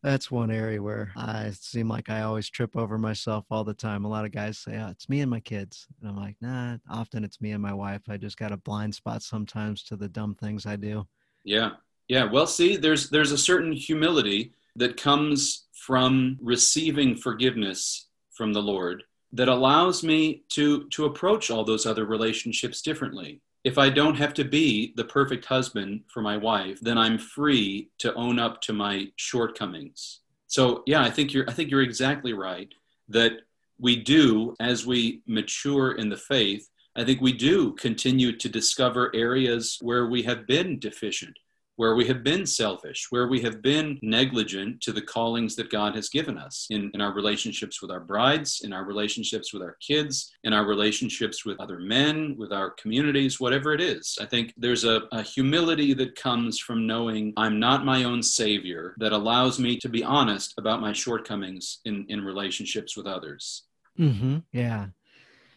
That's 0.02 0.30
one 0.30 0.50
area 0.50 0.80
where 0.80 1.10
I 1.16 1.50
seem 1.50 1.88
like 1.88 2.10
I 2.10 2.22
always 2.22 2.48
trip 2.48 2.76
over 2.76 2.98
myself 2.98 3.44
all 3.50 3.64
the 3.64 3.74
time. 3.74 4.04
A 4.04 4.08
lot 4.08 4.24
of 4.24 4.30
guys 4.30 4.58
say, 4.58 4.76
oh, 4.76 4.88
it's 4.88 5.08
me 5.08 5.20
and 5.20 5.30
my 5.30 5.40
kids. 5.40 5.88
And 6.00 6.08
I'm 6.08 6.16
like, 6.16 6.36
nah, 6.40 6.76
often 6.88 7.24
it's 7.24 7.40
me 7.40 7.52
and 7.52 7.62
my 7.62 7.72
wife. 7.72 8.02
I 8.08 8.16
just 8.16 8.36
got 8.36 8.52
a 8.52 8.56
blind 8.56 8.94
spot 8.94 9.22
sometimes 9.22 9.82
to 9.84 9.96
the 9.96 10.08
dumb 10.08 10.34
things 10.34 10.64
I 10.64 10.76
do. 10.76 11.06
Yeah. 11.44 11.70
Yeah, 12.08 12.24
well, 12.24 12.46
see, 12.46 12.76
there's 12.76 13.10
there's 13.10 13.32
a 13.32 13.38
certain 13.38 13.72
humility 13.72 14.52
that 14.76 14.96
comes 14.96 15.64
from 15.72 16.38
receiving 16.40 17.16
forgiveness 17.16 18.06
from 18.30 18.52
the 18.52 18.62
Lord 18.62 19.02
that 19.32 19.48
allows 19.48 20.02
me 20.02 20.42
to 20.50 20.88
to 20.90 21.06
approach 21.06 21.50
all 21.50 21.64
those 21.64 21.86
other 21.86 22.04
relationships 22.04 22.82
differently. 22.82 23.40
If 23.64 23.78
I 23.78 23.90
don't 23.90 24.14
have 24.16 24.34
to 24.34 24.44
be 24.44 24.92
the 24.96 25.04
perfect 25.04 25.44
husband 25.46 26.02
for 26.06 26.22
my 26.22 26.36
wife, 26.36 26.78
then 26.80 26.96
I'm 26.96 27.18
free 27.18 27.90
to 27.98 28.14
own 28.14 28.38
up 28.38 28.60
to 28.62 28.72
my 28.72 29.08
shortcomings. 29.16 30.20
So, 30.46 30.84
yeah, 30.86 31.02
I 31.02 31.10
think 31.10 31.32
you're 31.32 31.48
I 31.50 31.52
think 31.52 31.70
you're 31.70 31.82
exactly 31.82 32.32
right 32.32 32.72
that 33.08 33.40
we 33.78 33.96
do 33.96 34.54
as 34.60 34.86
we 34.86 35.22
mature 35.26 35.92
in 35.92 36.08
the 36.08 36.16
faith, 36.16 36.70
I 36.94 37.04
think 37.04 37.20
we 37.20 37.32
do 37.32 37.72
continue 37.72 38.36
to 38.36 38.48
discover 38.48 39.14
areas 39.14 39.78
where 39.82 40.06
we 40.06 40.22
have 40.22 40.46
been 40.46 40.78
deficient 40.78 41.36
where 41.76 41.94
we 41.94 42.06
have 42.06 42.22
been 42.22 42.46
selfish, 42.46 43.06
where 43.10 43.28
we 43.28 43.40
have 43.40 43.62
been 43.62 43.98
negligent 44.02 44.80
to 44.80 44.92
the 44.92 45.02
callings 45.02 45.54
that 45.56 45.70
God 45.70 45.94
has 45.94 46.08
given 46.08 46.38
us 46.38 46.66
in, 46.70 46.90
in 46.94 47.00
our 47.00 47.12
relationships 47.12 47.80
with 47.80 47.90
our 47.90 48.00
brides, 48.00 48.62
in 48.64 48.72
our 48.72 48.84
relationships 48.84 49.52
with 49.52 49.62
our 49.62 49.76
kids, 49.80 50.32
in 50.44 50.52
our 50.52 50.64
relationships 50.64 51.44
with 51.44 51.60
other 51.60 51.78
men, 51.78 52.34
with 52.38 52.52
our 52.52 52.70
communities, 52.70 53.38
whatever 53.38 53.72
it 53.72 53.80
is. 53.80 54.18
I 54.20 54.24
think 54.26 54.54
there's 54.56 54.84
a, 54.84 55.02
a 55.12 55.22
humility 55.22 55.92
that 55.94 56.16
comes 56.16 56.58
from 56.58 56.86
knowing 56.86 57.32
I'm 57.36 57.60
not 57.60 57.84
my 57.84 58.04
own 58.04 58.22
savior 58.22 58.94
that 58.98 59.12
allows 59.12 59.58
me 59.58 59.76
to 59.78 59.88
be 59.88 60.02
honest 60.02 60.54
about 60.58 60.80
my 60.80 60.92
shortcomings 60.92 61.80
in, 61.84 62.06
in 62.08 62.24
relationships 62.24 62.96
with 62.96 63.06
others. 63.06 63.64
Mm-hmm. 63.98 64.38
Yeah. 64.52 64.86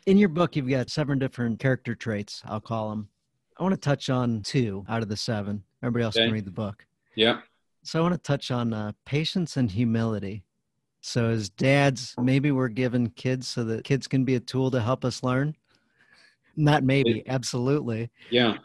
In 0.06 0.18
your 0.18 0.30
book, 0.30 0.56
you've 0.56 0.70
got 0.70 0.90
seven 0.90 1.20
different 1.20 1.60
character 1.60 1.96
traits, 1.96 2.42
I'll 2.46 2.62
call 2.62 2.90
them. 2.90 3.10
I 3.58 3.64
want 3.64 3.74
to 3.76 3.82
touch 3.82 4.10
on 4.10 4.42
two 4.42 4.86
out 4.88 5.02
of 5.02 5.10
the 5.10 5.18
seven. 5.18 5.64
Everybody 5.82 6.04
else 6.04 6.16
okay. 6.18 6.26
can 6.26 6.34
read 6.34 6.46
the 6.46 6.52
book. 6.52 6.86
Yeah. 7.16 7.40
So 7.84 8.00
I 8.00 8.02
want 8.02 8.14
to 8.14 8.20
touch 8.20 8.52
on 8.52 8.74
uh, 8.74 8.92
patience 9.06 9.58
and 9.58 9.72
humility. 9.72 10.44
So 11.02 11.30
as 11.30 11.50
dads, 11.50 12.14
maybe 12.20 12.52
we're 12.52 12.68
given 12.68 13.10
kids 13.12 13.48
so 13.48 13.64
that 13.66 13.86
kids 13.86 14.08
can 14.08 14.26
be 14.26 14.36
a 14.36 14.40
tool 14.40 14.70
to 14.72 14.82
help 14.82 15.06
us 15.06 15.24
learn. 15.24 15.56
Not 16.58 16.84
maybe, 16.84 17.24
absolutely. 17.28 18.10
Yeah. 18.30 18.58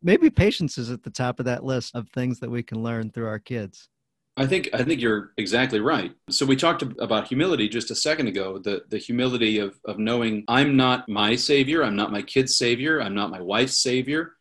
Maybe 0.00 0.30
patience 0.30 0.78
is 0.78 0.90
at 0.90 1.02
the 1.02 1.10
top 1.10 1.40
of 1.40 1.46
that 1.46 1.64
list 1.64 1.96
of 1.96 2.08
things 2.10 2.38
that 2.40 2.50
we 2.50 2.62
can 2.62 2.82
learn 2.82 3.10
through 3.10 3.26
our 3.26 3.40
kids. 3.40 3.88
I 4.36 4.46
think 4.46 4.70
I 4.72 4.82
think 4.82 5.02
you're 5.02 5.32
exactly 5.36 5.80
right. 5.80 6.12
So 6.30 6.46
we 6.46 6.56
talked 6.56 6.82
about 6.82 7.28
humility 7.28 7.68
just 7.68 7.90
a 7.90 7.94
second 7.94 8.28
ago. 8.28 8.58
The 8.58 8.82
the 8.88 8.96
humility 8.96 9.58
of 9.58 9.78
of 9.84 9.98
knowing 9.98 10.44
I'm 10.48 10.74
not 10.74 11.06
my 11.06 11.36
savior, 11.36 11.84
I'm 11.84 11.96
not 11.96 12.10
my 12.10 12.22
kid's 12.22 12.56
savior, 12.56 13.02
I'm 13.02 13.14
not 13.14 13.30
my 13.30 13.42
wife's 13.42 13.82
savior 13.82 14.36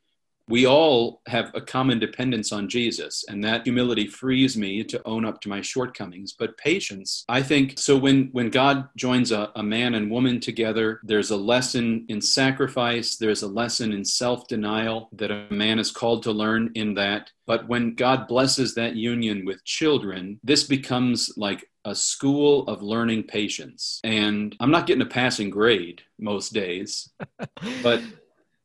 we 0.48 0.66
all 0.66 1.22
have 1.28 1.52
a 1.54 1.62
common 1.62 2.00
dependence 2.00 2.52
on 2.52 2.70
Jesus, 2.70 3.24
and 3.28 3.44
that 3.44 3.64
humility 3.64 4.08
frees 4.08 4.58
me 4.58 4.84
to 4.84 5.02
own 5.06 5.26
up 5.26 5.42
to 5.42 5.50
my 5.50 5.62
shortcomings. 5.62 6.34
But 6.38 6.58
patience, 6.58 7.24
I 7.30 7.42
think, 7.42 7.80
so 7.80 7.98
when, 7.98 8.30
when 8.32 8.50
God 8.50 8.90
joins 8.96 9.32
a, 9.32 9.52
a 9.56 9.64
man 9.64 9.96
and 9.96 10.12
woman 10.12 10.40
together, 10.40 11.00
there's 11.04 11.32
a 11.32 11.38
lesson 11.38 12.06
in 12.10 12.22
sacrifice, 12.22 13.18
there's 13.18 13.44
a 13.44 13.48
lesson 13.48 13.94
in 13.94 14.04
self 14.04 14.48
denial 14.48 15.10
that 15.14 15.32
a 15.32 15.48
man 15.50 15.80
is 15.80 15.92
called 15.92 16.24
to 16.24 16.32
learn 16.32 16.72
in 16.76 16.94
that. 16.96 17.32
But 17.46 17.68
when 17.68 17.96
God 17.96 18.28
blesses 18.28 18.76
that 18.76 18.96
union 18.96 19.46
with 19.46 19.66
children, 19.66 20.40
this 20.44 20.64
becomes 20.64 21.34
like 21.38 21.68
a 21.86 21.96
school 21.96 22.68
of 22.68 22.82
learning 22.82 23.24
patience. 23.24 24.00
And 24.04 24.56
I'm 24.60 24.72
not 24.72 24.86
getting 24.86 25.02
a 25.02 25.08
passing 25.10 25.50
grade 25.50 26.02
most 26.20 26.54
days, 26.54 27.10
but 27.84 28.02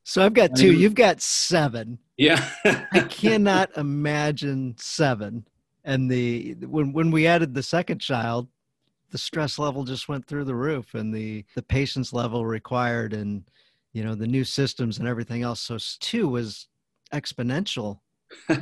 so 0.08 0.24
I've 0.24 0.34
got 0.34 0.54
two. 0.54 0.72
You've 0.72 0.94
got 0.94 1.20
seven. 1.20 1.98
Yeah. 2.16 2.48
I 2.64 3.00
cannot 3.10 3.76
imagine 3.76 4.76
seven. 4.78 5.44
And 5.84 6.08
the 6.08 6.54
when 6.60 6.92
when 6.92 7.10
we 7.10 7.26
added 7.26 7.54
the 7.54 7.62
second 7.64 7.98
child, 7.98 8.46
the 9.10 9.18
stress 9.18 9.58
level 9.58 9.82
just 9.82 10.08
went 10.08 10.24
through 10.24 10.44
the 10.44 10.54
roof 10.54 10.94
and 10.94 11.12
the 11.12 11.44
the 11.56 11.62
patience 11.62 12.12
level 12.12 12.46
required 12.46 13.14
and 13.14 13.50
you 13.94 14.04
know 14.04 14.14
the 14.14 14.28
new 14.28 14.44
systems 14.44 15.00
and 15.00 15.08
everything 15.08 15.42
else. 15.42 15.58
So 15.58 15.76
two 15.98 16.28
was 16.28 16.68
exponential 17.12 17.98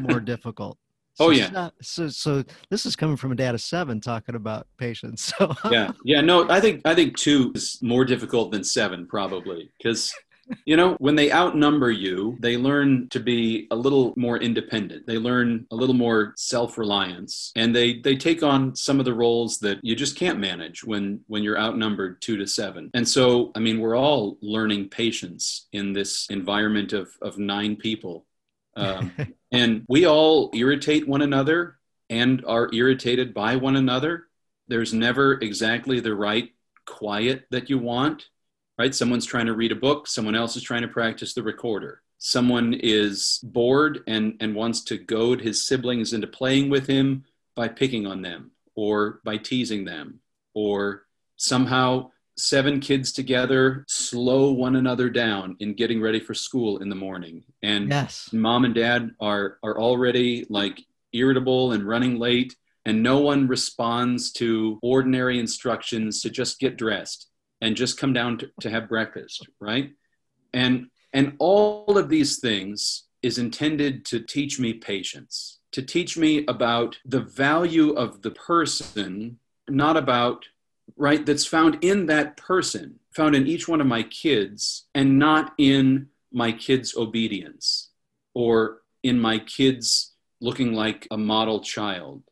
more 0.01 0.21
difficult. 0.33 0.79
Oh, 1.21 1.27
so 1.27 1.27
oh 1.27 1.31
yeah. 1.31 1.69
so 1.83 2.09
so 2.09 2.43
this 2.71 2.87
is 2.87 2.97
coming 2.97 3.19
from 3.19 3.33
a 3.33 3.37
dad 3.37 3.55
of 3.55 3.61
seven 3.61 4.01
talking 4.01 4.35
about 4.35 4.67
patience. 4.79 5.31
So 5.39 5.55
yeah, 5.71 5.93
yeah. 6.07 6.23
No, 6.23 6.49
I 6.49 6.59
think 6.59 6.81
I 6.87 6.95
think 6.95 7.19
two 7.19 7.53
is 7.55 7.81
more 7.83 8.07
difficult 8.07 8.51
than 8.51 8.65
seven 8.65 9.07
probably 9.07 9.71
because 9.77 10.11
you 10.65 10.77
know, 10.77 10.95
when 10.99 11.17
they 11.17 11.33
outnumber 11.33 11.91
you, 11.91 12.37
they 12.41 12.57
learn 12.57 13.09
to 13.11 13.21
be 13.21 13.67
a 13.71 13.77
little 13.77 14.13
more 14.17 14.39
independent. 14.39 15.07
They 15.07 15.19
learn 15.19 15.67
a 15.71 15.77
little 15.77 15.95
more 15.95 16.35
self-reliance 16.37 17.53
and 17.57 17.75
they 17.75 18.01
they 18.01 18.17
take 18.17 18.43
on 18.43 18.75
some 18.77 18.99
of 18.99 19.05
the 19.05 19.15
roles 19.15 19.59
that 19.61 19.79
you 19.83 19.95
just 19.97 20.17
can't 20.17 20.39
manage 20.39 20.85
when 20.85 21.21
when 21.27 21.43
you're 21.43 21.59
outnumbered 21.59 22.21
2 22.23 22.37
to 22.39 22.47
7. 22.47 22.91
And 22.95 23.09
so, 23.09 23.53
I 23.55 23.61
mean, 23.61 23.81
we're 23.81 23.97
all 23.97 24.39
learning 24.41 24.89
patience 24.89 25.69
in 25.73 25.93
this 25.93 26.27
environment 26.31 26.93
of 26.93 27.11
of 27.23 27.39
9 27.39 27.77
people. 27.77 28.27
Um, 28.77 29.13
and 29.53 29.85
we 29.89 30.07
all 30.07 30.51
irritate 30.55 31.07
one 31.09 31.23
another 31.23 31.79
and 32.11 32.45
are 32.47 32.71
irritated 32.73 33.35
by 33.35 33.57
one 33.57 33.77
another. 33.77 34.27
There's 34.69 34.95
never 34.95 35.35
exactly 35.35 36.01
the 36.01 36.15
right 36.15 36.51
quiet 36.87 37.45
that 37.51 37.71
you 37.71 37.79
want 37.79 38.27
right? 38.79 38.95
Someone's 38.95 39.27
trying 39.27 39.47
to 39.47 39.55
read 39.55 39.73
a 39.73 39.77
book, 39.77 40.07
someone 40.07 40.35
else 40.35 40.57
is 40.57 40.63
trying 40.63 40.83
to 40.83 40.89
practice 40.89 41.35
the 41.35 41.43
recorder. 41.43 42.03
Someone 42.19 42.75
is 42.75 43.41
bored 43.43 44.03
and, 44.07 44.37
and 44.41 44.55
wants 44.55 44.83
to 44.85 44.97
goad 44.97 45.41
his 45.41 45.67
siblings 45.67 46.13
into 46.13 46.27
playing 46.27 46.71
with 46.71 46.87
him 46.87 47.25
by 47.55 47.69
picking 47.69 48.07
on 48.07 48.23
them 48.23 48.53
or 48.75 49.21
by 49.25 49.37
teasing 49.37 49.85
them 49.85 50.21
or 50.55 51.05
somehow 51.37 52.11
seven 52.37 52.81
kids 52.81 53.13
together 53.13 53.85
slow 53.89 54.51
one 54.53 54.77
another 54.77 55.09
down 55.09 55.57
in 55.61 55.75
getting 55.75 56.01
ready 56.01 56.19
for 56.19 56.35
school 56.35 56.79
in 56.79 56.89
the 56.89 56.95
morning. 56.95 57.45
And 57.63 57.91
yes. 57.91 58.31
mom 58.33 58.65
and 58.65 58.75
dad 58.75 59.11
are 59.21 59.59
are 59.63 59.79
already 59.79 60.47
like 60.49 60.85
irritable 61.13 61.73
and 61.73 61.87
running 61.87 62.19
late 62.19 62.57
and 62.87 63.03
no 63.03 63.19
one 63.19 63.47
responds 63.47 64.33
to 64.33 64.79
ordinary 64.83 65.39
instructions 65.39 66.21
to 66.23 66.31
just 66.31 66.59
get 66.59 66.77
dressed 66.77 67.29
and 67.61 67.77
just 67.77 67.99
come 67.99 68.13
down 68.13 68.39
to, 68.39 68.51
to 68.61 68.71
have 68.71 68.89
breakfast, 68.89 69.47
right? 69.61 69.93
And 70.53 70.87
and 71.13 71.35
all 71.39 71.97
of 71.97 72.09
these 72.09 72.41
things 72.41 73.05
is 73.23 73.39
intended 73.39 74.05
to 74.07 74.21
teach 74.21 74.59
me 74.59 74.75
patience, 74.75 75.61
to 75.73 75.81
teach 75.81 76.17
me 76.17 76.45
about 76.47 76.99
the 77.05 77.21
value 77.21 77.93
of 77.93 78.23
the 78.23 78.33
person, 78.33 79.39
not 79.69 79.97
about 79.97 80.45
right, 80.97 81.25
that's 81.25 81.47
found 81.47 81.83
in 81.83 82.07
that 82.07 82.37
person, 82.37 82.99
found 83.15 83.35
in 83.35 83.47
each 83.47 83.67
one 83.67 83.81
of 83.81 83.87
my 83.87 84.03
kids, 84.03 84.87
and 84.95 85.19
not 85.19 85.53
in 85.57 86.09
my 86.33 86.53
kids' 86.53 86.95
obedience 86.97 87.91
or 88.35 88.83
in 89.03 89.19
my 89.21 89.39
kids 89.39 90.15
looking 90.41 90.75
like 90.75 91.07
a 91.11 91.17
model 91.17 91.61
child 91.61 92.23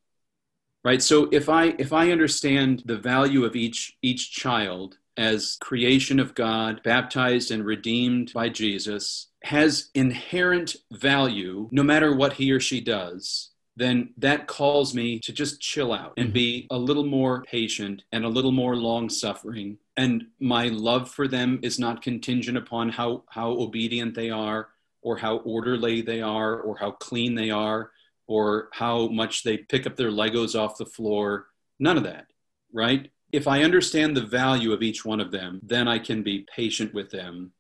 right 0.85 1.03
so 1.03 1.29
if 1.33 1.49
i 1.49 1.75
if 1.79 1.93
i 1.93 2.11
understand 2.11 2.83
the 2.85 2.97
value 2.97 3.45
of 3.45 3.55
each 3.55 3.97
each 4.03 4.33
child 4.33 4.99
as 5.17 5.57
creation 5.61 6.19
of 6.19 6.35
god 6.35 6.83
baptized 6.83 7.51
and 7.51 7.65
redeemed 7.65 8.33
by 8.33 8.49
jesus 8.49 9.29
has 9.45 9.91
inherent 9.95 10.77
value 10.93 11.69
no 11.73 11.83
matter 11.83 12.15
what 12.15 12.35
he 12.35 12.51
or 12.53 12.61
she 12.61 12.81
does 12.81 13.53
then 13.77 14.13
that 14.19 14.47
calls 14.47 14.95
me 14.95 15.19
to 15.21 15.33
just 15.33 15.61
chill 15.61 15.93
out 15.93 16.13
and 16.17 16.27
mm-hmm. 16.27 16.35
be 16.35 16.67
a 16.71 16.77
little 16.77 17.07
more 17.07 17.43
patient 17.43 18.03
and 18.13 18.25
a 18.25 18.29
little 18.29 18.53
more 18.53 18.77
long 18.77 19.09
suffering. 19.09 19.79
And 19.97 20.27
my 20.39 20.69
love 20.69 21.11
for 21.11 21.27
them 21.27 21.59
is 21.63 21.79
not 21.79 22.03
contingent 22.03 22.59
upon 22.59 22.91
how, 22.91 23.25
how 23.29 23.51
obedient 23.51 24.15
they 24.15 24.31
are, 24.31 24.69
or 25.01 25.17
how 25.17 25.39
orderly 25.39 26.03
they 26.03 26.21
are, 26.21 26.61
or 26.61 26.77
how 26.77 26.93
clean 26.93 27.35
they 27.35 27.51
are, 27.51 27.91
or 28.27 28.69
how 28.73 29.09
much 29.09 29.43
they 29.43 29.57
pick 29.57 29.87
up 29.87 29.97
their 29.97 30.11
Legos 30.11 30.59
off 30.59 30.79
the 30.79 30.87
floor. 30.87 31.47
None 31.79 31.97
of 31.97 32.05
that, 32.05 32.27
right? 32.73 33.11
If 33.33 33.49
I 33.49 33.63
understand 33.63 34.17
the 34.17 34.25
value 34.25 34.73
of 34.73 34.83
each 34.83 35.05
one 35.05 35.21
of 35.21 35.31
them, 35.31 35.61
then 35.63 35.89
I 35.89 35.99
can 35.99 36.23
be 36.23 36.47
patient 36.55 36.93
with 36.93 37.11
them 37.11 37.53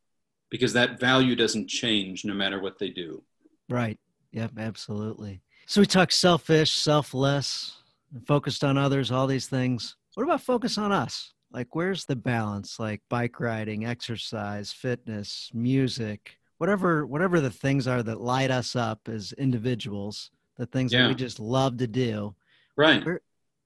because 0.50 0.74
that 0.74 1.00
value 1.00 1.34
doesn't 1.34 1.68
change 1.68 2.24
no 2.24 2.34
matter 2.34 2.60
what 2.60 2.78
they 2.78 2.90
do. 2.90 3.22
Right. 3.70 3.98
Yep, 4.32 4.52
absolutely. 4.58 5.40
So 5.66 5.80
we 5.80 5.86
talk 5.86 6.12
selfish, 6.12 6.72
selfless, 6.72 7.78
focused 8.26 8.62
on 8.64 8.76
others, 8.76 9.10
all 9.10 9.26
these 9.26 9.46
things. 9.46 9.96
What 10.14 10.24
about 10.24 10.42
focus 10.42 10.76
on 10.76 10.92
us? 10.92 11.32
Like, 11.50 11.74
where's 11.74 12.04
the 12.04 12.16
balance? 12.16 12.78
Like 12.78 13.00
bike 13.08 13.40
riding, 13.40 13.86
exercise, 13.86 14.72
fitness, 14.72 15.50
music, 15.54 16.38
whatever, 16.58 17.06
whatever 17.06 17.40
the 17.40 17.50
things 17.50 17.86
are 17.86 18.02
that 18.02 18.20
light 18.20 18.50
us 18.50 18.76
up 18.76 19.00
as 19.08 19.32
individuals, 19.32 20.30
the 20.56 20.66
things 20.66 20.92
yeah. 20.92 21.02
that 21.02 21.08
we 21.08 21.14
just 21.14 21.40
love 21.40 21.78
to 21.78 21.86
do. 21.86 22.34
Right. 22.76 23.04
Where, 23.04 23.20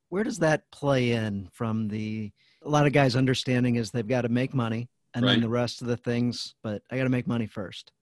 where 0.08 0.24
does 0.24 0.38
that 0.38 0.70
play 0.70 1.12
in 1.12 1.48
from 1.52 1.88
the? 1.88 2.30
A 2.62 2.68
lot 2.68 2.86
of 2.86 2.92
guys' 2.92 3.14
understanding 3.14 3.76
is 3.76 3.90
they've 3.90 4.06
got 4.06 4.22
to 4.22 4.28
make 4.28 4.52
money, 4.52 4.88
and 5.14 5.24
right. 5.24 5.32
then 5.32 5.40
the 5.40 5.48
rest 5.48 5.82
of 5.82 5.88
the 5.88 5.96
things. 5.96 6.54
But 6.62 6.82
I 6.90 6.96
got 6.96 7.04
to 7.04 7.10
make 7.10 7.26
money 7.26 7.46
first. 7.46 7.92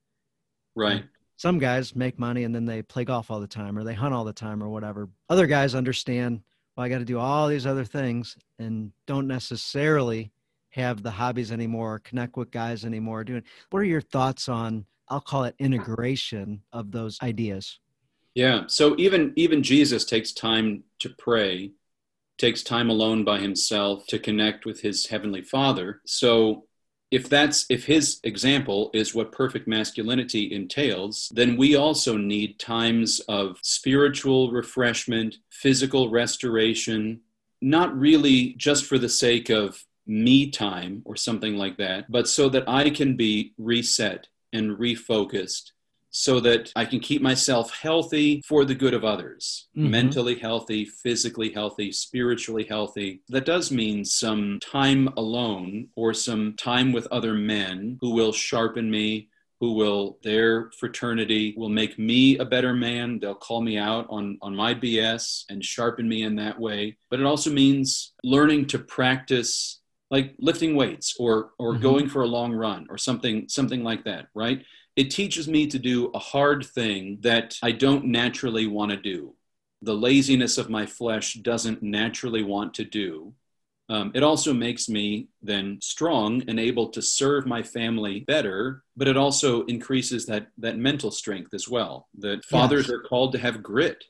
Right 0.75 1.05
some 1.37 1.59
guys 1.59 1.95
make 1.95 2.17
money 2.17 2.43
and 2.43 2.55
then 2.55 2.65
they 2.65 2.81
play 2.81 3.03
golf 3.03 3.29
all 3.29 3.39
the 3.39 3.47
time 3.47 3.77
or 3.77 3.83
they 3.83 3.93
hunt 3.93 4.13
all 4.13 4.23
the 4.23 4.33
time 4.33 4.63
or 4.63 4.69
whatever. 4.69 5.09
Other 5.29 5.47
guys 5.47 5.75
understand, 5.75 6.41
well, 6.75 6.85
I 6.85 6.89
got 6.89 6.99
to 6.99 7.05
do 7.05 7.19
all 7.19 7.47
these 7.47 7.65
other 7.65 7.85
things 7.85 8.37
and 8.57 8.91
don't 9.05 9.27
necessarily 9.27 10.31
have 10.69 11.03
the 11.03 11.11
hobbies 11.11 11.51
anymore, 11.51 11.99
connect 11.99 12.37
with 12.37 12.51
guys 12.51 12.85
anymore. 12.85 13.23
Doing 13.23 13.43
what 13.69 13.79
are 13.79 13.83
your 13.83 14.01
thoughts 14.01 14.49
on? 14.49 14.85
I'll 15.07 15.21
call 15.21 15.43
it 15.43 15.55
integration 15.59 16.61
of 16.73 16.91
those 16.91 17.17
ideas. 17.21 17.79
Yeah. 18.33 18.63
So 18.67 18.95
even 18.97 19.31
even 19.35 19.63
Jesus 19.63 20.03
takes 20.03 20.33
time 20.33 20.83
to 20.99 21.09
pray, 21.09 21.71
takes 22.37 22.63
time 22.63 22.89
alone 22.89 23.23
by 23.23 23.39
himself 23.39 24.05
to 24.07 24.19
connect 24.19 24.65
with 24.65 24.81
his 24.81 25.07
heavenly 25.07 25.41
Father. 25.41 26.01
So 26.05 26.65
if 27.11 27.29
that's 27.29 27.65
if 27.69 27.85
his 27.85 28.19
example 28.23 28.89
is 28.93 29.13
what 29.13 29.31
perfect 29.31 29.67
masculinity 29.67 30.53
entails 30.53 31.31
then 31.33 31.55
we 31.55 31.75
also 31.75 32.17
need 32.17 32.59
times 32.59 33.19
of 33.29 33.57
spiritual 33.61 34.51
refreshment 34.51 35.35
physical 35.51 36.09
restoration 36.09 37.21
not 37.61 37.97
really 37.97 38.53
just 38.57 38.85
for 38.85 38.97
the 38.97 39.09
sake 39.09 39.49
of 39.49 39.85
me 40.07 40.49
time 40.49 41.01
or 41.05 41.15
something 41.15 41.55
like 41.55 41.77
that 41.77 42.11
but 42.11 42.27
so 42.27 42.49
that 42.49 42.67
i 42.67 42.89
can 42.89 43.15
be 43.15 43.53
reset 43.57 44.27
and 44.51 44.77
refocused 44.77 45.71
so 46.17 46.39
that 46.39 46.71
I 46.77 46.85
can 46.85 47.01
keep 47.01 47.21
myself 47.21 47.71
healthy 47.71 48.41
for 48.45 48.63
the 48.63 48.73
good 48.73 48.93
of 48.93 49.03
others, 49.03 49.67
mm-hmm. 49.75 49.91
mentally 49.91 50.35
healthy, 50.35 50.85
physically 50.85 51.51
healthy, 51.51 51.91
spiritually 51.91 52.63
healthy. 52.63 53.21
That 53.27 53.45
does 53.45 53.69
mean 53.69 54.05
some 54.05 54.59
time 54.61 55.09
alone 55.17 55.89
or 55.97 56.13
some 56.13 56.53
time 56.53 56.93
with 56.93 57.05
other 57.11 57.33
men 57.33 57.97
who 57.99 58.11
will 58.11 58.31
sharpen 58.31 58.89
me, 58.89 59.27
who 59.59 59.73
will 59.73 60.17
their 60.23 60.71
fraternity 60.79 61.53
will 61.57 61.67
make 61.67 61.99
me 61.99 62.37
a 62.37 62.45
better 62.45 62.73
man 62.73 63.19
they'll 63.19 63.33
call 63.33 63.61
me 63.61 63.77
out 63.77 64.05
on 64.09 64.37
on 64.41 64.53
my 64.53 64.73
bs 64.73 65.45
and 65.49 65.63
sharpen 65.63 66.09
me 66.09 66.23
in 66.23 66.35
that 66.35 66.59
way 66.59 66.97
but 67.09 67.21
it 67.21 67.25
also 67.25 67.49
means 67.49 68.11
learning 68.21 68.67
to 68.67 68.77
practice 68.77 69.79
like 70.11 70.35
lifting 70.39 70.75
weights 70.75 71.15
or 71.17 71.51
or 71.57 71.71
mm-hmm. 71.71 71.83
going 71.83 72.09
for 72.09 72.21
a 72.21 72.27
long 72.27 72.51
run 72.51 72.85
or 72.89 72.97
something 72.97 73.47
something 73.47 73.81
like 73.81 74.03
that 74.03 74.27
right 74.35 74.65
it 74.95 75.11
teaches 75.11 75.47
me 75.47 75.67
to 75.67 75.79
do 75.79 76.07
a 76.13 76.19
hard 76.19 76.65
thing 76.65 77.17
that 77.21 77.57
I 77.61 77.71
don't 77.71 78.05
naturally 78.05 78.67
want 78.67 78.91
to 78.91 78.97
do. 78.97 79.35
The 79.81 79.93
laziness 79.93 80.57
of 80.57 80.69
my 80.69 80.85
flesh 80.85 81.33
doesn't 81.35 81.83
naturally 81.83 82.43
want 82.43 82.73
to 82.75 82.85
do. 82.85 83.33
Um, 83.87 84.11
it 84.15 84.23
also 84.23 84.51
makes 84.51 84.89
me 84.89 85.27
then 85.43 85.79
strong 85.81 86.43
and 86.47 86.59
able 86.59 86.89
to 86.89 87.01
serve 87.01 87.45
my 87.45 87.61
family 87.61 88.21
better, 88.21 88.83
but 88.97 89.07
it 89.07 89.17
also 89.17 89.63
increases 89.65 90.25
that 90.25 90.47
that 90.57 90.77
mental 90.77 91.11
strength 91.11 91.53
as 91.53 91.69
well. 91.69 92.07
That 92.17 92.45
fathers 92.45 92.87
yes. 92.87 92.91
are 92.91 93.01
called 93.01 93.33
to 93.33 93.37
have 93.37 93.61
grit, 93.61 94.05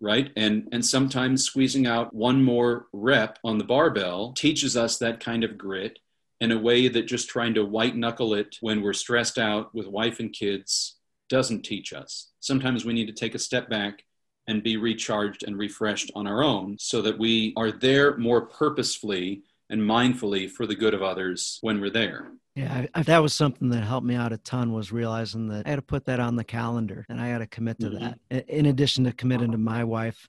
right? 0.00 0.30
And 0.36 0.68
and 0.72 0.84
sometimes 0.84 1.44
squeezing 1.44 1.86
out 1.86 2.12
one 2.12 2.42
more 2.42 2.88
rep 2.92 3.38
on 3.42 3.56
the 3.56 3.64
barbell 3.64 4.34
teaches 4.34 4.76
us 4.76 4.98
that 4.98 5.20
kind 5.20 5.44
of 5.44 5.56
grit 5.56 5.98
in 6.40 6.52
a 6.52 6.58
way 6.58 6.88
that 6.88 7.06
just 7.06 7.28
trying 7.28 7.54
to 7.54 7.64
white 7.64 7.96
knuckle 7.96 8.34
it 8.34 8.56
when 8.60 8.82
we're 8.82 8.92
stressed 8.92 9.38
out 9.38 9.74
with 9.74 9.86
wife 9.86 10.20
and 10.20 10.32
kids 10.32 10.96
doesn't 11.28 11.62
teach 11.62 11.92
us. 11.92 12.30
Sometimes 12.40 12.84
we 12.84 12.92
need 12.92 13.06
to 13.06 13.12
take 13.12 13.34
a 13.34 13.38
step 13.38 13.68
back 13.68 14.04
and 14.46 14.62
be 14.62 14.76
recharged 14.76 15.42
and 15.44 15.58
refreshed 15.58 16.10
on 16.14 16.26
our 16.26 16.42
own 16.42 16.76
so 16.78 17.02
that 17.02 17.18
we 17.18 17.52
are 17.56 17.72
there 17.72 18.16
more 18.16 18.46
purposefully 18.46 19.42
and 19.70 19.80
mindfully 19.80 20.48
for 20.48 20.66
the 20.66 20.74
good 20.74 20.94
of 20.94 21.02
others 21.02 21.58
when 21.62 21.80
we're 21.80 21.90
there. 21.90 22.28
Yeah, 22.54 22.86
I, 22.94 23.02
that 23.02 23.18
was 23.18 23.34
something 23.34 23.68
that 23.70 23.82
helped 23.82 24.06
me 24.06 24.14
out 24.14 24.32
a 24.32 24.38
ton 24.38 24.72
was 24.72 24.92
realizing 24.92 25.48
that 25.48 25.66
I 25.66 25.70
had 25.70 25.76
to 25.76 25.82
put 25.82 26.06
that 26.06 26.20
on 26.20 26.36
the 26.36 26.44
calendar 26.44 27.04
and 27.08 27.20
I 27.20 27.26
had 27.26 27.38
to 27.38 27.46
commit 27.46 27.78
to 27.80 27.90
mm-hmm. 27.90 28.14
that. 28.30 28.48
In 28.48 28.66
addition 28.66 29.04
to 29.04 29.12
committing 29.12 29.52
to 29.52 29.58
my 29.58 29.84
wife, 29.84 30.28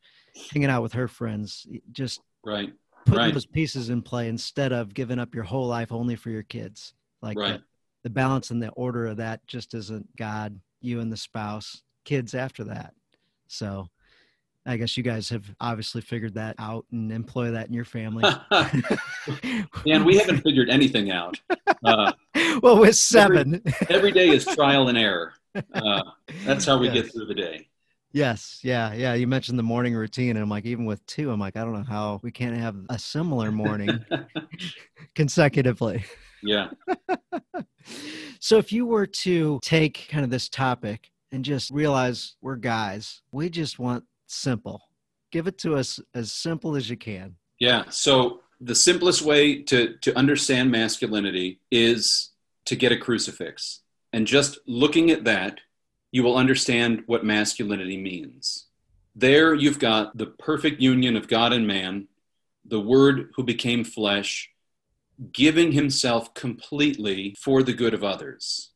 hanging 0.52 0.70
out 0.70 0.84
with 0.84 0.94
her 0.94 1.08
friends, 1.08 1.66
just 1.92 2.20
right 2.44 2.74
putting 3.08 3.26
right. 3.26 3.34
those 3.34 3.46
pieces 3.46 3.90
in 3.90 4.02
play 4.02 4.28
instead 4.28 4.72
of 4.72 4.94
giving 4.94 5.20
up 5.20 5.34
your 5.34 5.44
whole 5.44 5.68
life 5.68 5.92
only 5.92 6.16
for 6.16 6.30
your 6.30 6.44
kids. 6.44 6.94
Like 7.22 7.38
right. 7.38 7.54
the, 7.54 7.64
the 8.04 8.10
balance 8.10 8.52
and 8.52 8.62
the 8.62 8.70
order 8.70 9.08
of 9.08 9.18
that 9.18 9.46
just 9.48 9.74
isn't 9.74 10.16
God, 10.16 10.60
you 10.82 11.00
and 11.00 11.12
the 11.12 11.18
spouse, 11.18 11.84
kids 12.06 12.36
after 12.36 12.64
that. 12.66 12.94
So 13.48 13.90
I 14.66 14.76
guess 14.76 14.98
you 14.98 15.04
guys 15.04 15.30
have 15.30 15.46
obviously 15.62 16.02
figured 16.02 16.34
that 16.34 16.56
out 16.60 16.86
and 16.92 17.12
employ 17.12 17.52
that 17.52 17.68
in 17.68 17.74
your 17.74 17.86
family. 17.86 18.26
and 18.52 20.06
we 20.06 20.18
haven't 20.18 20.42
figured 20.42 20.70
anything 20.70 21.10
out. 21.10 21.40
Uh, 21.84 22.12
well, 22.62 22.78
with 22.78 22.98
seven, 22.98 23.62
every, 23.66 23.96
every 23.96 24.12
day 24.12 24.28
is 24.30 24.46
trial 24.56 24.90
and 24.90 24.98
error. 24.98 25.34
Uh, 25.74 26.04
that's 26.46 26.66
how 26.66 26.78
we 26.78 26.88
yes. 26.88 26.96
get 26.96 27.14
through 27.14 27.26
the 27.26 27.34
day. 27.34 27.70
Yes, 28.18 28.62
yeah, 28.64 28.94
yeah. 28.94 29.14
You 29.14 29.28
mentioned 29.28 29.60
the 29.60 29.64
morning 29.64 29.94
routine, 29.94 30.32
and 30.32 30.40
I'm 30.40 30.50
like, 30.50 30.66
even 30.66 30.86
with 30.86 31.06
two, 31.06 31.30
I'm 31.30 31.40
like, 31.40 31.56
I 31.56 31.64
don't 31.64 31.74
know 31.74 31.84
how 31.84 32.20
we 32.24 32.32
can't 32.32 32.58
have 32.58 32.76
a 32.90 32.98
similar 32.98 33.52
morning 33.52 34.04
consecutively. 35.16 36.04
Yeah. 36.42 36.70
so, 38.40 38.58
if 38.58 38.72
you 38.72 38.88
were 38.88 39.06
to 39.06 39.60
take 39.62 40.08
kind 40.10 40.24
of 40.24 40.32
this 40.32 40.50
topic 40.50 41.12
and 41.32 41.46
just 41.46 41.70
realize 41.70 42.38
we're 42.42 42.56
guys, 42.56 43.22
we 43.32 43.52
just 43.52 43.78
want 43.78 44.04
simple. 44.26 44.82
Give 45.32 45.46
it 45.46 45.60
to 45.60 45.76
us 45.76 46.00
as 46.16 46.34
simple 46.34 46.76
as 46.76 46.90
you 46.90 46.98
can. 46.98 47.36
Yeah. 47.60 47.84
So, 47.90 48.42
the 48.60 48.74
simplest 48.74 49.22
way 49.22 49.62
to 49.62 49.96
to 50.02 50.18
understand 50.18 50.72
masculinity 50.72 51.60
is 51.70 52.32
to 52.66 52.76
get 52.76 52.92
a 52.92 52.98
crucifix, 52.98 53.82
and 54.12 54.26
just 54.26 54.58
looking 54.66 55.12
at 55.12 55.26
that 55.26 55.60
you 56.18 56.24
will 56.24 56.36
understand 56.36 57.04
what 57.06 57.24
masculinity 57.24 57.96
means. 57.96 58.66
There 59.16 59.54
you've 59.54 59.78
got 59.78 60.18
the 60.18 60.26
perfect 60.26 60.82
union 60.82 61.16
of 61.16 61.28
God 61.28 61.54
and 61.54 61.68
man, 61.68 62.08
the 62.66 62.80
Word 62.80 63.30
who 63.36 63.44
became 63.44 63.84
flesh, 63.84 64.50
giving 65.32 65.72
himself 65.74 66.34
completely 66.34 67.36
for 67.38 67.62
the 67.62 67.72
good 67.72 67.94
of 67.94 68.04
others. 68.04 68.72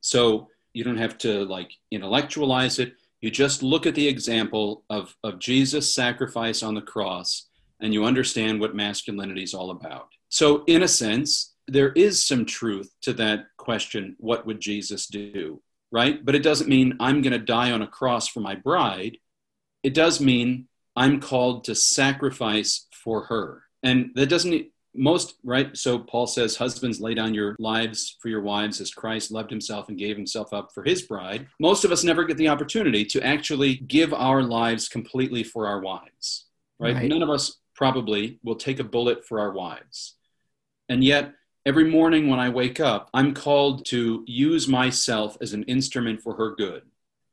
So 0.00 0.48
you 0.74 0.84
don't 0.84 1.04
have 1.06 1.18
to 1.18 1.44
like 1.46 1.72
intellectualize 1.90 2.78
it. 2.78 2.92
You 3.20 3.32
just 3.32 3.64
look 3.64 3.84
at 3.84 3.96
the 3.96 4.06
example 4.06 4.84
of, 4.88 5.16
of 5.24 5.40
Jesus' 5.40 5.92
sacrifice 5.92 6.62
on 6.62 6.76
the 6.76 6.82
cross 6.82 7.48
and 7.80 7.92
you 7.92 8.04
understand 8.04 8.60
what 8.60 8.76
masculinity 8.76 9.42
is 9.42 9.54
all 9.54 9.72
about. 9.72 10.10
So, 10.28 10.62
in 10.68 10.84
a 10.84 10.88
sense, 10.88 11.56
there 11.66 11.90
is 11.94 12.24
some 12.24 12.46
truth 12.46 12.94
to 13.02 13.12
that 13.14 13.46
question 13.56 14.14
what 14.20 14.46
would 14.46 14.60
Jesus 14.60 15.08
do? 15.08 15.60
Right? 15.92 16.24
But 16.24 16.34
it 16.34 16.42
doesn't 16.42 16.68
mean 16.68 16.96
I'm 17.00 17.22
going 17.22 17.32
to 17.32 17.38
die 17.38 17.70
on 17.70 17.82
a 17.82 17.86
cross 17.86 18.28
for 18.28 18.40
my 18.40 18.54
bride. 18.54 19.18
It 19.82 19.94
does 19.94 20.20
mean 20.20 20.68
I'm 20.96 21.20
called 21.20 21.64
to 21.64 21.74
sacrifice 21.74 22.86
for 22.92 23.24
her. 23.24 23.62
And 23.82 24.10
that 24.14 24.28
doesn't 24.28 24.66
most 24.96 25.34
right 25.44 25.76
so 25.76 25.98
paul 25.98 26.26
says 26.26 26.56
husbands 26.56 27.00
lay 27.00 27.14
down 27.14 27.34
your 27.34 27.54
lives 27.58 28.16
for 28.20 28.28
your 28.28 28.40
wives 28.40 28.80
as 28.80 28.90
christ 28.90 29.30
loved 29.30 29.50
himself 29.50 29.88
and 29.88 29.98
gave 29.98 30.16
himself 30.16 30.52
up 30.52 30.70
for 30.72 30.82
his 30.82 31.02
bride 31.02 31.46
most 31.60 31.84
of 31.84 31.92
us 31.92 32.02
never 32.02 32.24
get 32.24 32.36
the 32.36 32.48
opportunity 32.48 33.04
to 33.04 33.24
actually 33.24 33.76
give 33.76 34.12
our 34.14 34.42
lives 34.42 34.88
completely 34.88 35.44
for 35.44 35.66
our 35.66 35.80
wives 35.80 36.46
right, 36.78 36.94
right. 36.94 37.08
none 37.08 37.22
of 37.22 37.30
us 37.30 37.58
probably 37.74 38.38
will 38.42 38.56
take 38.56 38.80
a 38.80 38.84
bullet 38.84 39.24
for 39.24 39.38
our 39.38 39.52
wives 39.52 40.16
and 40.88 41.04
yet 41.04 41.32
every 41.66 41.90
morning 41.90 42.28
when 42.28 42.38
i 42.38 42.48
wake 42.48 42.80
up 42.80 43.10
i'm 43.12 43.34
called 43.34 43.84
to 43.84 44.24
use 44.26 44.66
myself 44.66 45.36
as 45.40 45.52
an 45.52 45.62
instrument 45.64 46.20
for 46.22 46.34
her 46.34 46.54
good 46.54 46.82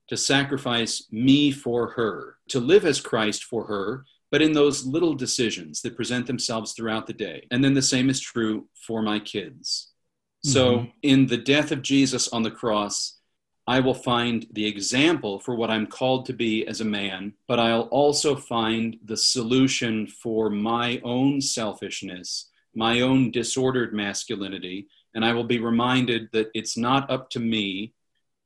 to 0.10 0.18
sacrifice 0.18 1.08
me 1.12 1.52
for 1.52 1.88
her 1.92 2.38
to 2.50 2.60
live 2.60 2.86
as 2.86 3.00
christ 3.00 3.46
for 3.46 3.66
her 3.66 4.06
but 4.34 4.42
in 4.42 4.52
those 4.52 4.84
little 4.84 5.14
decisions 5.14 5.84
that 5.84 5.96
present 5.96 6.26
themselves 6.26 6.74
throughout 6.74 7.06
the 7.06 7.14
day. 7.14 7.46
And 7.52 7.64
then 7.64 7.76
the 7.76 7.84
same 7.84 8.10
is 8.10 8.20
true 8.20 8.68
for 8.74 9.04
my 9.04 9.20
kids. 9.20 9.92
Mm-hmm. 10.44 10.52
So, 10.52 10.88
in 11.04 11.28
the 11.28 11.38
death 11.38 11.72
of 11.72 11.84
Jesus 11.84 12.30
on 12.30 12.42
the 12.42 12.50
cross, 12.50 13.20
I 13.68 13.80
will 13.80 13.94
find 13.94 14.48
the 14.52 14.66
example 14.66 15.40
for 15.40 15.54
what 15.54 15.70
I'm 15.70 15.86
called 15.86 16.26
to 16.26 16.34
be 16.34 16.66
as 16.66 16.82
a 16.82 16.86
man, 16.86 17.34
but 17.48 17.60
I'll 17.60 17.90
also 17.92 18.36
find 18.36 18.98
the 19.06 19.16
solution 19.16 20.08
for 20.08 20.50
my 20.50 21.00
own 21.04 21.40
selfishness, 21.40 22.50
my 22.76 23.02
own 23.02 23.32
disordered 23.32 23.94
masculinity, 23.94 24.88
and 25.14 25.24
I 25.24 25.34
will 25.34 25.44
be 25.44 25.60
reminded 25.60 26.30
that 26.34 26.50
it's 26.54 26.78
not 26.78 27.10
up 27.10 27.30
to 27.32 27.40
me 27.40 27.94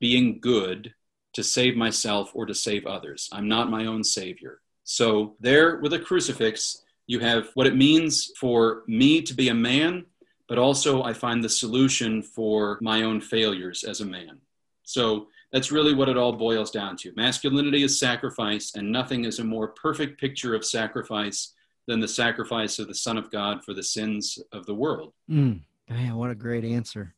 being 0.00 0.40
good 0.40 0.94
to 1.34 1.42
save 1.42 1.76
myself 1.76 2.30
or 2.34 2.46
to 2.46 2.54
save 2.54 2.86
others. 2.86 3.28
I'm 3.32 3.48
not 3.48 3.70
my 3.70 3.86
own 3.86 4.04
savior. 4.04 4.60
So, 4.84 5.36
there 5.40 5.76
with 5.76 5.92
a 5.92 5.98
crucifix, 5.98 6.82
you 7.06 7.20
have 7.20 7.50
what 7.54 7.66
it 7.66 7.76
means 7.76 8.32
for 8.38 8.82
me 8.86 9.22
to 9.22 9.34
be 9.34 9.48
a 9.48 9.54
man, 9.54 10.06
but 10.48 10.58
also 10.58 11.02
I 11.02 11.12
find 11.12 11.44
the 11.44 11.48
solution 11.48 12.22
for 12.22 12.78
my 12.80 13.02
own 13.02 13.20
failures 13.20 13.84
as 13.84 14.00
a 14.00 14.06
man. 14.06 14.40
So, 14.84 15.28
that's 15.52 15.72
really 15.72 15.94
what 15.94 16.08
it 16.08 16.18
all 16.18 16.32
boils 16.32 16.70
down 16.70 16.96
to. 16.98 17.12
Masculinity 17.16 17.82
is 17.82 17.98
sacrifice, 17.98 18.74
and 18.74 18.92
nothing 18.92 19.24
is 19.24 19.38
a 19.38 19.44
more 19.44 19.68
perfect 19.68 20.20
picture 20.20 20.54
of 20.54 20.64
sacrifice 20.64 21.54
than 21.88 21.98
the 21.98 22.06
sacrifice 22.06 22.78
of 22.78 22.86
the 22.86 22.94
Son 22.94 23.16
of 23.16 23.30
God 23.30 23.64
for 23.64 23.74
the 23.74 23.82
sins 23.82 24.38
of 24.52 24.66
the 24.66 24.74
world. 24.74 25.14
Mm, 25.28 25.62
man, 25.88 26.14
what 26.16 26.30
a 26.30 26.34
great 26.34 26.64
answer. 26.64 27.14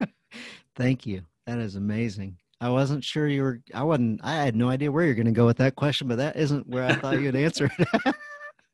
Thank 0.76 1.04
you. 1.04 1.22
That 1.46 1.58
is 1.58 1.74
amazing. 1.74 2.38
I 2.60 2.70
wasn't 2.70 3.04
sure 3.04 3.28
you 3.28 3.42
were. 3.42 3.60
I 3.74 3.82
wasn't. 3.82 4.20
I 4.22 4.36
had 4.36 4.56
no 4.56 4.70
idea 4.70 4.90
where 4.90 5.04
you're 5.04 5.14
going 5.14 5.26
to 5.26 5.32
go 5.32 5.44
with 5.44 5.58
that 5.58 5.74
question, 5.74 6.08
but 6.08 6.16
that 6.16 6.36
isn't 6.36 6.66
where 6.68 6.84
I 6.84 6.94
thought 6.94 7.20
you'd 7.20 7.36
answer 7.36 7.70
it. 7.78 8.14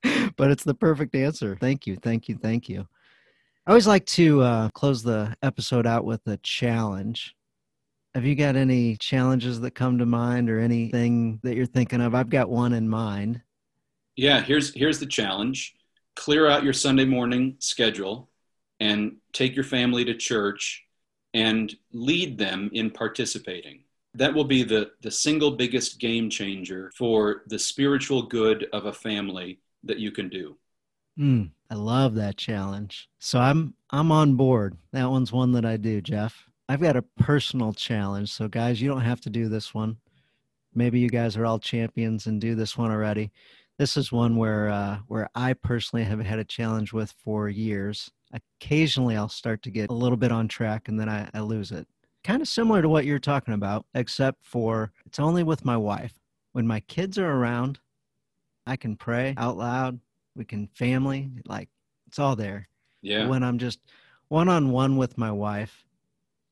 but 0.37 0.51
it's 0.51 0.63
the 0.63 0.75
perfect 0.75 1.15
answer. 1.17 1.57
Thank 1.59 1.87
you. 1.87 1.97
Thank 1.97 2.29
you. 2.29 2.37
Thank 2.37 2.69
you. 2.69 2.87
I 3.67 3.71
always 3.71 3.89
like 3.89 4.07
to 4.07 4.43
uh, 4.43 4.69
close 4.71 5.03
the 5.03 5.35
episode 5.43 5.87
out 5.87 6.05
with 6.05 6.21
a 6.27 6.37
challenge. 6.39 7.35
Have 8.15 8.25
you 8.25 8.35
got 8.35 8.55
any 8.55 8.97
challenges 8.97 9.61
that 9.61 9.73
come 9.73 9.99
to 9.99 10.07
mind, 10.07 10.51
or 10.51 10.61
anything 10.61 11.41
that 11.43 11.57
you're 11.57 11.67
thinking 11.67 12.03
of? 12.03 12.15
I've 12.15 12.31
got 12.31 12.51
one 12.51 12.75
in 12.75 12.89
mind. 12.89 13.41
Yeah. 14.21 14.43
Here's 14.43 14.75
here's 14.75 14.99
the 14.99 15.07
challenge. 15.07 15.75
Clear 16.15 16.47
out 16.47 16.63
your 16.63 16.75
Sunday 16.75 17.07
morning 17.07 17.57
schedule 17.59 18.29
and 18.79 19.17
take 19.33 19.55
your 19.55 19.65
family 19.65 20.05
to 20.05 20.15
church 20.15 20.85
and 21.33 21.75
lead 21.95 22.37
them 22.37 22.69
in 22.75 22.91
participating. 22.91 23.85
That 24.13 24.35
will 24.35 24.45
be 24.45 24.63
the, 24.63 24.91
the 25.01 25.11
single 25.11 25.53
biggest 25.53 25.99
game 26.01 26.29
changer 26.29 26.93
for 26.99 27.45
the 27.47 27.59
spiritual 27.59 28.25
good 28.25 28.67
of 28.75 28.85
a 28.85 28.93
family 28.93 29.61
that 29.85 30.01
you 30.01 30.11
can 30.11 30.29
do. 30.29 30.59
Mm, 31.19 31.53
I 31.71 31.77
love 31.77 32.15
that 32.17 32.37
challenge. 32.37 33.09
So 33.21 33.39
I'm 33.39 33.73
I'm 33.89 34.13
on 34.13 34.35
board. 34.35 34.77
That 34.93 35.09
one's 35.09 35.33
one 35.33 35.53
that 35.53 35.65
I 35.65 35.79
do, 35.79 36.03
Jeff. 36.03 36.47
I've 36.69 36.83
got 36.83 36.97
a 36.97 37.03
personal 37.19 37.73
challenge. 37.73 38.31
So 38.31 38.49
guys, 38.49 38.83
you 38.83 38.91
don't 38.91 39.01
have 39.01 39.23
to 39.23 39.31
do 39.31 39.49
this 39.49 39.73
one. 39.73 39.97
Maybe 40.75 41.01
you 41.01 41.09
guys 41.09 41.39
are 41.39 41.47
all 41.47 41.59
champions 41.59 42.27
and 42.27 42.39
do 42.39 42.55
this 42.55 42.77
one 42.77 42.91
already. 42.91 43.33
This 43.81 43.97
is 43.97 44.13
one 44.13 44.37
where 44.37 44.69
uh, 44.69 44.99
where 45.09 45.29
I 45.35 45.55
personally 45.55 46.05
have 46.05 46.21
had 46.21 46.39
a 46.39 46.45
challenge 46.45 46.93
with 46.93 47.13
for 47.25 47.49
years 47.49 48.13
occasionally 48.33 49.17
I'll 49.17 49.29
start 49.29 49.63
to 49.63 49.71
get 49.71 49.91
a 49.91 49.95
little 49.95 50.17
bit 50.17 50.33
on 50.33 50.49
track 50.49 50.89
and 50.89 50.99
then 50.99 51.09
I, 51.09 51.29
I 51.35 51.41
lose 51.41 51.73
it. 51.73 51.87
Kind 52.23 52.43
of 52.43 52.49
similar 52.49 52.83
to 52.83 52.89
what 52.89 53.05
you're 53.05 53.19
talking 53.19 53.55
about, 53.55 53.87
except 53.95 54.45
for 54.45 54.93
it's 55.07 55.19
only 55.19 55.43
with 55.43 55.65
my 55.65 55.77
wife. 55.77 56.13
When 56.53 56.67
my 56.67 56.81
kids 56.81 57.19
are 57.19 57.31
around, 57.31 57.79
I 58.67 58.77
can 58.77 58.97
pray 58.97 59.35
out 59.37 59.57
loud. 59.57 60.01
We 60.35 60.45
can 60.45 60.69
family, 60.69 61.31
like 61.47 61.69
it's 62.07 62.19
all 62.19 62.37
there. 62.37 62.69
Yeah. 63.03 63.27
When 63.29 63.43
I'm 63.43 63.59
just 63.59 63.81
one 64.29 64.49
on 64.49 64.71
one 64.71 64.97
with 64.97 65.17
my 65.17 65.33
wife, 65.33 65.85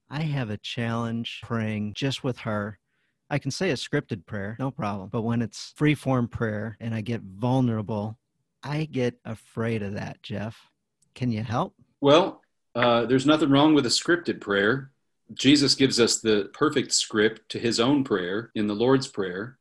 I 0.08 0.22
have 0.22 0.48
a 0.50 0.56
challenge 0.56 1.42
praying 1.44 1.92
just 1.94 2.24
with 2.24 2.38
her. 2.38 2.78
I 3.30 3.38
can 3.38 3.50
say 3.50 3.70
a 3.70 3.74
scripted 3.74 4.26
prayer, 4.26 4.56
no 4.58 4.70
problem. 4.70 5.08
But 5.10 5.22
when 5.22 5.42
it's 5.42 5.72
free 5.76 5.94
form 5.94 6.28
prayer 6.28 6.76
and 6.80 6.94
I 6.94 7.02
get 7.02 7.20
vulnerable, 7.22 8.18
I 8.62 8.84
get 8.84 9.18
afraid 9.24 9.82
of 9.82 9.94
that, 9.94 10.22
Jeff. 10.22 10.58
Can 11.14 11.30
you 11.30 11.42
help? 11.42 11.74
Well, 12.00 12.42
uh, 12.74 13.06
there's 13.06 13.26
nothing 13.26 13.50
wrong 13.50 13.74
with 13.74 13.86
a 13.86 13.90
scripted 13.90 14.40
prayer. 14.40 14.92
Jesus 15.34 15.74
gives 15.74 16.00
us 16.00 16.20
the 16.20 16.50
perfect 16.54 16.92
script 16.92 17.50
to 17.50 17.58
his 17.58 17.80
own 17.80 18.02
prayer 18.04 18.50
in 18.54 18.66
the 18.66 18.74
Lord's 18.74 19.08
Prayer. 19.08 19.58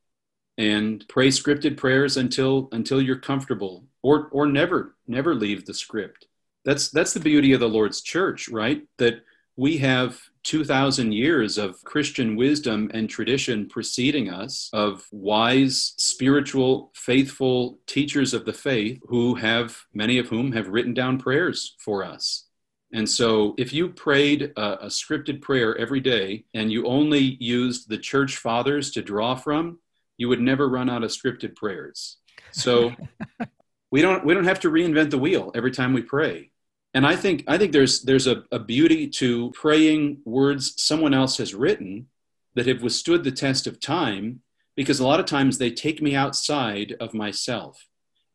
And 0.57 1.05
pray 1.07 1.27
scripted 1.27 1.77
prayers 1.77 2.17
until 2.17 2.67
until 2.71 2.99
you're 2.99 3.19
comfortable 3.19 3.85
or 4.01 4.27
or 4.31 4.47
never 4.47 4.95
never 5.07 5.35
leave 5.35 5.65
the 5.65 5.73
script. 5.73 6.25
That's 6.65 6.89
that's 6.89 7.13
the 7.13 7.19
beauty 7.19 7.53
of 7.53 7.59
the 7.59 7.69
Lord's 7.69 8.01
church, 8.01 8.49
right? 8.49 8.81
That 8.97 9.21
we 9.57 9.77
have 9.79 10.21
2,000 10.43 11.11
years 11.11 11.57
of 11.57 11.83
Christian 11.83 12.35
wisdom 12.35 12.91
and 12.93 13.09
tradition 13.09 13.67
preceding 13.67 14.29
us, 14.29 14.69
of 14.71 15.05
wise, 15.11 15.95
spiritual, 15.97 16.91
faithful 16.93 17.79
teachers 17.87 18.35
of 18.35 18.45
the 18.45 18.53
faith 18.53 19.01
who 19.07 19.35
have, 19.35 19.75
many 19.93 20.19
of 20.19 20.27
whom 20.27 20.51
have 20.51 20.69
written 20.69 20.93
down 20.93 21.17
prayers 21.17 21.75
for 21.79 22.03
us. 22.03 22.45
And 22.93 23.09
so, 23.09 23.55
if 23.57 23.73
you 23.73 23.89
prayed 23.89 24.53
a, 24.55 24.85
a 24.85 24.87
scripted 24.87 25.41
prayer 25.41 25.75
every 25.77 25.99
day 25.99 26.45
and 26.53 26.71
you 26.71 26.85
only 26.85 27.35
used 27.41 27.89
the 27.89 27.97
church 27.97 28.37
fathers 28.37 28.91
to 28.91 29.01
draw 29.01 29.35
from, 29.35 29.79
you 30.17 30.29
would 30.29 30.39
never 30.39 30.69
run 30.69 30.89
out 30.89 31.03
of 31.03 31.09
scripted 31.09 31.55
prayers. 31.55 32.17
So, 32.51 32.93
we 33.91 34.01
don't 34.01 34.23
we 34.23 34.33
don't 34.33 34.45
have 34.45 34.61
to 34.61 34.71
reinvent 34.71 35.09
the 35.09 35.17
wheel 35.17 35.51
every 35.53 35.71
time 35.71 35.93
we 35.93 36.01
pray 36.01 36.51
and 36.93 37.05
I 37.05 37.15
think 37.15 37.43
I 37.47 37.57
think 37.57 37.71
there's 37.71 38.01
there's 38.01 38.27
a, 38.27 38.43
a 38.51 38.59
beauty 38.59 39.07
to 39.07 39.51
praying 39.51 40.21
words 40.25 40.81
someone 40.81 41.13
else 41.13 41.37
has 41.37 41.53
written 41.53 42.07
that 42.55 42.65
have 42.67 42.81
withstood 42.81 43.23
the 43.23 43.31
test 43.31 43.67
of 43.67 43.79
time 43.79 44.41
because 44.75 44.99
a 44.99 45.05
lot 45.05 45.19
of 45.19 45.25
times 45.25 45.57
they 45.57 45.71
take 45.71 46.01
me 46.01 46.15
outside 46.15 46.95
of 46.99 47.13
myself 47.13 47.85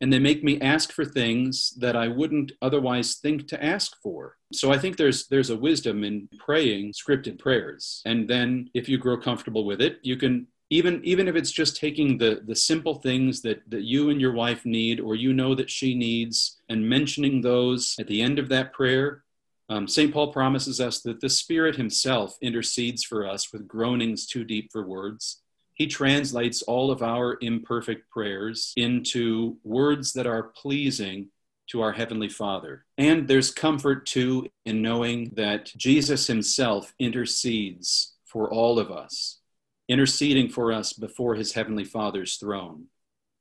and 0.00 0.12
they 0.12 0.18
make 0.18 0.42
me 0.42 0.60
ask 0.60 0.92
for 0.92 1.04
things 1.04 1.70
that 1.78 1.94
I 1.94 2.08
wouldn't 2.08 2.52
otherwise 2.60 3.14
think 3.14 3.46
to 3.48 3.64
ask 3.64 3.96
for. 4.02 4.36
So 4.52 4.72
I 4.72 4.78
think 4.78 4.96
there's 4.96 5.28
there's 5.28 5.50
a 5.50 5.56
wisdom 5.56 6.02
in 6.02 6.28
praying 6.38 6.92
scripted 6.92 7.38
prayers. 7.38 8.02
And 8.04 8.28
then 8.28 8.68
if 8.74 8.88
you 8.88 8.98
grow 8.98 9.16
comfortable 9.16 9.64
with 9.64 9.80
it, 9.80 9.98
you 10.02 10.16
can 10.16 10.48
even 10.72 11.04
even 11.04 11.28
if 11.28 11.36
it's 11.36 11.50
just 11.50 11.76
taking 11.76 12.16
the 12.16 12.40
the 12.46 12.56
simple 12.56 12.94
things 12.94 13.42
that 13.42 13.62
that 13.68 13.82
you 13.82 14.08
and 14.08 14.20
your 14.20 14.32
wife 14.32 14.64
need 14.64 14.98
or 15.00 15.14
you 15.14 15.32
know 15.32 15.54
that 15.54 15.70
she 15.70 15.94
needs 15.94 16.56
and 16.70 16.88
mentioning 16.88 17.42
those 17.42 17.94
at 18.00 18.06
the 18.06 18.22
end 18.22 18.38
of 18.38 18.48
that 18.48 18.72
prayer 18.72 19.22
um, 19.68 19.86
st 19.86 20.12
paul 20.12 20.32
promises 20.32 20.80
us 20.80 21.00
that 21.00 21.20
the 21.20 21.28
spirit 21.28 21.76
himself 21.76 22.38
intercedes 22.40 23.04
for 23.04 23.28
us 23.28 23.52
with 23.52 23.68
groanings 23.68 24.26
too 24.26 24.44
deep 24.44 24.72
for 24.72 24.86
words 24.86 25.42
he 25.74 25.86
translates 25.86 26.62
all 26.62 26.90
of 26.90 27.02
our 27.02 27.36
imperfect 27.40 28.08
prayers 28.10 28.72
into 28.76 29.58
words 29.64 30.14
that 30.14 30.26
are 30.26 30.44
pleasing 30.44 31.28
to 31.68 31.80
our 31.80 31.92
Heavenly 31.92 32.28
Father. 32.28 32.84
And 32.98 33.26
there's 33.26 33.50
comfort 33.50 34.04
too 34.04 34.48
in 34.66 34.82
knowing 34.82 35.32
that 35.36 35.72
Jesus 35.76 36.26
Himself 36.26 36.92
intercedes 36.98 38.12
for 38.26 38.52
all 38.52 38.78
of 38.78 38.90
us 38.90 39.38
interceding 39.88 40.48
for 40.48 40.72
us 40.72 40.92
before 40.92 41.34
his 41.34 41.52
heavenly 41.52 41.84
Father's 41.84 42.36
throne. 42.36 42.86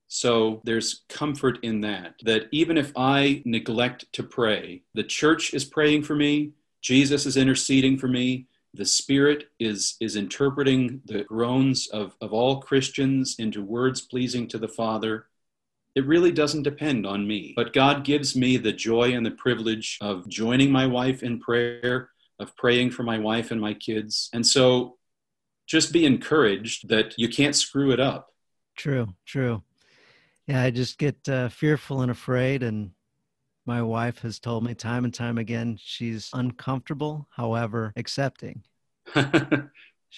So 0.07 0.61
there's 0.65 1.03
comfort 1.07 1.59
in 1.63 1.81
that, 1.81 2.15
that 2.23 2.47
even 2.51 2.77
if 2.77 2.91
I 2.97 3.41
neglect 3.45 4.11
to 4.13 4.23
pray, 4.23 4.83
the 4.93 5.05
church 5.05 5.53
is 5.53 5.63
praying 5.63 6.03
for 6.03 6.15
me, 6.15 6.51
Jesus 6.81 7.25
is 7.25 7.37
interceding 7.37 7.97
for 7.97 8.09
me, 8.09 8.47
the 8.73 8.85
Spirit 8.85 9.45
is, 9.59 9.95
is 10.01 10.17
interpreting 10.17 11.01
the 11.05 11.23
groans 11.23 11.87
of, 11.87 12.15
of 12.19 12.33
all 12.33 12.59
Christians 12.59 13.35
into 13.39 13.63
words 13.63 14.01
pleasing 14.01 14.47
to 14.49 14.57
the 14.57 14.67
Father. 14.67 15.27
It 15.95 16.05
really 16.05 16.31
doesn't 16.31 16.63
depend 16.63 17.05
on 17.05 17.27
me. 17.27 17.53
But 17.55 17.73
God 17.73 18.03
gives 18.03 18.35
me 18.35 18.57
the 18.57 18.73
joy 18.73 19.13
and 19.13 19.25
the 19.25 19.31
privilege 19.31 19.97
of 20.01 20.27
joining 20.27 20.71
my 20.71 20.87
wife 20.87 21.23
in 21.23 21.39
prayer, 21.39 22.09
of 22.39 22.55
praying 22.55 22.91
for 22.91 23.03
my 23.03 23.19
wife 23.19 23.51
and 23.51 23.61
my 23.61 23.73
kids. 23.73 24.29
And 24.33 24.45
so 24.45 24.97
just 25.71 25.93
be 25.93 26.05
encouraged 26.05 26.89
that 26.89 27.17
you 27.17 27.29
can't 27.29 27.55
screw 27.55 27.91
it 27.91 27.99
up. 27.99 28.27
True, 28.75 29.07
true. 29.25 29.63
Yeah, 30.45 30.63
I 30.63 30.69
just 30.69 30.97
get 30.97 31.29
uh, 31.29 31.47
fearful 31.47 32.01
and 32.01 32.11
afraid. 32.11 32.61
And 32.61 32.91
my 33.65 33.81
wife 33.81 34.19
has 34.19 34.37
told 34.37 34.65
me 34.65 34.73
time 34.73 35.05
and 35.05 35.13
time 35.13 35.37
again 35.37 35.77
she's 35.81 36.29
uncomfortable, 36.33 37.25
however, 37.31 37.93
accepting. 37.95 38.63
she's 39.15 39.25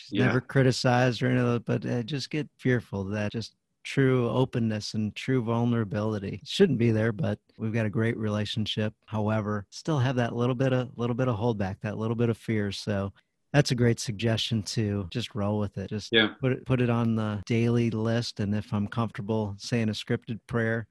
yeah. 0.10 0.26
never 0.26 0.42
criticized 0.42 1.22
or 1.22 1.28
anything, 1.28 1.64
but 1.68 1.86
I 1.86 2.02
just 2.02 2.32
get 2.32 2.50
fearful 2.58 3.04
that 3.06 3.32
just 3.32 3.54
true 3.84 4.30
openness 4.30 4.96
and 4.96 5.14
true 5.14 5.44
vulnerability 5.44 6.40
shouldn't 6.46 6.80
be 6.80 6.90
there 6.90 7.12
but 7.12 7.38
we've 7.58 7.74
got 7.74 7.86
a 7.86 7.90
great 7.90 8.16
relationship 8.16 8.94
however 9.08 9.66
still 9.72 10.00
have 10.00 10.16
that 10.16 10.34
little 10.34 10.56
bit 10.56 10.72
of 10.72 10.90
little 10.98 11.14
bit 11.14 11.28
of 11.28 11.36
holdback 11.36 11.76
that 11.82 11.98
little 11.98 12.16
bit 12.16 12.30
of 12.30 12.38
fear 12.38 12.72
so 12.72 13.12
that's 13.54 13.72
a 13.72 13.76
great 13.76 14.00
suggestion 14.00 14.64
to 14.64 15.08
just 15.12 15.36
roll 15.36 15.60
with 15.60 15.78
it 15.78 15.90
just 15.90 16.10
yeah. 16.12 16.30
put 16.42 16.52
it 16.52 16.66
put 16.66 16.82
it 16.82 16.90
on 16.90 17.16
the 17.16 17.42
daily 17.46 17.90
list 17.90 18.40
and 18.40 18.54
if 18.54 18.74
i'm 18.74 18.88
comfortable 18.88 19.56
saying 19.58 19.90
a 19.90 19.94
scripted 19.94 20.40
prayer 20.48 20.88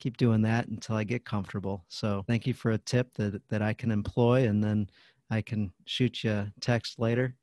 keep 0.00 0.16
doing 0.16 0.42
that 0.42 0.66
until 0.68 0.96
i 0.96 1.04
get 1.04 1.24
comfortable. 1.24 1.84
So 1.88 2.24
thank 2.26 2.46
you 2.46 2.54
for 2.54 2.72
a 2.72 2.78
tip 2.78 3.12
that 3.14 3.40
that 3.48 3.62
i 3.62 3.72
can 3.72 3.90
employ 3.90 4.46
and 4.46 4.62
then 4.62 4.88
i 5.30 5.40
can 5.40 5.72
shoot 5.86 6.24
you 6.24 6.32
a 6.32 6.52
text 6.60 6.98
later 6.98 7.36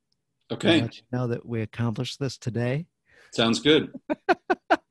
okay. 0.51 0.82
let 0.82 0.97
you 0.97 1.03
know 1.11 1.28
that 1.28 1.45
we 1.45 1.61
accomplished 1.61 2.20
this 2.20 2.38
today. 2.38 2.86
Sounds 3.32 3.59
good. 3.59 3.93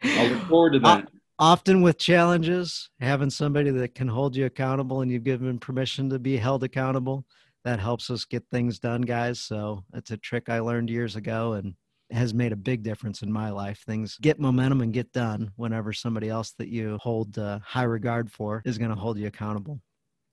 I'll 0.03 0.29
look 0.29 0.43
forward 0.49 0.75
to 0.75 0.79
that. 0.81 1.09
often 1.39 1.83
with 1.83 1.99
challenges 1.99 2.91
having 3.01 3.31
somebody 3.31 3.71
that 3.71 3.95
can 3.95 4.09
hold 4.09 4.37
you 4.37 4.47
accountable 4.47 5.01
and 5.01 5.11
you've 5.11 5.25
given 5.25 5.59
permission 5.59 6.11
to 6.11 6.19
be 6.19 6.37
held 6.37 6.63
accountable 6.65 7.25
that 7.67 7.81
helps 7.81 8.11
us 8.11 8.25
get 8.25 8.45
things 8.49 8.79
done, 8.79 9.03
guys. 9.03 9.41
So 9.41 9.83
it's 9.93 10.13
a 10.13 10.17
trick 10.17 10.49
I 10.49 10.61
learned 10.61 10.89
years 10.89 11.17
ago 11.17 11.55
and 11.55 11.75
has 12.13 12.33
made 12.33 12.53
a 12.53 12.57
big 12.57 12.85
difference 12.85 13.23
in 13.23 13.33
my 13.33 13.51
life. 13.51 13.83
Things 13.85 14.19
get 14.23 14.39
momentum 14.39 14.83
and 14.83 14.93
get 14.93 15.13
done 15.13 15.51
whenever 15.57 15.93
somebody 15.93 16.29
else 16.29 16.53
that 16.59 16.69
you 16.69 16.97
hold 17.03 17.37
uh, 17.37 17.59
high 17.65 17.83
regard 17.83 18.31
for 18.31 18.63
is 18.65 18.79
going 18.79 18.93
to 18.93 18.97
hold 18.97 19.19
you 19.19 19.27
accountable. 19.27 19.81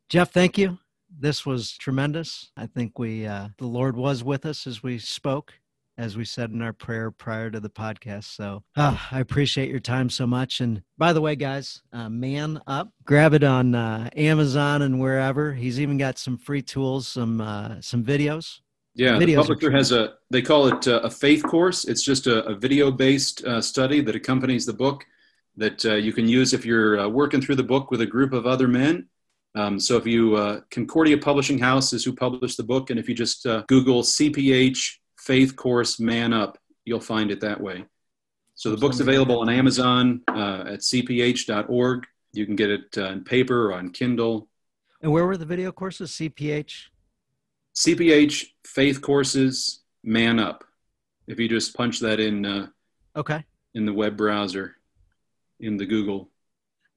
Jeff, 0.09 0.31
thank 0.31 0.59
you. 0.59 0.77
This 1.09 1.43
was 1.43 1.75
tremendous. 1.75 2.51
I 2.55 2.67
think 2.67 2.99
we 2.99 3.25
uh, 3.25 3.47
the 3.57 3.65
Lord 3.65 3.97
was 3.97 4.23
with 4.23 4.45
us 4.45 4.67
as 4.67 4.83
we 4.83 4.99
spoke 4.99 5.55
as 5.97 6.17
we 6.17 6.25
said 6.25 6.51
in 6.51 6.61
our 6.61 6.73
prayer 6.73 7.11
prior 7.11 7.51
to 7.51 7.59
the 7.59 7.69
podcast. 7.69 8.35
So 8.35 8.63
uh, 8.75 8.97
I 9.11 9.19
appreciate 9.19 9.69
your 9.69 9.79
time 9.79 10.09
so 10.09 10.25
much. 10.25 10.59
And 10.59 10.81
by 10.97 11.13
the 11.13 11.21
way, 11.21 11.35
guys, 11.35 11.81
uh, 11.91 12.09
Man 12.09 12.59
Up, 12.67 12.89
grab 13.05 13.33
it 13.33 13.43
on 13.43 13.75
uh, 13.75 14.09
Amazon 14.15 14.81
and 14.81 14.99
wherever. 14.99 15.53
He's 15.53 15.79
even 15.79 15.97
got 15.97 16.17
some 16.17 16.37
free 16.37 16.61
tools, 16.61 17.07
some 17.07 17.41
uh, 17.41 17.81
some 17.81 18.03
videos. 18.03 18.59
Yeah, 18.95 19.13
videos 19.13 19.47
the 19.47 19.53
publisher 19.53 19.71
has 19.71 19.91
a. 19.91 20.13
They 20.29 20.41
call 20.41 20.67
it 20.67 20.87
uh, 20.87 21.01
a 21.03 21.09
faith 21.09 21.43
course. 21.43 21.85
It's 21.85 22.03
just 22.03 22.27
a, 22.27 22.43
a 22.45 22.55
video-based 22.55 23.43
uh, 23.45 23.61
study 23.61 24.01
that 24.01 24.15
accompanies 24.15 24.65
the 24.65 24.73
book 24.73 25.05
that 25.55 25.83
you 25.83 26.11
can 26.13 26.27
use 26.27 26.53
if 26.53 26.65
you're 26.65 27.07
working 27.09 27.39
through 27.39 27.55
the 27.55 27.63
book 27.63 27.91
with 27.91 28.01
a 28.01 28.07
group 28.07 28.33
of 28.33 28.47
other 28.47 28.67
men. 28.67 29.07
Um, 29.53 29.79
so 29.79 29.97
if 29.97 30.07
you 30.07 30.63
Concordia 30.71 31.15
Publishing 31.15 31.59
House 31.59 31.93
is 31.93 32.03
who 32.03 32.15
published 32.15 32.57
the 32.57 32.63
book, 32.63 32.89
and 32.89 32.99
if 32.99 33.07
you 33.07 33.13
just 33.13 33.45
Google 33.67 34.01
CPH 34.01 34.97
faith 35.23 35.55
course 35.55 35.99
man 35.99 36.33
up. 36.33 36.57
You'll 36.85 36.99
find 36.99 37.31
it 37.31 37.39
that 37.41 37.59
way. 37.61 37.85
So 38.55 38.71
the 38.71 38.77
book's 38.77 38.99
available 38.99 39.39
on 39.39 39.49
amazon 39.49 40.21
uh, 40.29 40.65
at 40.67 40.79
cph.org 40.79 42.05
you 42.33 42.45
can 42.45 42.55
get 42.55 42.69
it 42.69 42.97
uh, 42.97 43.11
in 43.11 43.23
paper 43.23 43.69
or 43.69 43.73
on 43.73 43.89
kindle. 43.89 44.47
And 45.01 45.11
where 45.11 45.25
were 45.25 45.37
the 45.37 45.45
video 45.45 45.71
courses? 45.71 46.11
Cph 46.11 46.71
cph 47.75 48.45
faith 48.65 49.01
courses 49.01 49.81
man 50.03 50.39
up. 50.39 50.63
If 51.27 51.39
you 51.39 51.47
just 51.47 51.75
punch 51.75 51.99
that 52.01 52.19
in 52.19 52.45
uh, 52.45 52.67
okay. 53.15 53.43
in 53.73 53.85
the 53.85 53.93
web 53.93 54.17
browser 54.17 54.75
in 55.59 55.77
the 55.77 55.85
google 55.85 56.29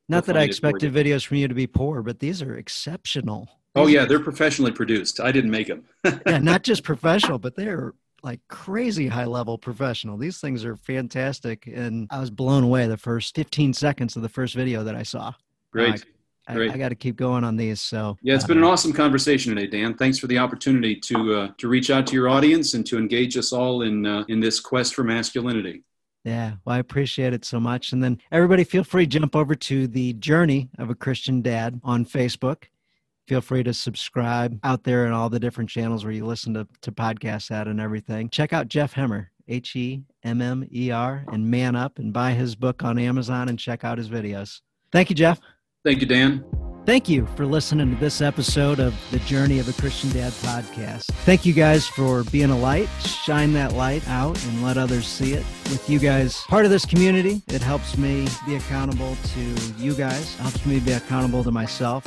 not 0.09 0.25
that 0.25 0.37
i 0.37 0.43
expected 0.43 0.93
videos 0.93 1.25
from 1.25 1.37
you 1.37 1.47
to 1.47 1.55
be 1.55 1.67
poor 1.67 2.03
but 2.03 2.19
these 2.19 2.43
are 2.43 2.57
exceptional. 2.57 3.49
Oh 3.75 3.87
yeah, 3.87 4.07
they're 4.07 4.21
professionally 4.21 4.73
produced. 4.73 5.21
I 5.21 5.31
didn't 5.31 5.51
make 5.51 5.67
them. 5.67 5.85
yeah, 6.27 6.39
not 6.39 6.63
just 6.63 6.83
professional, 6.83 7.39
but 7.39 7.57
they're 7.57 7.93
like 8.23 8.41
crazy 8.49 9.09
high 9.09 9.25
level 9.25 9.59
professional. 9.59 10.17
These 10.17 10.41
things 10.41 10.65
are 10.65 10.77
fantastic. 10.77 11.67
And 11.67 12.09
I 12.11 12.19
was 12.19 12.31
blown 12.31 12.65
away 12.65 12.87
the 12.87 12.97
first 12.97 13.35
15 13.35 13.73
seconds 13.73 14.17
of 14.17 14.23
the 14.23 14.29
first 14.29 14.55
video 14.55 14.85
that 14.85 14.97
I 14.97 15.03
saw. 15.03 15.33
Great. 15.71 16.05
I, 16.49 16.55
Great. 16.55 16.71
I, 16.71 16.75
I 16.75 16.79
got 16.79 16.91
to 16.91 16.95
keep 16.95 17.17
going 17.17 17.45
on 17.45 17.57
these. 17.57 17.81
So 17.81 18.17
yeah, 18.23 18.35
it's 18.35 18.47
been 18.47 18.59
an 18.59 18.65
uh, 18.65 18.69
awesome 18.69 18.93
conversation 18.93 19.55
today, 19.55 19.67
Dan. 19.67 19.95
Thanks 19.95 20.19
for 20.19 20.29
the 20.29 20.39
opportunity 20.39 20.95
to 20.97 21.35
uh, 21.35 21.49
to 21.59 21.69
reach 21.69 21.91
out 21.91 22.07
to 22.07 22.15
your 22.15 22.29
audience 22.29 22.75
and 22.75 22.87
to 22.87 22.99
engage 22.99 23.37
us 23.37 23.53
all 23.53 23.83
in 23.83 24.07
uh, 24.07 24.25
in 24.29 24.39
this 24.39 24.61
quest 24.61 24.95
for 24.95 25.03
masculinity. 25.03 25.83
Yeah, 26.25 26.55
well, 26.65 26.75
I 26.75 26.79
appreciate 26.79 27.33
it 27.33 27.45
so 27.45 27.61
much. 27.61 27.93
And 27.93 28.03
then 28.03 28.19
everybody, 28.33 28.65
feel 28.65 28.83
free 28.83 29.07
to 29.07 29.19
jump 29.19 29.37
over 29.37 29.55
to 29.55 29.87
the 29.87 30.13
Journey 30.15 30.69
of 30.77 30.91
a 30.91 30.95
Christian 30.95 31.41
Dad 31.41 31.81
on 31.85 32.05
Facebook 32.05 32.65
feel 33.27 33.41
free 33.41 33.63
to 33.65 33.75
subscribe 33.75 34.59
out 34.63 34.85
there 34.85 35.07
in 35.07 35.13
all 35.13 35.29
the 35.29 35.41
different 35.41 35.71
channels 35.71 36.05
where 36.05 36.13
you 36.13 36.25
listen 36.25 36.55
to, 36.55 36.67
to 36.83 36.93
podcasts 36.93 37.51
at 37.51 37.69
and 37.69 37.81
everything. 37.81 38.29
Check 38.31 38.53
out 38.53 38.69
Jeff 38.69 38.95
Hemmer, 38.95 39.27
H 39.49 39.75
E 39.77 40.03
M 40.23 40.41
M 40.41 40.67
E 40.73 40.91
R, 40.91 41.25
and 41.33 41.51
Man 41.51 41.77
Up, 41.77 41.99
and 41.99 42.13
buy 42.13 42.33
his 42.33 42.55
book 42.55 42.85
on 42.85 42.99
Amazon 42.99 43.49
and 43.49 43.59
check 43.59 43.85
out 43.85 43.99
his 43.99 44.09
videos. 44.09 44.61
Thank 44.93 45.11
you, 45.11 45.17
Jeff. 45.17 45.41
Thank 45.85 46.01
you, 46.01 46.07
Dan. 46.07 46.45
Thank 46.85 47.09
you 47.09 47.27
for 47.35 47.47
listening 47.47 47.91
to 47.93 47.97
this 47.97 48.21
episode 48.21 48.79
of 48.79 48.95
the 49.11 49.19
Journey 49.21 49.59
of 49.59 49.69
a 49.69 49.73
Christian 49.73 50.09
Dad 50.11 50.33
podcast. 50.35 51.07
Thank 51.25 51.45
you 51.45 51.53
guys 51.53 51.85
for 51.85 52.23
being 52.25 52.51
a 52.51 52.57
light. 52.57 52.89
Shine 53.01 53.53
that 53.55 53.73
light 53.73 54.07
out 54.07 54.41
and 54.47 54.63
let 54.63 54.79
others 54.79 55.05
see 55.05 55.33
it. 55.33 55.45
With 55.65 55.91
you 55.91 55.99
guys 55.99 56.43
part 56.43 56.65
of 56.65 56.71
this 56.71 56.85
community, 56.85 57.43
it 57.49 57.61
helps 57.61 57.99
me 57.99 58.29
be 58.47 58.55
accountable 58.55 59.17
to 59.35 59.41
you 59.79 59.95
guys, 59.95 60.37
helps 60.37 60.65
me 60.65 60.79
be 60.79 60.93
accountable 60.93 61.43
to 61.43 61.51
myself 61.51 62.07